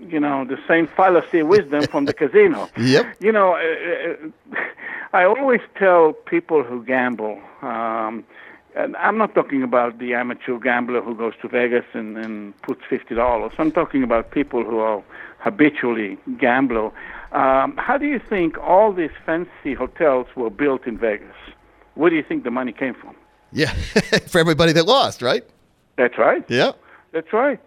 you 0.00 0.20
know, 0.20 0.44
the 0.44 0.58
same 0.68 0.86
fallacy 0.86 1.42
wisdom 1.42 1.86
from 1.86 2.04
the 2.04 2.12
casino. 2.12 2.68
Yep. 2.76 3.16
You 3.20 3.32
know, 3.32 3.54
uh, 3.54 4.26
uh, 4.56 4.56
I 5.12 5.24
always 5.24 5.60
tell 5.78 6.12
people 6.12 6.62
who 6.62 6.84
gamble, 6.84 7.40
um, 7.62 8.24
and 8.74 8.94
I'm 8.96 9.16
not 9.16 9.34
talking 9.34 9.62
about 9.62 9.98
the 9.98 10.12
amateur 10.14 10.58
gambler 10.58 11.00
who 11.00 11.14
goes 11.14 11.32
to 11.42 11.48
Vegas 11.48 11.84
and, 11.94 12.18
and 12.18 12.60
puts 12.62 12.82
fifty 12.88 13.14
dollars. 13.14 13.52
I'm 13.58 13.72
talking 13.72 14.02
about 14.02 14.30
people 14.30 14.62
who 14.64 14.78
are 14.78 15.02
habitually 15.38 16.18
gambler. 16.38 16.90
Um, 17.32 17.76
how 17.76 17.96
do 17.98 18.06
you 18.06 18.18
think 18.18 18.58
all 18.58 18.92
these 18.92 19.10
fancy 19.24 19.74
hotels 19.74 20.26
were 20.36 20.50
built 20.50 20.86
in 20.86 20.98
Vegas? 20.98 21.34
Where 21.94 22.10
do 22.10 22.16
you 22.16 22.22
think 22.22 22.44
the 22.44 22.50
money 22.50 22.72
came 22.72 22.94
from? 22.94 23.16
Yeah, 23.52 23.72
for 24.28 24.38
everybody 24.38 24.72
that 24.72 24.84
lost, 24.84 25.22
right? 25.22 25.44
That's 25.96 26.18
right. 26.18 26.44
Yeah. 26.48 26.72
That's 27.12 27.32
right. 27.32 27.58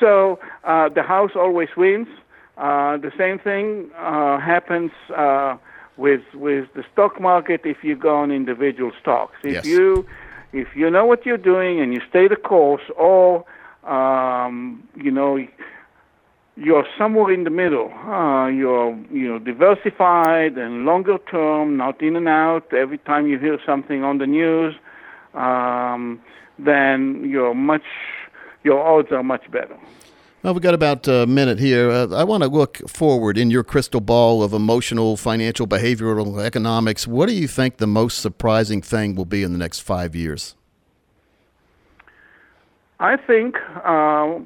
So 0.00 0.38
uh, 0.64 0.88
the 0.88 1.02
house 1.02 1.32
always 1.36 1.68
wins. 1.76 2.08
Uh, 2.56 2.96
the 2.96 3.12
same 3.16 3.38
thing 3.38 3.90
uh, 3.96 4.38
happens 4.38 4.90
uh, 5.16 5.56
with 5.96 6.22
with 6.34 6.66
the 6.74 6.84
stock 6.92 7.20
market 7.20 7.60
if 7.64 7.84
you 7.84 7.94
go 7.96 8.16
on 8.16 8.30
individual 8.30 8.92
stocks. 9.00 9.36
If 9.44 9.56
Yes. 9.56 9.64
you 9.64 10.06
if 10.52 10.68
you 10.74 10.90
know 10.90 11.06
what 11.06 11.24
you're 11.24 11.44
doing 11.54 11.80
and 11.80 11.94
you 11.94 12.00
stay 12.08 12.26
the 12.28 12.36
course, 12.36 12.82
or 12.96 13.44
um, 13.84 14.82
you 14.96 15.10
know 15.10 15.38
you're 16.56 16.86
somewhere 16.98 17.32
in 17.32 17.44
the 17.44 17.50
middle. 17.50 17.90
Uh, 18.06 18.48
you're 18.48 18.96
you're 19.10 19.38
diversified 19.38 20.58
and 20.58 20.84
longer 20.84 21.18
term, 21.30 21.76
not 21.76 22.02
in 22.02 22.16
and 22.16 22.28
out. 22.28 22.72
Every 22.74 22.98
time 22.98 23.26
you 23.26 23.38
hear 23.38 23.58
something 23.64 24.04
on 24.04 24.18
the 24.18 24.26
news, 24.26 24.74
um, 25.34 26.20
then 26.58 27.24
you're 27.26 27.54
much 27.54 27.88
your 28.62 28.80
odds 28.80 29.10
are 29.12 29.22
much 29.22 29.50
better. 29.50 29.76
Well, 30.42 30.54
we've 30.54 30.62
got 30.62 30.72
about 30.72 31.06
a 31.06 31.26
minute 31.26 31.58
here. 31.58 31.90
Uh, 31.90 32.08
I 32.14 32.24
want 32.24 32.42
to 32.42 32.48
look 32.48 32.78
forward 32.88 33.36
in 33.36 33.50
your 33.50 33.62
crystal 33.62 34.00
ball 34.00 34.42
of 34.42 34.54
emotional, 34.54 35.18
financial, 35.18 35.66
behavioral 35.66 36.42
economics. 36.42 37.06
What 37.06 37.28
do 37.28 37.34
you 37.34 37.46
think 37.46 37.76
the 37.76 37.86
most 37.86 38.20
surprising 38.20 38.80
thing 38.80 39.16
will 39.16 39.26
be 39.26 39.42
in 39.42 39.52
the 39.52 39.58
next 39.58 39.80
five 39.80 40.16
years? 40.16 40.54
I 43.00 43.16
think 43.18 43.56
uh, 43.84 44.38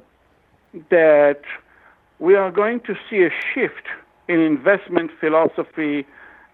that 0.91 1.43
we 2.19 2.35
are 2.35 2.51
going 2.51 2.81
to 2.81 2.97
see 3.09 3.23
a 3.23 3.31
shift 3.53 3.87
in 4.27 4.41
investment 4.41 5.12
philosophy 5.21 6.07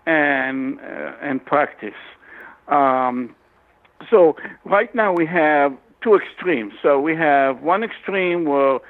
and 0.04 0.80
uh, 0.80 1.12
and 1.22 1.44
practice. 1.44 2.00
Um, 2.68 3.34
so 4.10 4.36
right 4.64 4.94
now 4.94 5.12
we 5.12 5.26
have 5.26 5.76
two 6.02 6.14
extremes. 6.14 6.74
So 6.82 7.00
we 7.00 7.14
have 7.16 7.62
one 7.62 7.82
extreme 7.82 8.44
where 8.44 8.80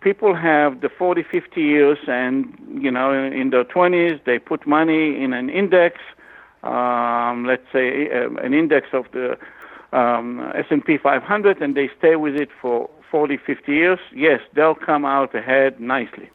people 0.00 0.34
have 0.34 0.80
the 0.80 0.88
40, 0.88 1.22
50 1.22 1.60
years, 1.60 1.98
and 2.06 2.56
you 2.80 2.90
know, 2.90 3.12
in 3.12 3.50
their 3.50 3.64
20s 3.64 4.22
they 4.24 4.38
put 4.38 4.66
money 4.66 5.22
in 5.22 5.32
an 5.32 5.50
index. 5.50 6.00
Um, 6.62 7.44
let's 7.46 7.66
say 7.72 8.10
uh, 8.10 8.30
an 8.36 8.54
index 8.54 8.88
of 8.92 9.06
the 9.12 9.36
um, 9.92 10.40
S&P 10.54 10.98
500, 10.98 11.60
and 11.62 11.74
they 11.74 11.90
stay 11.98 12.16
with 12.16 12.36
it 12.36 12.48
for 12.60 12.88
40, 13.10 13.36
50 13.36 13.72
years. 13.72 13.98
Yes, 14.14 14.40
they'll 14.54 14.74
come 14.74 15.04
out 15.04 15.34
ahead 15.34 15.78
nicely. 15.80 16.30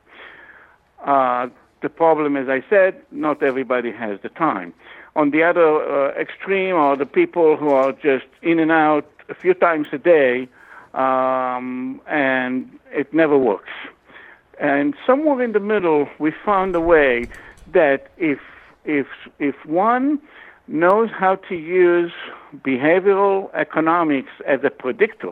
Uh, 1.03 1.47
the 1.81 1.89
problem, 1.89 2.35
as 2.37 2.49
I 2.49 2.63
said, 2.69 3.01
not 3.11 3.41
everybody 3.41 3.91
has 3.91 4.19
the 4.21 4.29
time. 4.29 4.73
On 5.15 5.31
the 5.31 5.43
other 5.43 5.81
uh, 5.81 6.11
extreme 6.11 6.75
are 6.75 6.95
the 6.95 7.05
people 7.05 7.57
who 7.57 7.69
are 7.69 7.91
just 7.91 8.25
in 8.41 8.59
and 8.59 8.71
out 8.71 9.09
a 9.29 9.35
few 9.35 9.53
times 9.53 9.87
a 9.91 9.97
day, 9.97 10.47
um, 10.93 12.01
and 12.07 12.69
it 12.91 13.13
never 13.13 13.37
works. 13.37 13.69
And 14.59 14.93
somewhere 15.05 15.41
in 15.41 15.53
the 15.53 15.59
middle, 15.59 16.07
we 16.19 16.33
found 16.45 16.75
a 16.75 16.81
way 16.81 17.27
that 17.71 18.11
if 18.17 18.39
if 18.85 19.07
if 19.39 19.55
one 19.65 20.19
knows 20.67 21.09
how 21.17 21.35
to 21.35 21.55
use 21.55 22.11
behavioral 22.53 23.49
economics 23.53 24.31
as 24.45 24.59
a 24.63 24.69
predictor, 24.69 25.31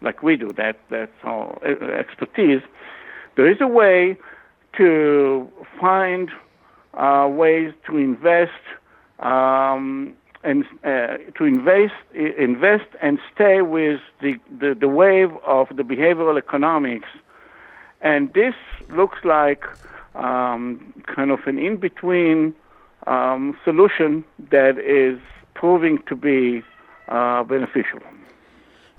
like 0.00 0.22
we 0.22 0.36
do, 0.36 0.50
that 0.56 0.78
that's 0.90 1.12
our 1.22 1.58
uh, 1.64 1.86
expertise. 1.98 2.62
There 3.36 3.50
is 3.50 3.60
a 3.60 3.68
way 3.68 4.16
to 4.78 5.48
find 5.80 6.30
uh, 6.94 7.28
ways 7.30 7.72
to 7.86 7.96
invest 7.96 8.62
um, 9.20 10.14
and 10.46 10.64
uh, 10.84 11.18
to 11.36 11.44
invest 11.44 11.94
invest 12.14 12.88
and 13.02 13.18
stay 13.34 13.60
with 13.62 14.00
the, 14.22 14.34
the, 14.62 14.74
the 14.78 14.88
wave 14.88 15.32
of 15.44 15.66
the 15.78 15.82
behavioral 15.82 16.38
economics. 16.38 17.08
And 18.00 18.32
this 18.32 18.54
looks 19.00 19.18
like 19.24 19.64
um, 20.14 20.94
kind 21.14 21.30
of 21.30 21.40
an 21.46 21.58
in 21.58 21.76
between 21.76 22.54
um, 23.06 23.58
solution 23.64 24.24
that 24.50 24.78
is 24.78 25.18
proving 25.54 26.02
to 26.08 26.14
be 26.14 26.62
uh, 27.08 27.42
beneficial. 27.44 28.00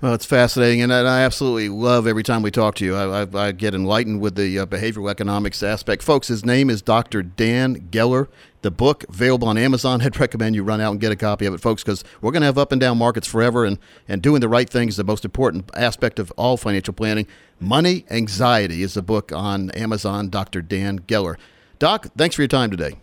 Well, 0.00 0.14
it's 0.14 0.24
fascinating, 0.24 0.80
and 0.80 0.92
I 0.92 1.22
absolutely 1.22 1.68
love 1.68 2.06
every 2.06 2.22
time 2.22 2.42
we 2.42 2.52
talk 2.52 2.76
to 2.76 2.84
you. 2.84 2.94
I, 2.94 3.22
I, 3.22 3.46
I 3.48 3.50
get 3.50 3.74
enlightened 3.74 4.20
with 4.20 4.36
the 4.36 4.60
uh, 4.60 4.66
behavioral 4.66 5.10
economics 5.10 5.60
aspect. 5.60 6.04
Folks, 6.04 6.28
his 6.28 6.44
name 6.44 6.70
is 6.70 6.80
Dr. 6.80 7.20
Dan 7.20 7.88
Geller. 7.90 8.28
The 8.62 8.70
book 8.70 9.02
available 9.08 9.48
on 9.48 9.58
Amazon. 9.58 10.00
I'd 10.02 10.20
recommend 10.20 10.54
you 10.54 10.62
run 10.62 10.80
out 10.80 10.92
and 10.92 11.00
get 11.00 11.10
a 11.10 11.16
copy 11.16 11.46
of 11.46 11.54
it, 11.54 11.60
folks, 11.60 11.82
because 11.82 12.04
we're 12.20 12.30
going 12.30 12.42
to 12.42 12.46
have 12.46 12.58
up 12.58 12.70
and 12.70 12.80
down 12.80 12.96
markets 12.96 13.26
forever, 13.26 13.64
and, 13.64 13.76
and 14.06 14.22
doing 14.22 14.40
the 14.40 14.48
right 14.48 14.70
thing 14.70 14.88
is 14.88 14.94
the 14.94 15.02
most 15.02 15.24
important 15.24 15.68
aspect 15.74 16.20
of 16.20 16.32
all 16.36 16.56
financial 16.56 16.94
planning. 16.94 17.26
Money 17.58 18.04
Anxiety 18.08 18.84
is 18.84 18.94
the 18.94 19.02
book 19.02 19.32
on 19.32 19.72
Amazon, 19.72 20.28
Dr. 20.28 20.62
Dan 20.62 21.00
Geller. 21.00 21.34
Doc, 21.80 22.06
thanks 22.16 22.36
for 22.36 22.42
your 22.42 22.48
time 22.48 22.70
today. 22.70 22.98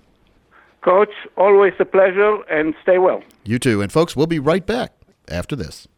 Coach, 0.82 1.12
always 1.36 1.74
a 1.78 1.84
pleasure, 1.84 2.42
and 2.50 2.74
stay 2.84 3.00
well. 3.00 3.22
You 3.44 3.60
too. 3.60 3.82
And, 3.82 3.92
folks, 3.92 4.16
we'll 4.16 4.28
be 4.28 4.40
right 4.40 4.66
back 4.66 4.94
after 5.28 5.58
this. 5.58 5.90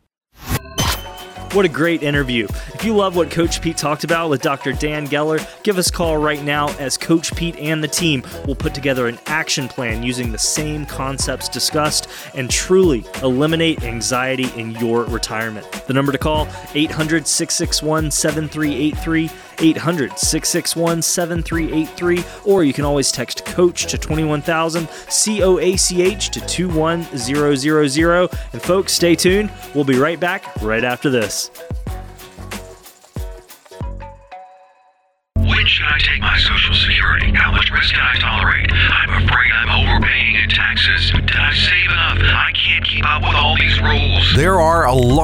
What 1.57 1.65
a 1.65 1.69
great 1.69 2.03
interview. 2.03 2.43
If 2.75 2.83
you 2.85 2.95
love 2.95 3.15
what 3.15 3.31
Coach 3.31 3.63
Pete 3.63 3.77
talked 3.77 4.03
about 4.03 4.29
with 4.29 4.43
Dr. 4.43 4.73
Dan 4.73 5.07
Geller, 5.07 5.43
give 5.63 5.79
us 5.79 5.89
a 5.89 5.91
call 5.91 6.15
right 6.15 6.43
now 6.43 6.69
as 6.77 6.99
Coach 6.99 7.35
Pete 7.35 7.55
and 7.57 7.83
the 7.83 7.87
team 7.87 8.21
will 8.45 8.53
put 8.53 8.75
together 8.75 9.07
an 9.07 9.17
action 9.25 9.67
plan 9.67 10.03
using 10.03 10.31
the 10.31 10.37
same 10.37 10.85
concepts 10.85 11.49
discussed 11.49 12.09
and 12.35 12.51
truly 12.51 13.03
eliminate 13.23 13.81
anxiety 13.81 14.51
in 14.55 14.69
your 14.75 15.05
retirement. 15.05 15.65
The 15.87 15.93
number 15.93 16.11
to 16.11 16.19
call 16.19 16.47
800 16.75 17.25
661 17.25 18.11
7383 18.11 19.31
800 19.59 20.17
661 20.17 21.01
7383 21.01 22.23
or 22.45 22.63
you 22.63 22.73
can 22.73 22.85
always 22.85 23.11
text 23.11 23.45
coach 23.45 23.85
to 23.87 23.97
21000 23.97 24.89
C 25.09 25.43
O 25.43 25.59
A 25.59 25.75
C 25.75 26.01
H 26.01 26.29
to 26.29 26.41
21000 26.41 28.39
and 28.53 28.61
folks 28.61 28.93
stay 28.93 29.15
tuned. 29.15 29.51
We'll 29.73 29.83
be 29.83 29.97
right 29.97 30.19
back 30.19 30.43
right 30.61 30.83
after 30.83 31.09
this. 31.09 31.51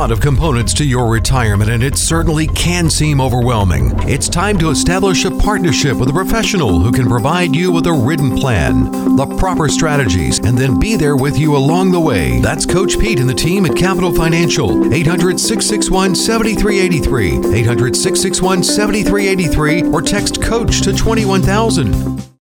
Lot 0.04 0.12
of 0.12 0.20
components 0.20 0.74
to 0.74 0.84
your 0.84 1.10
retirement, 1.10 1.70
and 1.70 1.82
it 1.82 1.98
certainly 1.98 2.46
can 2.48 2.90
seem 2.90 3.22
overwhelming. 3.22 3.94
It's 4.00 4.28
time 4.28 4.58
to 4.58 4.70
establish 4.70 5.24
a 5.24 5.32
partnership 5.32 5.96
with 5.96 6.10
a 6.10 6.12
professional 6.12 6.82
who 6.82 6.92
can 6.92 7.08
provide 7.08 7.56
you 7.56 7.72
with 7.72 7.88
a 7.88 7.94
written 7.94 8.36
plan, 8.36 9.16
the 9.16 9.26
proper 9.38 9.70
strategies, 9.70 10.40
and 10.40 10.58
then 10.58 10.78
be 10.78 10.98
there 10.98 11.16
with 11.16 11.40
you 11.40 11.56
along 11.56 11.94
the 11.94 12.02
way. 12.02 12.42
That's 12.42 12.66
Coach 12.66 13.00
Pete 13.00 13.22
and 13.22 13.30
the 13.30 13.34
team 13.34 13.66
at 13.66 13.78
Capital 13.78 14.14
Financial. 14.14 14.94
800 14.94 15.40
661 15.40 16.16
7383. 16.16 17.56
800 17.56 17.96
661 17.96 18.62
7383 18.62 19.84
or 19.84 20.02
text 20.02 20.42
coach 20.42 20.82
to 20.82 20.92
21000. 20.92 22.33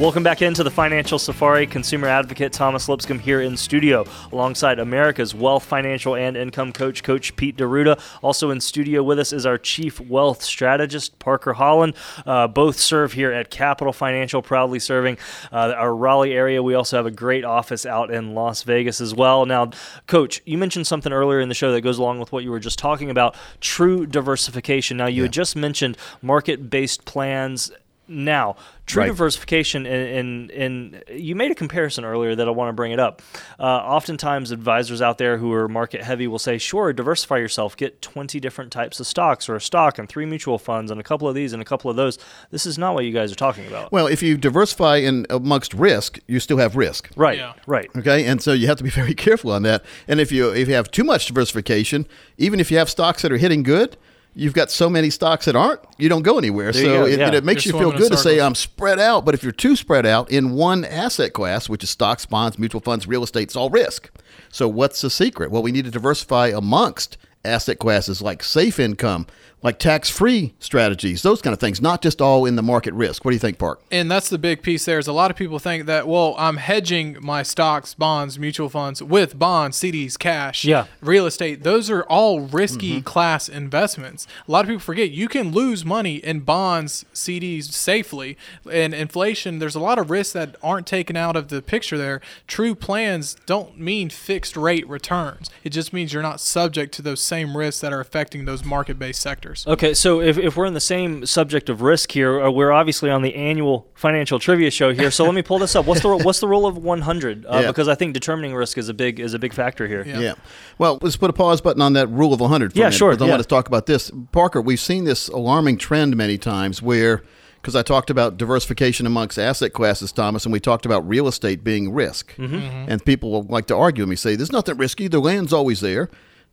Welcome 0.00 0.24
back 0.24 0.42
into 0.42 0.64
the 0.64 0.72
Financial 0.72 1.20
Safari. 1.20 1.68
Consumer 1.68 2.08
advocate 2.08 2.52
Thomas 2.52 2.88
Lipscomb 2.88 3.20
here 3.20 3.40
in 3.40 3.56
studio 3.56 4.04
alongside 4.32 4.80
America's 4.80 5.36
wealth, 5.36 5.64
financial, 5.64 6.16
and 6.16 6.36
income 6.36 6.72
coach, 6.72 7.04
Coach 7.04 7.36
Pete 7.36 7.56
D'Arruda. 7.56 8.00
Also 8.20 8.50
in 8.50 8.60
studio 8.60 9.04
with 9.04 9.20
us 9.20 9.32
is 9.32 9.46
our 9.46 9.56
chief 9.56 10.00
wealth 10.00 10.42
strategist, 10.42 11.20
Parker 11.20 11.52
Holland. 11.52 11.94
Uh, 12.26 12.48
both 12.48 12.76
serve 12.76 13.12
here 13.12 13.30
at 13.30 13.50
Capital 13.50 13.92
Financial, 13.92 14.42
proudly 14.42 14.80
serving 14.80 15.16
uh, 15.52 15.74
our 15.76 15.94
Raleigh 15.94 16.32
area. 16.32 16.60
We 16.60 16.74
also 16.74 16.96
have 16.96 17.06
a 17.06 17.12
great 17.12 17.44
office 17.44 17.86
out 17.86 18.10
in 18.10 18.34
Las 18.34 18.64
Vegas 18.64 19.00
as 19.00 19.14
well. 19.14 19.46
Now, 19.46 19.70
Coach, 20.08 20.42
you 20.44 20.58
mentioned 20.58 20.88
something 20.88 21.12
earlier 21.12 21.38
in 21.38 21.48
the 21.48 21.54
show 21.54 21.70
that 21.70 21.82
goes 21.82 21.98
along 21.98 22.18
with 22.18 22.32
what 22.32 22.42
you 22.42 22.50
were 22.50 22.58
just 22.58 22.80
talking 22.80 23.10
about 23.10 23.36
true 23.60 24.06
diversification. 24.06 24.96
Now, 24.96 25.06
you 25.06 25.22
had 25.22 25.32
just 25.32 25.54
mentioned 25.54 25.96
market 26.20 26.68
based 26.68 27.04
plans 27.04 27.70
now, 28.06 28.56
true 28.86 29.02
Right. 29.02 29.06
diversification, 29.08 29.86
and, 29.86 30.50
and, 30.50 30.50
and 30.50 31.04
you 31.20 31.34
made 31.34 31.50
a 31.50 31.54
comparison 31.54 32.04
earlier 32.04 32.34
that 32.34 32.46
I 32.46 32.50
want 32.50 32.68
to 32.68 32.72
bring 32.72 32.92
it 32.92 33.00
up. 33.00 33.22
Uh, 33.58 33.62
oftentimes, 33.64 34.50
advisors 34.50 35.00
out 35.00 35.18
there 35.18 35.38
who 35.38 35.52
are 35.52 35.68
market 35.68 36.02
heavy 36.02 36.26
will 36.26 36.38
say, 36.38 36.58
sure, 36.58 36.92
diversify 36.92 37.38
yourself, 37.38 37.76
get 37.76 38.02
20 38.02 38.38
different 38.40 38.70
types 38.72 39.00
of 39.00 39.06
stocks 39.06 39.48
or 39.48 39.54
a 39.56 39.60
stock 39.60 39.98
and 39.98 40.08
three 40.08 40.26
mutual 40.26 40.58
funds 40.58 40.90
and 40.90 41.00
a 41.00 41.04
couple 41.04 41.26
of 41.28 41.34
these 41.34 41.52
and 41.52 41.62
a 41.62 41.64
couple 41.64 41.90
of 41.90 41.96
those. 41.96 42.18
This 42.50 42.66
is 42.66 42.76
not 42.78 42.94
what 42.94 43.04
you 43.04 43.12
guys 43.12 43.32
are 43.32 43.36
talking 43.36 43.66
about. 43.66 43.90
Well, 43.92 44.06
if 44.06 44.22
you 44.22 44.36
diversify 44.36 44.96
in 44.96 45.26
amongst 45.30 45.72
risk, 45.74 46.18
you 46.26 46.40
still 46.40 46.58
have 46.58 46.76
risk. 46.76 47.10
right, 47.16 47.38
Yeah. 47.38 47.54
right. 47.66 47.88
Okay, 47.96 48.26
and 48.26 48.42
so 48.42 48.52
you 48.52 48.66
have 48.66 48.76
to 48.78 48.84
be 48.84 48.90
very 49.02 49.14
careful 49.14 49.50
on 49.50 49.62
that. 49.62 49.84
And 50.08 50.20
if 50.20 50.30
you 50.30 50.50
if 50.50 50.68
you 50.68 50.74
have 50.74 50.90
too 50.90 51.04
much 51.04 51.26
diversification, 51.26 52.06
even 52.38 52.60
if 52.60 52.70
you 52.70 52.76
have 52.78 52.90
stocks 52.90 53.22
that 53.22 53.32
are 53.32 53.38
hitting 53.38 53.62
good, 53.62 53.96
you've 54.34 54.54
got 54.54 54.70
so 54.70 54.90
many 54.90 55.10
stocks 55.10 55.46
that 55.46 55.56
aren't, 55.56 55.80
you 55.96 56.08
don't 56.08 56.22
go 56.22 56.38
anywhere. 56.38 56.72
There 56.72 56.82
you 56.82 56.88
so 56.88 56.98
go, 57.00 57.06
it, 57.06 57.18
yeah. 57.18 57.34
it 57.34 57.44
makes 57.44 57.64
You're 57.64 57.74
you 57.74 57.80
feel 57.80 57.98
good 57.98 58.12
to 58.12 58.18
say. 58.18 58.40
I'm 58.40 58.54
spread 58.54 58.98
out. 58.98 59.24
But 59.24 59.34
if 59.34 59.42
you're 59.42 59.52
too 59.52 59.76
spread 59.76 60.04
out 60.04 60.30
in 60.30 60.52
one 60.52 60.84
asset 60.84 61.32
class, 61.32 61.68
which 61.68 61.84
is 61.84 61.90
stocks, 61.90 62.26
bonds, 62.26 62.58
mutual 62.58 62.80
funds, 62.80 63.06
real 63.06 63.22
estate, 63.22 63.44
it's 63.44 63.56
all 63.56 63.70
risk. 63.70 64.10
So 64.50 64.68
what's 64.68 65.00
the 65.00 65.10
secret? 65.10 65.50
Well, 65.50 65.62
we 65.62 65.72
need 65.72 65.84
to 65.84 65.90
diversify 65.90 66.48
amongst 66.48 67.16
asset 67.44 67.78
classes 67.78 68.22
like 68.22 68.42
safe 68.42 68.78
income, 68.78 69.26
like 69.64 69.78
tax-free 69.78 70.52
strategies, 70.60 71.22
those 71.22 71.40
kind 71.40 71.54
of 71.54 71.58
things, 71.58 71.80
not 71.80 72.02
just 72.02 72.20
all 72.20 72.44
in 72.44 72.54
the 72.54 72.62
market 72.62 72.92
risk. 72.92 73.24
What 73.24 73.30
do 73.30 73.34
you 73.34 73.40
think, 73.40 73.58
Park? 73.58 73.80
And 73.90 74.10
that's 74.10 74.28
the 74.28 74.36
big 74.36 74.62
piece 74.62 74.84
there 74.84 74.98
is 74.98 75.06
a 75.08 75.12
lot 75.12 75.30
of 75.30 75.38
people 75.38 75.58
think 75.58 75.86
that, 75.86 76.06
well, 76.06 76.34
I'm 76.38 76.58
hedging 76.58 77.16
my 77.22 77.42
stocks, 77.42 77.94
bonds, 77.94 78.38
mutual 78.38 78.68
funds 78.68 79.02
with 79.02 79.38
bonds, 79.38 79.78
CDs, 79.78 80.18
cash, 80.18 80.66
Yeah. 80.66 80.84
real 81.00 81.24
estate. 81.24 81.62
Those 81.62 81.88
are 81.90 82.02
all 82.02 82.40
risky 82.40 82.96
Mm-hmm. 82.96 83.00
class 83.04 83.48
investments. 83.48 84.26
A 84.46 84.50
lot 84.52 84.60
of 84.60 84.68
people 84.68 84.80
forget 84.80 85.10
you 85.12 85.28
can 85.28 85.52
lose 85.52 85.82
money 85.82 86.16
in 86.16 86.40
bonds, 86.40 87.06
CDs 87.14 87.72
safely. 87.72 88.36
And 88.70 88.92
inflation, 88.92 89.60
there's 89.60 89.74
a 89.74 89.80
lot 89.80 89.98
of 89.98 90.10
risks 90.10 90.34
that 90.34 90.56
aren't 90.62 90.86
taken 90.86 91.16
out 91.16 91.36
of 91.36 91.48
the 91.48 91.62
picture 91.62 91.96
there. 91.96 92.20
True 92.46 92.74
plans 92.74 93.34
don't 93.46 93.80
mean 93.80 94.10
fixed 94.10 94.58
rate 94.58 94.86
returns. 94.86 95.48
It 95.62 95.70
just 95.70 95.94
means 95.94 96.12
you're 96.12 96.22
not 96.22 96.38
subject 96.40 96.92
to 96.96 97.02
those 97.02 97.22
same 97.22 97.56
risks 97.56 97.80
that 97.80 97.94
are 97.94 98.00
affecting 98.00 98.44
those 98.44 98.62
market 98.62 98.98
based 98.98 99.22
sectors. 99.22 99.53
Okay, 99.66 99.94
so 99.94 100.20
if, 100.20 100.36
if 100.38 100.56
we're 100.56 100.66
in 100.66 100.74
the 100.74 100.80
same 100.80 101.24
subject 101.26 101.68
of 101.68 101.82
risk 101.82 102.12
here, 102.12 102.42
uh, 102.42 102.50
we're 102.50 102.72
obviously 102.72 103.10
on 103.10 103.22
the 103.22 103.34
annual 103.34 103.86
financial 103.94 104.38
trivia 104.38 104.70
show 104.70 104.92
here. 104.92 105.10
So 105.10 105.24
let 105.24 105.34
me 105.34 105.42
pull 105.42 105.58
this 105.58 105.76
up. 105.76 105.86
What's 105.86 106.00
the 106.02 106.16
what's 106.16 106.40
the 106.40 106.48
rule 106.48 106.66
of 106.66 106.76
100? 106.76 107.46
Uh, 107.46 107.58
Yeah. 107.60 107.66
Because 107.68 107.88
I 107.88 107.94
think 107.94 108.14
determining 108.14 108.54
risk 108.54 108.78
is 108.78 108.88
a 108.88 108.94
big 108.94 109.20
is 109.20 109.34
a 109.34 109.38
big 109.38 109.52
factor 109.52 109.86
here. 109.86 110.04
Yeah. 110.06 110.18
Yeah. 110.18 110.34
Well, 110.78 110.98
let's 111.02 111.16
put 111.16 111.30
a 111.30 111.34
pause 111.34 111.60
button 111.60 111.82
on 111.82 111.92
that 111.94 112.08
rule 112.08 112.32
of 112.32 112.40
100 112.40 112.72
for 112.72 112.78
Yeah, 112.78 112.84
a 112.84 112.86
minute, 112.86 112.96
sure, 112.96 113.10
because 113.12 113.26
I 113.26 113.30
want 113.30 113.42
to 113.42 113.48
talk 113.48 113.68
about 113.68 113.86
this. 113.86 114.10
Parker, 114.32 114.60
we've 114.60 114.80
seen 114.80 115.04
this 115.04 115.28
alarming 115.28 115.78
trend 115.78 116.16
many 116.16 116.36
times 116.38 116.82
where, 116.82 117.22
because 117.62 117.76
I 117.76 117.82
talked 117.82 118.10
about 118.10 118.36
diversification 118.36 119.06
amongst 119.06 119.38
asset 119.38 119.72
classes, 119.72 120.12
Thomas, 120.12 120.44
and 120.44 120.52
we 120.52 120.60
talked 120.60 120.84
about 120.84 121.06
real 121.08 121.28
estate 121.28 121.64
being 121.64 121.92
risk. 121.92 122.34
Mm-hmm. 122.36 122.90
And 122.90 123.04
people 123.04 123.30
will 123.30 123.44
like 123.44 123.66
to 123.66 123.76
argue 123.76 124.02
with 124.02 124.10
me, 124.10 124.16
say, 124.16 124.36
there's 124.36 124.52
nothing 124.52 124.76
risky. 124.76 125.08
The 125.08 125.20
land's 125.20 125.52
always 125.52 125.80
there, 125.80 126.10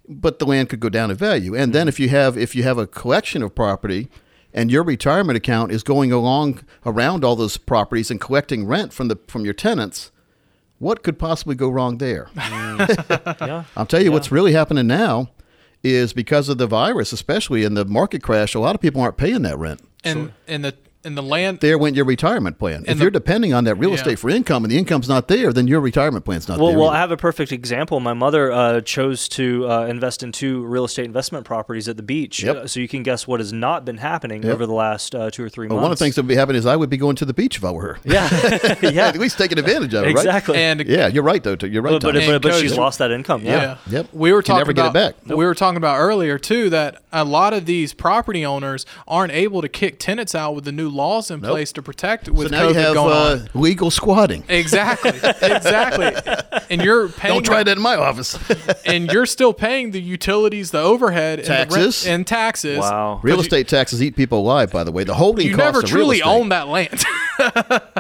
but 0.08 0.40
the 0.40 0.46
land 0.46 0.70
could 0.70 0.80
go 0.80 0.90
down 0.90 1.12
in 1.12 1.18
value. 1.18 1.56
And 1.56 1.74
then 1.74 1.84
mm-hmm. 1.84 1.90
if 1.90 2.00
you 2.00 2.10
have 2.10 2.38
if 2.38 2.56
you 2.56 2.64
have 2.64 2.78
a 2.78 2.88
collection 2.88 3.44
of 3.44 3.56
property 3.56 4.10
and 4.54 4.72
your 4.72 4.84
retirement 4.84 5.38
account 5.38 5.72
is 5.72 5.84
going 5.84 6.12
along 6.12 6.64
around 6.86 7.24
all 7.24 7.36
those 7.36 7.58
properties 7.58 8.12
and 8.12 8.20
collecting 8.20 8.66
rent 8.66 8.94
from 8.94 9.08
the 9.08 9.18
from 9.28 9.46
your 9.46 9.54
tenants, 9.54 10.12
what 10.80 11.04
could 11.04 11.20
possibly 11.20 11.56
go 11.56 11.70
wrong 11.70 11.98
there? 11.98 12.30
Yeah. 13.42 13.64
I'll 13.76 13.86
tell 13.86 14.02
you 14.02 14.12
what's 14.12 14.32
really 14.32 14.54
happening 14.54 14.88
now 14.88 15.30
is 15.84 16.14
because 16.14 16.50
of 16.50 16.58
the 16.58 16.68
virus, 16.68 17.12
especially 17.12 17.64
in 17.64 17.74
the 17.74 17.86
market 17.86 18.22
crash, 18.22 18.54
a 18.54 18.60
lot 18.60 18.76
of 18.76 18.82
people 18.82 19.02
aren't 19.02 19.18
paying 19.18 19.42
that 19.44 19.58
rent. 19.58 19.82
And 20.04 20.34
and 20.48 20.66
the 20.66 20.76
and 21.04 21.18
the 21.18 21.22
land 21.24 21.60
There 21.62 21.78
went 21.78 21.96
your 21.96 22.06
retirement 22.06 22.60
plan. 22.60 22.84
if 22.88 22.98
the- 22.98 23.04
you're 23.04 23.12
depending 23.12 23.54
on 23.54 23.64
that 23.66 23.76
real 23.76 23.90
Yeah. 23.92 23.96
estate 23.96 24.20
for 24.20 24.30
income 24.30 24.64
and 24.64 24.72
the 24.72 24.78
income's 24.78 25.10
not 25.10 25.28
there, 25.28 25.52
then 25.52 25.68
your 25.68 25.80
retirement 25.82 26.26
plan's 26.26 26.48
not 26.48 26.60
Well, 26.60 26.70
there. 26.70 26.78
well, 26.80 26.88
either. 26.90 26.98
I 26.98 27.00
have 27.00 27.12
a 27.12 27.18
perfect 27.18 27.52
example. 27.52 28.00
My 28.00 28.14
mother 28.14 28.52
uh, 28.52 28.82
chose 28.82 29.28
to 29.30 29.70
uh, 29.70 29.86
invest 29.86 30.24
in 30.24 30.32
two 30.32 30.64
real 30.66 30.86
estate 30.86 31.06
investment 31.06 31.46
properties 31.46 31.88
at 31.88 31.98
the 31.98 32.04
beach. 32.04 32.44
Yep. 32.44 32.56
Uh, 32.56 32.68
so 32.68 32.80
you 32.80 32.88
can 32.88 33.04
guess 33.04 33.28
what 33.28 33.40
has 33.40 33.52
not 33.52 33.86
been 33.86 33.98
happening 33.98 34.44
Yep. 34.44 34.54
over 34.54 34.66
the 34.66 34.74
last 34.74 35.16
uh, 35.16 35.30
two 35.32 35.44
or 35.44 35.50
three 35.50 35.68
Well, 35.68 35.78
months. 35.78 35.84
one 35.84 35.92
of 35.92 35.98
the 36.00 36.06
things 36.06 36.16
that 36.16 36.22
would 36.24 36.28
be 36.30 36.36
happening 36.36 36.60
is 36.60 36.66
I 36.66 36.76
would 36.76 36.90
be 36.90 36.98
going 36.98 37.16
to 37.18 37.26
the 37.26 37.34
beach 37.34 37.58
if 37.58 37.66
I 37.66 37.72
were 37.72 37.82
her. 37.82 37.98
Yeah, 38.04 38.30
yeah, 38.82 39.08
At 39.08 39.18
least 39.18 39.38
taking 39.38 39.58
advantage 39.60 39.94
of 39.94 40.04
it, 40.04 40.08
right? 40.08 40.12
exactly. 40.16 40.58
and 40.58 40.82
Yeah, 40.88 41.08
you're 41.08 41.24
right, 41.24 41.42
though. 41.44 41.56
You're 41.62 41.82
right, 41.82 41.92
but 41.94 42.02
but, 42.02 42.12
Thomas. 42.14 42.28
but, 42.28 42.42
but 42.44 42.56
she's 42.56 42.78
lost 42.78 43.00
that 43.00 43.12
income. 43.12 43.44
Yeah. 43.44 43.52
Yeah. 43.62 43.76
Yep. 43.90 44.08
We 44.14 44.32
were 44.34 44.42
talking 44.42 44.60
never 44.60 44.74
get 44.74 44.86
it 44.86 44.90
about 44.90 45.16
back. 45.26 45.36
we 45.38 45.46
were 45.46 45.56
talking 45.56 45.78
about 45.78 45.98
earlier 46.00 46.38
too 46.38 46.70
that 46.70 47.02
a 47.12 47.24
lot 47.24 47.54
of 47.54 47.66
these 47.66 47.94
property 47.94 48.46
owners 48.46 48.86
aren't 49.08 49.34
able 49.34 49.62
to 49.62 49.70
kick 49.70 49.98
tenants 50.00 50.36
out 50.36 50.56
with 50.56 50.64
the 50.66 50.72
new 50.72 50.90
laws 50.92 51.32
in 51.32 51.42
Nope. 51.42 51.52
place 51.52 51.72
to 51.74 51.82
protect 51.82 52.30
with 52.30 52.50
so 52.50 52.56
now 52.58 52.68
COVID 52.70 52.74
you 52.74 52.80
have 52.80 52.94
going 52.94 53.14
uh, 53.14 53.46
on. 53.56 53.62
legal 53.62 53.90
squatting. 53.92 54.44
Exactly. 54.50 55.12
exactly. 55.42 56.12
And 56.70 56.82
you're 56.82 57.10
paying 57.10 57.34
Don't 57.34 57.44
try 57.46 57.64
that 57.64 57.76
in 57.76 57.84
my 57.84 57.96
office. 57.98 58.38
and 58.86 59.12
you're 59.12 59.26
still 59.26 59.52
paying 59.54 59.92
the 59.92 60.00
utilities, 60.02 60.72
the 60.72 60.80
overhead, 60.80 61.40
and 61.40 61.48
the 61.48 61.52
rent- 61.52 61.70
Taxes. 61.72 62.08
and 62.08 62.26
taxes. 62.26 62.80
Wow. 62.80 63.20
Real 63.24 63.36
you- 63.36 63.42
estate 63.42 63.68
taxes 63.68 64.02
eat 64.02 64.16
people 64.16 64.40
alive, 64.40 64.72
by 64.72 64.86
the 64.86 64.92
way. 64.92 65.04
The 65.04 65.16
holding 65.16 65.48
You 65.48 65.56
cost 65.58 65.66
never 65.66 65.80
of 65.80 65.84
real 65.94 66.06
truly 66.06 66.22
own 66.22 66.48
that 66.50 66.70
land. 66.70 67.04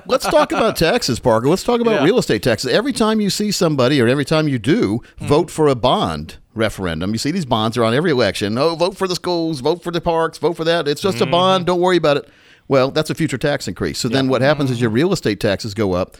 Let's 0.05 0.25
talk 0.25 0.51
about 0.53 0.75
taxes, 0.77 1.19
Parker. 1.19 1.49
Let's 1.49 1.63
talk 1.63 1.81
about 1.81 1.95
Yeah. 1.95 2.03
real 2.05 2.17
estate 2.17 2.43
taxes. 2.43 2.71
Every 2.71 2.93
time 2.93 3.19
you 3.19 3.29
see 3.29 3.51
somebody, 3.51 3.99
or 4.01 4.07
every 4.07 4.25
time 4.25 4.47
you 4.47 4.57
do, 4.59 5.01
Mm-hmm. 5.17 5.27
vote 5.27 5.51
for 5.51 5.67
a 5.67 5.75
bond 5.75 6.37
referendum. 6.55 7.11
You 7.11 7.17
see 7.17 7.31
these 7.31 7.45
bonds 7.45 7.77
are 7.77 7.83
on 7.83 7.93
every 7.93 8.11
election. 8.11 8.57
Oh, 8.57 8.75
vote 8.75 8.95
for 8.97 9.07
the 9.07 9.15
schools, 9.15 9.59
vote 9.59 9.83
for 9.83 9.91
the 9.91 10.01
parks, 10.01 10.37
vote 10.37 10.53
for 10.55 10.63
that. 10.63 10.87
It's 10.87 11.01
just 11.01 11.17
Mm-hmm. 11.17 11.27
a 11.27 11.31
bond. 11.31 11.65
Don't 11.65 11.79
worry 11.81 11.97
about 11.97 12.17
it. 12.17 12.29
Well, 12.67 12.91
that's 12.91 13.09
a 13.09 13.15
future 13.15 13.37
tax 13.37 13.67
increase. 13.67 13.99
So 13.99 14.07
then 14.07 14.27
what 14.27 14.41
happens 14.41 14.71
is 14.71 14.77
mm-hmm. 14.77 14.83
your 14.83 14.89
real 14.91 15.13
estate 15.13 15.39
taxes 15.39 15.73
go 15.73 15.93
up. 15.93 16.17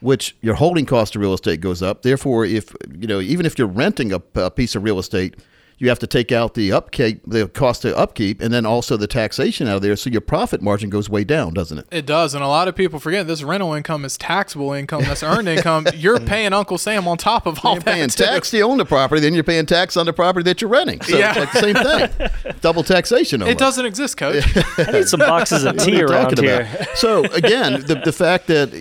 Which 0.00 0.36
your 0.42 0.56
holding 0.56 0.84
cost 0.84 1.16
of 1.16 1.22
real 1.22 1.32
estate 1.32 1.62
goes 1.62 1.80
up. 1.80 2.02
Therefore, 2.02 2.44
if 2.44 2.74
you 2.98 3.06
know, 3.06 3.20
even 3.20 3.46
if 3.46 3.58
you're 3.58 3.66
renting 3.66 4.12
a, 4.12 4.20
a 4.34 4.50
piece 4.50 4.74
of 4.74 4.82
real 4.82 4.98
estate, 4.98 5.34
you 5.78 5.88
have 5.88 5.98
to 5.98 6.06
take 6.06 6.30
out 6.32 6.54
the 6.54 6.72
upkeep, 6.72 7.20
the 7.26 7.48
cost 7.48 7.84
of 7.84 7.94
upkeep, 7.96 8.40
and 8.40 8.52
then 8.54 8.64
also 8.66 8.96
the 8.96 9.06
taxation 9.06 9.66
out 9.68 9.76
of 9.76 9.82
there. 9.82 9.96
So 9.96 10.10
your 10.10 10.20
profit 10.20 10.62
margin 10.62 10.90
goes 10.90 11.08
way 11.10 11.24
down, 11.24 11.54
doesn't 11.54 11.78
it? 11.78 11.86
It 11.90 12.06
does, 12.06 12.34
and 12.34 12.42
a 12.44 12.48
lot 12.48 12.68
of 12.68 12.76
people 12.76 12.98
forget 13.00 13.26
this 13.26 13.42
rental 13.42 13.72
income 13.74 14.04
is 14.04 14.16
taxable 14.16 14.72
income. 14.72 15.02
That's 15.02 15.22
earned 15.22 15.48
income. 15.48 15.86
You're 15.94 16.20
paying 16.20 16.52
Uncle 16.52 16.78
Sam 16.78 17.08
on 17.08 17.18
top 17.18 17.46
of 17.46 17.58
all 17.64 17.74
You're 17.74 17.80
that. 17.82 17.94
paying 17.94 18.08
too. 18.08 18.24
tax 18.24 18.50
to 18.50 18.60
own 18.60 18.78
the 18.78 18.84
property, 18.84 19.20
then 19.20 19.34
you're 19.34 19.42
paying 19.44 19.66
tax 19.66 19.96
on 19.96 20.06
the 20.06 20.12
property 20.12 20.44
that 20.44 20.60
you're 20.60 20.70
renting. 20.70 21.00
So 21.02 21.16
Yeah. 21.18 21.30
it's 21.30 21.38
like 21.38 21.52
the 21.52 22.08
same 22.08 22.30
thing. 22.40 22.54
Double 22.60 22.82
taxation. 22.82 23.42
It 23.42 23.58
doesn't 23.58 23.84
exist, 23.84 24.16
Coach. 24.16 24.44
I 24.78 24.90
need 24.92 25.08
some 25.08 25.20
boxes 25.20 25.64
of 25.64 25.76
What 25.76 25.84
tea 25.84 26.02
around 26.02 26.38
here. 26.38 26.62
about? 26.62 26.96
So 26.96 27.24
again, 27.24 27.82
the, 27.86 28.00
the 28.04 28.12
fact 28.12 28.46
that 28.48 28.72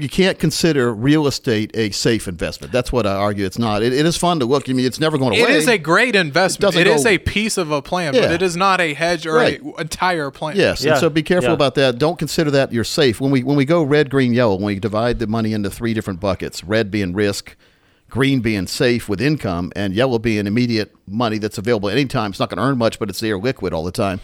you 0.00 0.08
can't 0.08 0.38
consider 0.38 0.92
real 0.94 1.26
estate 1.26 1.70
a 1.74 1.90
safe 1.90 2.26
investment. 2.28 2.72
That's 2.72 2.90
what 2.92 3.06
I 3.06 3.14
argue. 3.14 3.44
It's 3.46 3.58
not. 3.58 3.82
It, 3.82 3.92
it 3.92 4.06
is 4.06 4.16
fun 4.16 4.38
to 4.40 4.46
look. 4.46 4.68
I 4.68 4.72
mean, 4.72 4.86
it's 4.86 5.00
never 5.00 5.18
going 5.18 5.32
away. 5.32 5.42
It 5.42 5.56
is 5.56 5.68
a 5.68 5.78
great 5.78 6.16
investment. 6.16 6.72
doesn't 6.74 6.80
It 6.80 6.86
is 6.86 7.04
go- 7.04 7.10
a 7.10 7.18
piece 7.18 7.56
of 7.58 7.70
a 7.70 7.82
plan, 7.82 8.12
but 8.14 8.30
it 8.30 8.42
is 8.42 8.56
not 8.56 8.80
a 8.80 8.94
hedge 8.94 9.26
or 9.26 9.34
Right. 9.34 9.60
a 9.62 9.80
entire 9.80 10.30
plan. 10.30 10.56
Yes, 10.56 10.82
Yeah. 10.84 10.92
and 10.92 11.00
so 11.00 11.10
be 11.10 11.22
careful 11.22 11.50
Yeah. 11.50 11.54
about 11.54 11.74
that. 11.76 11.98
Don't 11.98 12.18
consider 12.18 12.50
that 12.52 12.72
you're 12.72 12.84
safe. 12.84 13.20
When 13.20 13.30
we 13.30 13.42
when 13.42 13.56
we 13.56 13.64
go 13.64 13.82
red, 13.82 14.10
green, 14.10 14.32
yellow, 14.34 14.54
when 14.56 14.64
we 14.66 14.78
divide 14.78 15.18
the 15.18 15.26
money 15.26 15.52
into 15.52 15.70
three 15.70 15.94
different 15.94 16.20
buckets, 16.20 16.64
red 16.64 16.90
being 16.90 17.12
risk, 17.14 17.56
green 18.08 18.40
being 18.40 18.66
safe 18.66 19.08
with 19.08 19.20
income, 19.20 19.70
and 19.76 19.94
yellow 19.94 20.18
being 20.18 20.46
immediate 20.46 20.92
money 21.06 21.38
that's 21.38 21.58
available 21.58 21.88
at 21.88 21.96
any 21.96 22.06
time. 22.06 22.30
It's 22.30 22.40
not 22.40 22.48
going 22.50 22.58
to 22.58 22.64
earn 22.64 22.76
much, 22.78 22.98
but 22.98 23.08
it's 23.08 23.20
there 23.20 23.38
liquid 23.38 23.72
all 23.72 23.84
the 23.84 23.92
time. 23.92 24.20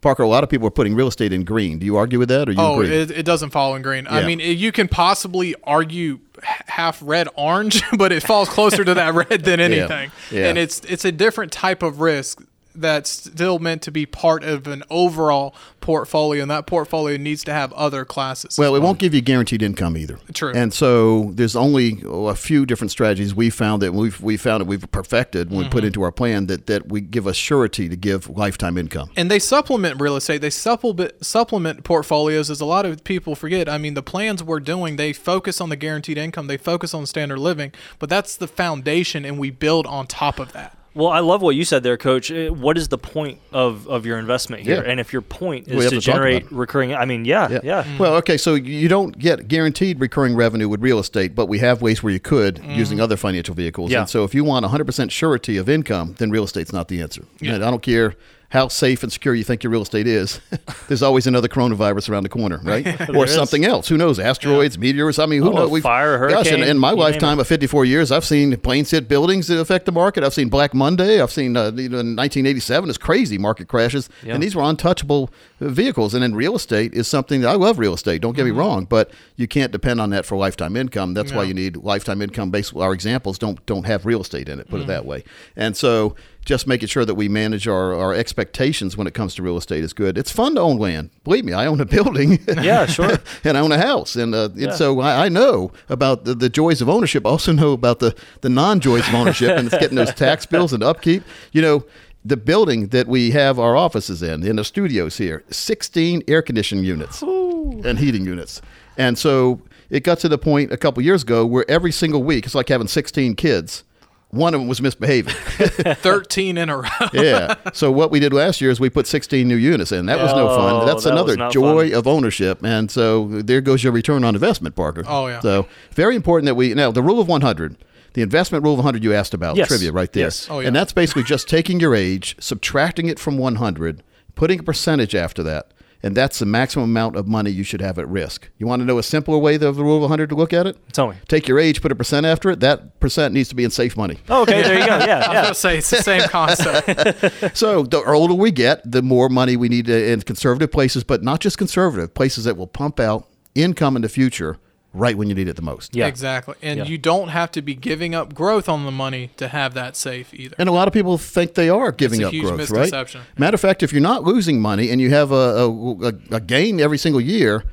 Parker, 0.00 0.22
a 0.22 0.28
lot 0.28 0.44
of 0.44 0.50
people 0.50 0.66
are 0.68 0.70
putting 0.72 0.94
real 0.94 1.08
estate 1.08 1.32
in 1.32 1.44
green. 1.44 1.78
Do 1.80 1.86
you 1.86 1.96
argue 1.96 2.18
with 2.20 2.28
that, 2.28 2.48
or 2.48 2.52
you 2.52 2.58
Oh, 2.60 2.80
agree? 2.80 2.94
it, 2.96 3.10
it 3.10 3.22
doesn't 3.24 3.50
fall 3.50 3.74
in 3.74 3.82
green. 3.82 4.06
I 4.06 4.20
Yeah. 4.20 4.26
mean, 4.26 4.38
you 4.40 4.70
can 4.70 4.86
possibly 4.86 5.54
argue 5.64 6.20
half 6.66 7.00
red 7.02 7.28
orange, 7.34 7.82
but 7.98 8.12
it 8.12 8.22
falls 8.22 8.48
closer 8.48 8.84
to 8.84 8.94
that 8.94 9.12
red 9.30 9.44
than 9.44 9.58
anything. 9.58 10.12
Yeah. 10.30 10.48
And 10.48 10.56
it's 10.58 10.80
it's 10.88 11.04
a 11.04 11.10
different 11.10 11.50
type 11.50 11.82
of 11.82 12.00
risk 12.00 12.40
that's 12.80 13.10
still 13.10 13.58
meant 13.58 13.82
to 13.82 13.90
be 13.90 14.06
part 14.06 14.44
of 14.44 14.66
an 14.66 14.82
overall 14.90 15.54
portfolio, 15.80 16.42
and 16.42 16.50
that 16.50 16.66
portfolio 16.66 17.16
needs 17.16 17.42
to 17.44 17.52
have 17.52 17.72
other 17.72 18.04
classes. 18.04 18.50
as 18.54 18.58
Well, 18.58 18.74
it 18.76 18.80
won't 18.82 18.98
give 18.98 19.14
you 19.14 19.20
guaranteed 19.20 19.62
income 19.62 19.96
either. 19.96 20.18
True. 20.34 20.52
And 20.54 20.72
so 20.72 21.30
there's 21.32 21.56
only 21.56 22.02
a 22.06 22.34
few 22.34 22.66
different 22.66 22.90
strategies 22.90 23.34
we 23.34 23.50
found 23.50 23.82
that 23.82 23.92
we've 23.94 24.20
we 24.20 24.36
found 24.36 24.60
that 24.60 24.66
we've 24.66 24.90
perfected 24.90 25.48
when 25.50 25.58
we 25.58 25.64
Mm-hmm. 25.64 25.72
put 25.72 25.84
into 25.84 26.02
our 26.02 26.12
plan 26.12 26.46
that 26.46 26.66
that 26.66 26.88
we 26.88 27.00
give 27.00 27.26
us 27.26 27.36
surety 27.36 27.88
to 27.88 27.96
give 27.96 28.28
lifetime 28.30 28.78
income. 28.78 29.10
and 29.16 29.30
they 29.30 29.38
supplement 29.38 30.00
real 30.00 30.16
estate. 30.16 30.40
They 30.40 30.50
supplement 30.50 31.12
supplement 31.24 31.84
portfolios, 31.84 32.48
as 32.50 32.60
a 32.60 32.64
lot 32.64 32.86
of 32.86 33.02
people 33.04 33.34
forget. 33.34 33.68
I 33.68 33.76
mean, 33.76 33.94
the 33.94 34.02
plans 34.02 34.42
we're 34.42 34.60
doing, 34.60 34.96
they 34.96 35.12
focus 35.12 35.60
on 35.60 35.68
the 35.68 35.76
guaranteed 35.76 36.16
income, 36.16 36.46
they 36.46 36.56
focus 36.56 36.94
on 36.94 37.06
standard 37.06 37.38
living, 37.38 37.72
but 37.98 38.08
that's 38.08 38.36
the 38.36 38.46
foundation, 38.48 39.24
and 39.24 39.38
we 39.38 39.50
build 39.50 39.86
on 39.86 40.06
top 40.06 40.38
of 40.38 40.52
that. 40.52 40.77
Well, 40.94 41.08
I 41.08 41.20
love 41.20 41.42
what 41.42 41.54
you 41.54 41.64
said 41.64 41.82
there, 41.82 41.96
Coach. 41.96 42.30
Uh, 42.32 42.48
What 42.48 42.76
is 42.76 42.88
the 42.88 42.98
point 42.98 43.38
of, 43.52 43.86
of 43.88 44.04
your 44.06 44.18
investment 44.18 44.62
here? 44.62 44.82
Yeah. 44.82 44.90
And 44.90 44.98
if 44.98 45.12
your 45.12 45.22
point 45.22 45.68
is 45.68 45.84
to 45.84 45.90
to 45.96 46.00
generate 46.00 46.50
recurring, 46.50 46.94
I 46.94 47.04
mean, 47.04 47.24
yeah, 47.24 47.60
yeah. 47.62 47.84
Well, 47.98 48.14
okay, 48.16 48.36
so 48.36 48.54
you 48.54 48.88
don't 48.88 49.16
get 49.18 49.48
guaranteed 49.48 50.00
recurring 50.00 50.34
revenue 50.34 50.68
with 50.68 50.80
real 50.82 50.98
estate, 50.98 51.34
but 51.34 51.46
we 51.46 51.58
have 51.58 51.82
ways 51.82 52.02
where 52.02 52.12
you 52.12 52.20
could 52.20 52.58
using 52.64 53.00
other 53.00 53.16
financial 53.16 53.54
vehicles. 53.54 53.90
Yeah. 53.90 54.00
And 54.00 54.08
so 54.10 54.24
if 54.24 54.34
you 54.34 54.44
want 54.44 54.64
100% 54.66 55.10
surety 55.10 55.56
of 55.56 55.68
income, 55.68 56.14
then 56.18 56.30
real 56.30 56.44
estate's 56.44 56.72
not 56.72 56.88
the 56.88 57.00
answer. 57.02 57.24
And 57.40 57.64
I 57.64 57.70
don't 57.70 57.82
care 57.82 58.14
how 58.50 58.66
safe 58.66 59.02
and 59.02 59.12
secure 59.12 59.34
you 59.34 59.44
think 59.44 59.62
your 59.62 59.70
real 59.70 59.82
estate 59.82 60.06
is. 60.06 60.40
There's 60.88 61.02
always 61.02 61.26
another 61.26 61.48
coronavirus 61.48 62.08
around 62.08 62.22
the 62.22 62.30
corner, 62.30 62.58
right? 62.62 63.10
or 63.14 63.26
is. 63.26 63.34
something 63.34 63.66
else. 63.66 63.88
Who 63.88 63.98
knows? 63.98 64.18
Asteroids, 64.18 64.78
meteors. 64.78 65.18
I 65.18 65.26
mean, 65.26 65.42
who 65.42 65.50
Oh, 65.50 65.56
knows? 65.56 65.70
We've- 65.70 65.82
fire, 65.82 66.28
Gosh, 66.30 66.46
in, 66.46 66.62
in 66.62 66.78
my 66.78 66.92
lifetime 66.92 67.38
of 67.40 67.46
54 67.46 67.84
years, 67.84 68.10
I've 68.10 68.24
seen 68.24 68.56
planes 68.56 68.90
hit 68.90 69.06
buildings 69.06 69.48
that 69.48 69.58
affect 69.58 69.84
the 69.84 69.92
market. 69.92 70.24
I've 70.24 70.32
seen 70.32 70.48
Black 70.48 70.72
Monday. 70.72 71.20
I've 71.20 71.30
seen 71.30 71.58
uh, 71.58 71.66
you 71.72 71.90
know, 71.90 71.98
in 71.98 72.16
1987, 72.16 72.88
it's 72.88 72.96
crazy 72.96 73.36
market 73.36 73.68
crashes. 73.68 74.08
Yeah. 74.22 74.32
And 74.32 74.42
these 74.42 74.56
were 74.56 74.62
untouchable 74.62 75.28
uh, 75.60 75.68
vehicles. 75.68 76.14
And 76.14 76.22
then 76.22 76.34
real 76.34 76.56
estate 76.56 76.94
is 76.94 77.06
something 77.06 77.42
that 77.42 77.48
I 77.50 77.54
love 77.54 77.78
real 77.78 77.92
estate. 77.92 78.22
Don't 78.22 78.34
get 78.34 78.46
me 78.46 78.50
wrong, 78.50 78.86
but 78.86 79.10
you 79.36 79.46
can't 79.46 79.72
depend 79.72 80.00
on 80.00 80.08
that 80.10 80.24
for 80.24 80.38
lifetime 80.38 80.74
income. 80.74 81.12
That's 81.12 81.32
why 81.32 81.42
you 81.42 81.52
need 81.52 81.76
lifetime 81.76 82.22
income. 82.22 82.50
Based 82.50 82.74
our 82.74 82.94
examples 82.94 83.38
don't 83.38 83.64
don't 83.66 83.84
have 83.84 84.06
real 84.06 84.22
estate 84.22 84.48
in 84.48 84.58
it. 84.58 84.68
Put 84.70 84.80
it 84.80 84.86
that 84.86 85.04
way. 85.04 85.22
And 85.54 85.76
so 85.76 86.16
just 86.48 86.66
making 86.66 86.88
sure 86.88 87.04
that 87.04 87.14
we 87.14 87.28
manage 87.28 87.68
our, 87.68 87.92
our 87.92 88.14
expectations 88.14 88.96
when 88.96 89.06
it 89.06 89.12
comes 89.12 89.34
to 89.34 89.42
real 89.42 89.58
estate 89.58 89.84
is 89.84 89.92
good. 89.92 90.16
It's 90.16 90.30
fun 90.32 90.54
to 90.54 90.62
own 90.62 90.78
land. 90.78 91.10
Believe 91.22 91.44
me, 91.44 91.52
I 91.52 91.66
own 91.66 91.78
a 91.78 91.84
building. 91.96 92.38
Yeah, 92.48 92.86
sure. 92.86 93.18
and 93.44 93.58
I 93.58 93.60
own 93.60 93.70
a 93.70 93.76
house. 93.76 94.16
And, 94.16 94.34
uh, 94.34 94.48
Yeah. 94.54 94.68
and 94.68 94.74
so 94.74 94.98
I, 95.00 95.26
I 95.26 95.28
know 95.28 95.72
about 95.90 96.24
the, 96.24 96.34
the 96.34 96.48
joys 96.48 96.80
of 96.80 96.88
ownership. 96.88 97.26
I 97.26 97.28
also 97.28 97.52
know 97.52 97.72
about 97.72 97.98
the, 97.98 98.16
the 98.40 98.48
non 98.48 98.80
joys 98.80 99.06
of 99.08 99.14
ownership 99.14 99.58
and 99.58 99.66
it's 99.68 99.76
getting 99.78 99.96
those 99.96 100.14
tax 100.26 100.46
bills 100.46 100.72
and 100.72 100.82
upkeep. 100.82 101.22
You 101.52 101.60
know, 101.60 101.84
the 102.24 102.38
building 102.38 102.88
that 102.88 103.08
we 103.08 103.32
have 103.32 103.58
our 103.58 103.76
offices 103.76 104.22
in, 104.22 104.42
in 104.42 104.56
the 104.56 104.64
studios 104.64 105.18
here, 105.18 105.44
16 105.50 106.22
air 106.28 106.40
conditioning 106.40 106.82
units 106.84 107.20
and 107.20 107.98
heating 107.98 108.24
units. 108.24 108.62
And 108.96 109.18
so 109.18 109.60
it 109.90 110.02
got 110.02 110.18
to 110.20 110.30
the 110.30 110.38
point 110.38 110.72
a 110.72 110.78
couple 110.78 111.02
years 111.02 111.24
ago 111.24 111.44
where 111.44 111.70
every 111.70 111.92
single 111.92 112.22
week, 112.22 112.46
it's 112.46 112.54
like 112.54 112.70
having 112.70 112.88
16 112.88 113.34
kids. 113.36 113.84
One 114.30 114.52
of 114.52 114.60
them 114.60 114.68
was 114.68 114.82
misbehaving. 114.82 115.32
13 115.94 116.58
in 116.58 116.68
a 116.68 116.76
row. 116.78 116.88
yeah. 117.14 117.54
So 117.72 117.90
what 117.90 118.10
we 118.10 118.20
did 118.20 118.32
last 118.34 118.60
year 118.60 118.70
is 118.70 118.78
we 118.78 118.90
put 118.90 119.06
16 119.06 119.48
new 119.48 119.56
units 119.56 119.90
in. 119.90 120.04
That 120.06 120.18
was 120.18 120.32
no 120.34 120.48
fun. 120.48 120.86
That's 120.86 121.04
that 121.04 121.12
another 121.12 121.36
joy 121.50 121.90
fun. 121.90 121.98
of 121.98 122.06
ownership. 122.06 122.62
And 122.62 122.90
so 122.90 123.26
there 123.28 123.62
goes 123.62 123.82
your 123.82 123.92
return 123.92 124.24
on 124.24 124.34
investment, 124.34 124.76
Parker. 124.76 125.02
Oh, 125.06 125.28
yeah. 125.28 125.40
So 125.40 125.66
very 125.92 126.14
important 126.14 126.44
that 126.46 126.56
we 126.56 126.74
now 126.74 126.90
the 126.90 127.02
rule 127.02 127.20
of 127.20 127.28
100. 127.28 127.76
The 128.14 128.22
investment 128.22 128.64
rule 128.64 128.72
of 128.74 128.78
100 128.78 129.04
you 129.04 129.14
asked 129.14 129.32
about 129.34 129.56
Yes. 129.56 129.68
trivia 129.68 129.92
right 129.92 130.12
there. 130.12 130.24
Yes. 130.24 130.48
Oh, 130.50 130.60
yeah. 130.60 130.66
And 130.68 130.76
that's 130.76 130.92
basically 130.92 131.22
just 131.22 131.48
taking 131.48 131.78
your 131.80 131.94
age, 131.94 132.36
subtracting 132.40 133.06
it 133.06 133.18
from 133.18 133.38
100, 133.38 134.02
putting 134.34 134.60
a 134.60 134.62
percentage 134.62 135.14
after 135.14 135.42
that, 135.44 135.72
and 136.02 136.16
that's 136.16 136.38
the 136.38 136.46
maximum 136.46 136.84
amount 136.84 137.16
of 137.16 137.26
money 137.26 137.50
you 137.50 137.64
should 137.64 137.80
have 137.80 137.98
at 137.98 138.08
risk. 138.08 138.50
You 138.58 138.66
want 138.66 138.80
to 138.80 138.86
know 138.86 138.98
a 138.98 139.02
simpler 139.02 139.38
way 139.38 139.56
of 139.56 139.60
the 139.60 139.72
rule 139.74 139.96
of 139.96 140.02
100 140.02 140.28
to 140.28 140.34
look 140.34 140.52
at 140.52 140.66
it? 140.66 140.76
Tell 140.92 141.08
me. 141.08 141.16
Take 141.26 141.48
your 141.48 141.58
age, 141.58 141.82
put 141.82 141.90
a 141.90 141.96
percent 141.96 142.24
after 142.26 142.50
it. 142.50 142.60
That 142.60 143.00
percent 143.00 143.34
needs 143.34 143.48
to 143.48 143.54
be 143.54 143.64
in 143.64 143.70
safe 143.70 143.96
money. 143.96 144.18
Oh, 144.28 144.42
okay, 144.42 144.62
there 144.62 144.78
you 144.78 144.86
go. 144.86 144.98
Yeah, 144.98 144.98
I 145.04 145.04
was 145.04 145.06
yeah. 145.06 145.42
going 145.42 145.46
to 145.46 145.54
say 145.54 145.78
it's 145.78 145.90
the 145.90 146.02
same 146.02 146.22
concept. 146.28 147.56
So 147.56 147.82
the 147.82 148.02
older 148.04 148.34
we 148.34 148.50
get, 148.50 148.90
the 148.90 149.02
more 149.02 149.28
money 149.28 149.56
we 149.56 149.68
need 149.68 149.86
to, 149.86 150.12
in 150.12 150.22
conservative 150.22 150.70
places, 150.70 151.04
but 151.04 151.22
not 151.22 151.40
just 151.40 151.58
conservative 151.58 152.14
places 152.14 152.44
that 152.44 152.56
will 152.56 152.66
pump 152.66 153.00
out 153.00 153.28
income 153.54 153.96
in 153.96 154.02
the 154.02 154.08
future 154.08 154.58
right 154.94 155.16
when 155.16 155.28
you 155.28 155.34
need 155.34 155.48
it 155.48 155.56
the 155.56 155.62
most. 155.62 155.94
Yeah. 155.94 156.06
Exactly. 156.06 156.54
And 156.62 156.78
Yeah. 156.78 156.84
you 156.86 156.96
don't 156.98 157.28
have 157.28 157.50
to 157.52 157.62
be 157.62 157.74
giving 157.74 158.14
up 158.14 158.34
growth 158.34 158.68
on 158.68 158.84
the 158.86 158.90
money 158.90 159.30
to 159.36 159.48
have 159.48 159.74
that 159.74 159.96
safe 159.96 160.32
either. 160.32 160.56
And 160.58 160.68
a 160.68 160.72
lot 160.72 160.88
of 160.88 160.94
people 160.94 161.18
think 161.18 161.54
they 161.54 161.68
are 161.68 161.92
giving 161.92 162.22
a 162.22 162.28
up 162.28 162.32
huge 162.32 162.46
growth, 162.46 162.70
right? 162.70 163.14
Matter 163.36 163.54
of 163.54 163.60
fact, 163.60 163.82
if 163.82 163.92
you're 163.92 164.00
not 164.02 164.24
losing 164.24 164.60
money 164.60 164.90
and 164.90 165.00
you 165.00 165.10
have 165.10 165.30
a, 165.30 165.34
a, 165.34 165.68
a, 166.06 166.12
a 166.32 166.40
gain 166.40 166.80
every 166.80 166.98
single 166.98 167.20
year, 167.20 167.64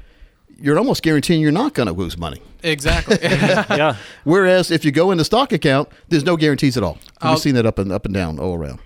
you're 0.61 0.77
almost 0.77 1.03
guaranteeing 1.03 1.41
you're 1.41 1.51
not 1.51 1.73
going 1.73 1.87
to 1.87 1.93
lose 1.93 2.17
money. 2.17 2.41
Exactly. 2.63 3.17
yeah. 3.21 3.95
Whereas 4.23 4.71
if 4.71 4.83
you 4.85 4.91
go 4.91 5.11
in 5.11 5.17
the 5.17 5.25
stock 5.25 5.51
account, 5.51 5.89
there's 6.09 6.23
no 6.23 6.35
guarantees 6.37 6.77
at 6.77 6.83
all. 6.83 6.97
I'll- 7.21 7.33
We've 7.33 7.41
seen 7.41 7.55
that 7.55 7.65
up 7.65 7.77
and 7.79 7.91
up 7.91 8.05
and 8.05 8.13
down 8.13 8.39
all 8.39 8.55
around. 8.55 8.79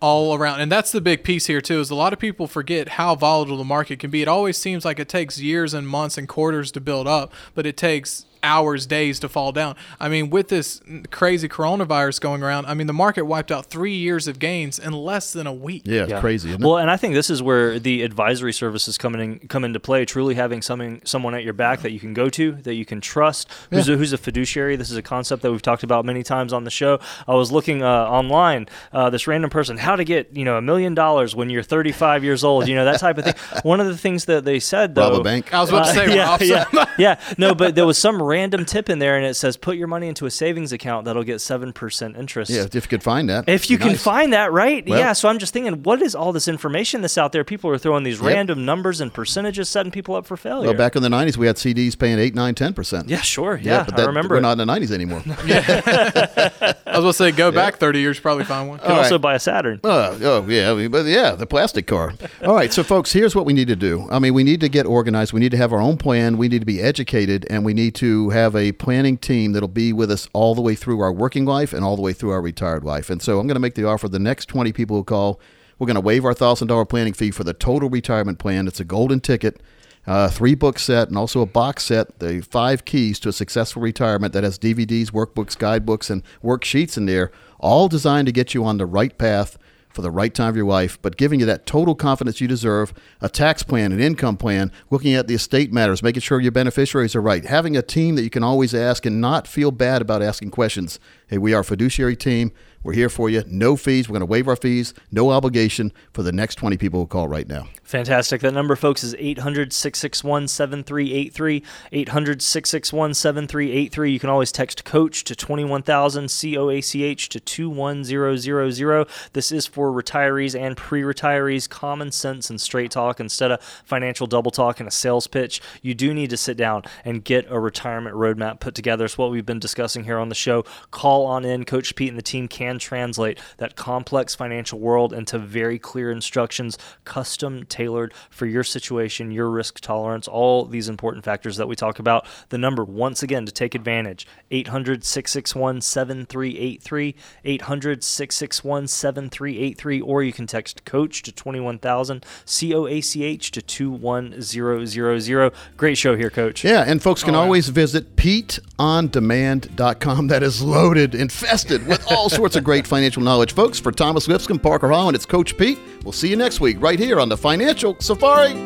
All 0.00 0.34
around. 0.34 0.60
And 0.60 0.70
that's 0.70 0.92
the 0.92 1.00
big 1.00 1.24
piece 1.24 1.46
here 1.46 1.60
too 1.60 1.80
is 1.80 1.90
a 1.90 1.94
lot 1.94 2.12
of 2.12 2.18
people 2.18 2.46
forget 2.46 2.90
how 2.90 3.14
volatile 3.14 3.56
the 3.56 3.64
market 3.64 3.98
can 3.98 4.10
be. 4.10 4.22
It 4.22 4.28
always 4.28 4.56
seems 4.56 4.84
like 4.84 4.98
it 4.98 5.08
takes 5.08 5.40
years 5.40 5.74
and 5.74 5.88
months 5.88 6.18
and 6.18 6.28
quarters 6.28 6.70
to 6.72 6.80
build 6.80 7.06
up 7.06 7.32
but 7.54 7.66
it 7.66 7.76
takes 7.76 8.26
hours 8.46 8.86
days 8.86 9.18
to 9.20 9.28
fall 9.28 9.50
down 9.52 9.74
i 10.00 10.08
mean 10.08 10.30
with 10.30 10.48
this 10.48 10.80
crazy 11.10 11.48
coronavirus 11.48 12.20
going 12.20 12.42
around 12.42 12.64
i 12.66 12.74
mean 12.74 12.86
the 12.86 12.92
market 12.92 13.24
wiped 13.24 13.50
out 13.50 13.66
three 13.66 13.94
years 13.94 14.28
of 14.28 14.38
gains 14.38 14.78
in 14.78 14.92
less 14.92 15.32
than 15.32 15.46
a 15.46 15.52
week 15.52 15.82
Yeah, 15.84 16.02
it's 16.02 16.10
Yeah. 16.12 16.20
crazy, 16.20 16.48
isn't 16.50 16.62
it? 16.62 16.66
Well, 16.66 16.78
and 16.78 16.90
I 16.90 16.96
think 16.96 17.14
this 17.14 17.28
is 17.30 17.42
where 17.42 17.78
the 17.78 18.02
advisory 18.02 18.52
services 18.52 18.96
come 18.98 19.14
in 19.16 19.38
come 19.48 19.64
into 19.64 19.80
play. 19.80 20.04
Truly 20.04 20.34
having 20.34 20.62
something 20.62 21.00
someone 21.04 21.34
at 21.34 21.42
your 21.44 21.52
back 21.52 21.80
that 21.82 21.90
you 21.92 22.00
can 22.00 22.14
go 22.14 22.28
to, 22.30 22.52
that 22.66 22.74
you 22.74 22.84
can 22.84 23.00
trust, 23.00 23.48
who's, 23.70 23.88
a, 23.88 23.96
who's 23.96 24.12
a 24.12 24.18
fiduciary. 24.18 24.76
This 24.76 24.90
is 24.90 24.96
a 24.96 25.02
concept 25.02 25.42
that 25.42 25.50
we've 25.50 25.62
talked 25.70 25.82
about 25.82 26.04
many 26.04 26.22
times 26.22 26.52
on 26.52 26.64
the 26.64 26.70
show. 26.70 26.98
I 27.26 27.34
was 27.34 27.50
looking 27.52 27.82
uh, 27.82 27.86
online, 28.20 28.66
uh, 28.92 29.10
this 29.10 29.26
random 29.26 29.50
person, 29.50 29.76
how 29.78 29.96
to 29.96 30.04
get 30.04 30.34
you 30.36 30.44
know 30.44 30.56
a 30.56 30.62
million 30.62 30.94
dollars 30.94 31.34
when 31.34 31.50
you're 31.50 31.62
35 31.62 32.22
years 32.24 32.44
old. 32.44 32.68
You 32.68 32.74
know 32.76 32.84
that 32.84 33.00
type 33.00 33.18
of 33.18 33.24
thing. 33.24 33.34
One 33.62 33.80
of 33.80 33.86
the 33.86 33.96
things 33.98 34.24
that 34.26 34.44
they 34.44 34.60
said 34.60 34.94
though, 34.94 35.10
Rob 35.10 35.20
a 35.20 35.24
bank. 35.24 35.52
i 35.54 35.60
was 35.60 35.70
about 35.70 35.86
to 35.86 35.92
say 35.94 36.14
yeah, 36.16 36.36
yeah, 36.40 36.84
yeah. 36.98 37.20
No, 37.38 37.54
but 37.54 37.74
there 37.74 37.86
was 37.86 37.98
some 37.98 38.20
random 38.36 38.64
tip 38.64 38.90
in 38.90 38.98
there, 38.98 39.16
and 39.16 39.24
it 39.24 39.34
says 39.34 39.56
put 39.56 39.76
your 39.76 39.88
money 39.88 40.08
into 40.08 40.26
a 40.26 40.30
savings 40.30 40.72
account 40.72 41.04
that'll 41.06 41.24
get 41.24 41.40
seven 41.40 41.72
percent 41.72 42.16
interest. 42.16 42.50
yeah, 42.50 42.62
if 42.64 42.74
you 42.74 42.80
could 42.82 43.02
find 43.02 43.28
that. 43.30 43.48
If 43.48 43.70
you 43.70 43.78
Be 43.78 43.82
can 43.82 43.92
nice. 43.92 44.02
find 44.02 44.32
that, 44.32 44.52
right? 44.52 44.86
Well- 44.86 44.98
yeah. 44.98 45.12
So 45.14 45.28
I'm 45.28 45.38
just 45.38 45.52
thinking, 45.52 45.82
what 45.82 46.02
is 46.02 46.14
all 46.14 46.32
this 46.32 46.48
information 46.48 47.00
that's 47.00 47.16
out 47.16 47.32
there? 47.32 47.44
People 47.44 47.70
are 47.70 47.78
throwing 47.78 48.04
these 48.04 48.20
Yep. 48.20 48.26
random 48.26 48.64
numbers 48.64 49.00
and 49.00 49.12
percentages, 49.12 49.68
setting 49.68 49.90
people 49.92 50.14
up 50.14 50.26
for 50.26 50.36
failure. 50.36 50.68
Well, 50.68 50.76
back 50.76 50.96
in 50.96 51.02
the 51.02 51.08
90s, 51.08 51.36
we 51.38 51.46
had 51.46 51.56
CDs 51.56 51.96
paying 51.98 52.18
8, 52.18 52.34
9, 52.34 52.54
10%. 52.54 53.08
yeah, 53.08 53.20
sure. 53.22 53.58
Yeah, 53.62 53.84
but 53.84 53.98
I 53.98 54.04
remember. 54.04 54.34
We're 54.34 54.38
it. 54.38 54.42
not 54.42 54.58
in 54.60 54.66
the 54.66 54.72
90s 54.72 54.90
anymore. 54.92 55.22
i 55.26 56.98
was 56.98 57.02
going 57.02 57.04
to 57.04 57.12
say 57.12 57.32
go 57.32 57.50
back 57.52 57.76
30 57.76 57.98
years 58.00 58.18
probably 58.20 58.44
find 58.44 58.68
one 58.68 58.78
You 58.78 58.84
can 58.84 58.92
also 58.92 59.14
right. 59.16 59.20
buy 59.22 59.34
a 59.34 59.40
Saturn. 59.40 59.80
Oh, 59.84 60.18
oh 60.22 60.46
yeah, 60.48 60.88
but 60.88 61.06
yeah, 61.06 61.32
the 61.32 61.46
plastic 61.46 61.86
car. 61.86 62.12
All 62.44 62.54
right, 62.54 62.72
so 62.72 62.82
folks, 62.82 63.12
here's 63.12 63.34
what 63.34 63.44
we 63.46 63.52
need 63.52 63.68
to 63.68 63.76
do. 63.76 64.06
I 64.10 64.18
mean, 64.18 64.34
we 64.34 64.44
need 64.44 64.60
to 64.60 64.68
get 64.68 64.86
organized. 64.86 65.32
We 65.32 65.40
need 65.40 65.52
to 65.52 65.56
have 65.56 65.72
our 65.72 65.80
own 65.80 65.96
plan. 65.96 66.36
We 66.38 66.48
need 66.48 66.60
to 66.60 66.66
be 66.66 66.80
educated, 66.80 67.46
and 67.50 67.64
we 67.64 67.74
need 67.74 67.94
to 67.96 68.15
have 68.30 68.56
a 68.56 68.72
planning 68.72 69.16
team 69.16 69.52
that'll 69.52 69.68
be 69.68 69.92
with 69.92 70.10
us 70.10 70.28
all 70.32 70.54
the 70.54 70.62
way 70.62 70.74
through 70.74 71.00
our 71.00 71.12
working 71.12 71.44
life 71.44 71.72
and 71.72 71.84
all 71.84 71.96
the 71.96 72.02
way 72.02 72.12
through 72.12 72.30
our 72.30 72.42
retired 72.42 72.84
life. 72.84 73.10
And 73.10 73.22
so, 73.22 73.38
I'm 73.38 73.46
going 73.46 73.56
to 73.56 73.60
make 73.60 73.74
the 73.74 73.86
offer: 73.86 74.08
the 74.08 74.18
next 74.18 74.46
20 74.46 74.72
people 74.72 74.96
who 74.96 75.04
call, 75.04 75.40
we're 75.78 75.86
going 75.86 75.94
to 75.94 76.00
waive 76.00 76.24
our 76.24 76.34
thousand 76.34 76.68
dollar 76.68 76.84
planning 76.84 77.12
fee 77.12 77.30
for 77.30 77.44
the 77.44 77.54
total 77.54 77.88
retirement 77.88 78.38
plan. 78.38 78.66
It's 78.66 78.80
a 78.80 78.84
golden 78.84 79.20
ticket. 79.20 79.60
Uh, 80.06 80.28
three 80.28 80.54
book 80.54 80.78
set 80.78 81.08
and 81.08 81.18
also 81.18 81.40
a 81.40 81.46
box 81.46 81.84
set, 81.84 82.20
the 82.20 82.40
five 82.40 82.84
keys 82.84 83.18
to 83.18 83.28
a 83.28 83.32
successful 83.32 83.82
retirement 83.82 84.32
that 84.32 84.44
has 84.44 84.56
DVDs, 84.56 85.10
workbooks, 85.10 85.58
guidebooks, 85.58 86.10
and 86.10 86.22
worksheets 86.44 86.96
in 86.96 87.06
there, 87.06 87.32
all 87.58 87.88
designed 87.88 88.26
to 88.26 88.32
get 88.32 88.54
you 88.54 88.64
on 88.64 88.78
the 88.78 88.86
right 88.86 89.18
path 89.18 89.58
for 89.96 90.02
the 90.02 90.10
right 90.10 90.32
time 90.32 90.50
of 90.50 90.56
your 90.56 90.66
life, 90.66 91.00
but 91.00 91.16
giving 91.16 91.40
you 91.40 91.46
that 91.46 91.66
total 91.66 91.94
confidence 91.94 92.40
you 92.40 92.46
deserve, 92.46 92.92
a 93.20 93.28
tax 93.28 93.62
plan, 93.62 93.92
an 93.92 93.98
income 93.98 94.36
plan, 94.36 94.70
looking 94.90 95.14
at 95.14 95.26
the 95.26 95.34
estate 95.34 95.72
matters, 95.72 96.02
making 96.02 96.20
sure 96.20 96.38
your 96.38 96.52
beneficiaries 96.52 97.16
are 97.16 97.22
right, 97.22 97.46
having 97.46 97.76
a 97.76 97.82
team 97.82 98.14
that 98.14 98.22
you 98.22 98.30
can 98.30 98.44
always 98.44 98.74
ask 98.74 99.06
and 99.06 99.20
not 99.20 99.48
feel 99.48 99.70
bad 99.70 100.02
about 100.02 100.22
asking 100.22 100.50
questions. 100.50 101.00
Hey, 101.26 101.38
we 101.38 101.54
are 101.54 101.60
a 101.60 101.64
fiduciary 101.64 102.14
team. 102.14 102.52
We're 102.86 102.92
here 102.92 103.08
for 103.08 103.28
you. 103.28 103.42
No 103.48 103.74
fees. 103.74 104.08
We're 104.08 104.12
going 104.12 104.20
to 104.20 104.26
waive 104.26 104.46
our 104.46 104.54
fees. 104.54 104.94
No 105.10 105.30
obligation 105.30 105.92
for 106.12 106.22
the 106.22 106.30
next 106.30 106.54
20 106.54 106.76
people 106.76 107.00
who 107.00 107.08
call 107.08 107.26
right 107.26 107.48
now. 107.48 107.66
Fantastic. 107.82 108.42
That 108.42 108.54
number, 108.54 108.76
folks, 108.76 109.02
is 109.02 109.16
800 109.18 109.72
661 109.72 110.46
7383. 110.46 111.64
800 111.90 112.42
661 112.42 113.14
7383. 113.14 114.12
You 114.12 114.20
can 114.20 114.30
always 114.30 114.52
text 114.52 114.84
coach 114.84 115.24
to 115.24 115.34
21000, 115.34 116.30
C 116.30 116.56
O 116.56 116.70
A 116.70 116.80
C 116.80 117.02
H 117.02 117.28
to 117.30 117.40
21000. 117.40 119.06
This 119.32 119.50
is 119.50 119.66
for 119.66 119.90
retirees 119.90 120.56
and 120.56 120.76
pre 120.76 121.02
retirees. 121.02 121.68
Common 121.68 122.12
sense 122.12 122.50
and 122.50 122.60
straight 122.60 122.92
talk 122.92 123.18
instead 123.18 123.50
of 123.50 123.60
financial 123.84 124.28
double 124.28 124.52
talk 124.52 124.78
and 124.78 124.88
a 124.88 124.92
sales 124.92 125.26
pitch. 125.26 125.60
You 125.82 125.94
do 125.94 126.14
need 126.14 126.30
to 126.30 126.36
sit 126.36 126.56
down 126.56 126.84
and 127.04 127.24
get 127.24 127.50
a 127.50 127.58
retirement 127.58 128.14
roadmap 128.14 128.60
put 128.60 128.76
together. 128.76 129.06
It's 129.06 129.18
what 129.18 129.32
we've 129.32 129.44
been 129.44 129.58
discussing 129.58 130.04
here 130.04 130.18
on 130.18 130.28
the 130.28 130.36
show. 130.36 130.64
Call 130.92 131.26
on 131.26 131.44
in. 131.44 131.64
Coach 131.64 131.96
Pete 131.96 132.10
and 132.10 132.18
the 132.18 132.22
team 132.22 132.46
can 132.46 132.75
translate 132.78 133.38
that 133.58 133.76
complex 133.76 134.34
financial 134.34 134.78
world 134.78 135.12
into 135.12 135.38
very 135.38 135.78
clear 135.78 136.10
instructions, 136.10 136.78
custom 137.04 137.64
tailored 137.64 138.12
for 138.30 138.46
your 138.46 138.64
situation, 138.64 139.30
your 139.30 139.50
risk 139.50 139.80
tolerance, 139.80 140.28
all 140.28 140.64
these 140.64 140.88
important 140.88 141.24
factors 141.24 141.56
that 141.56 141.68
we 141.68 141.76
talk 141.76 141.98
about. 141.98 142.26
The 142.48 142.58
number, 142.58 142.84
once 142.84 143.22
again, 143.22 143.46
to 143.46 143.52
take 143.52 143.74
advantage 143.74 144.26
800 144.50 145.04
661 145.04 145.80
7383, 145.80 147.14
800 147.44 148.04
661 148.04 148.88
7383, 148.88 150.00
or 150.00 150.22
you 150.22 150.32
can 150.32 150.46
text 150.46 150.84
coach 150.84 151.22
to 151.22 151.32
21000, 151.32 152.24
C 152.44 152.74
O 152.74 152.86
A 152.86 153.00
C 153.00 153.24
H 153.24 153.50
to 153.52 153.62
21000. 153.62 155.52
Great 155.76 155.98
show 155.98 156.16
here, 156.16 156.30
coach. 156.30 156.64
Yeah, 156.64 156.84
and 156.86 157.02
folks 157.02 157.22
can 157.22 157.34
oh, 157.34 157.40
always 157.40 157.68
visit 157.68 158.16
PeteOnDemand.com. 158.16 160.28
That 160.28 160.42
is 160.42 160.62
loaded, 160.62 161.14
infested 161.14 161.86
with 161.86 162.10
all 162.10 162.28
sorts 162.30 162.55
of 162.56 162.64
great 162.64 162.86
financial 162.94 163.22
knowledge. 163.22 163.54
Folks, 163.54 163.78
for 163.78 163.92
Thomas 163.92 164.26
Lipscomb, 164.26 164.58
Parker 164.58 164.88
Holland, 164.88 165.14
it's 165.14 165.26
Coach 165.26 165.56
Pete. 165.56 165.78
We'll 166.02 166.12
see 166.12 166.28
you 166.28 166.36
next 166.36 166.60
week 166.60 166.76
right 166.80 166.98
here 166.98 167.20
on 167.20 167.28
the 167.28 167.36
Financial 167.36 167.96
Safari. 168.00 168.65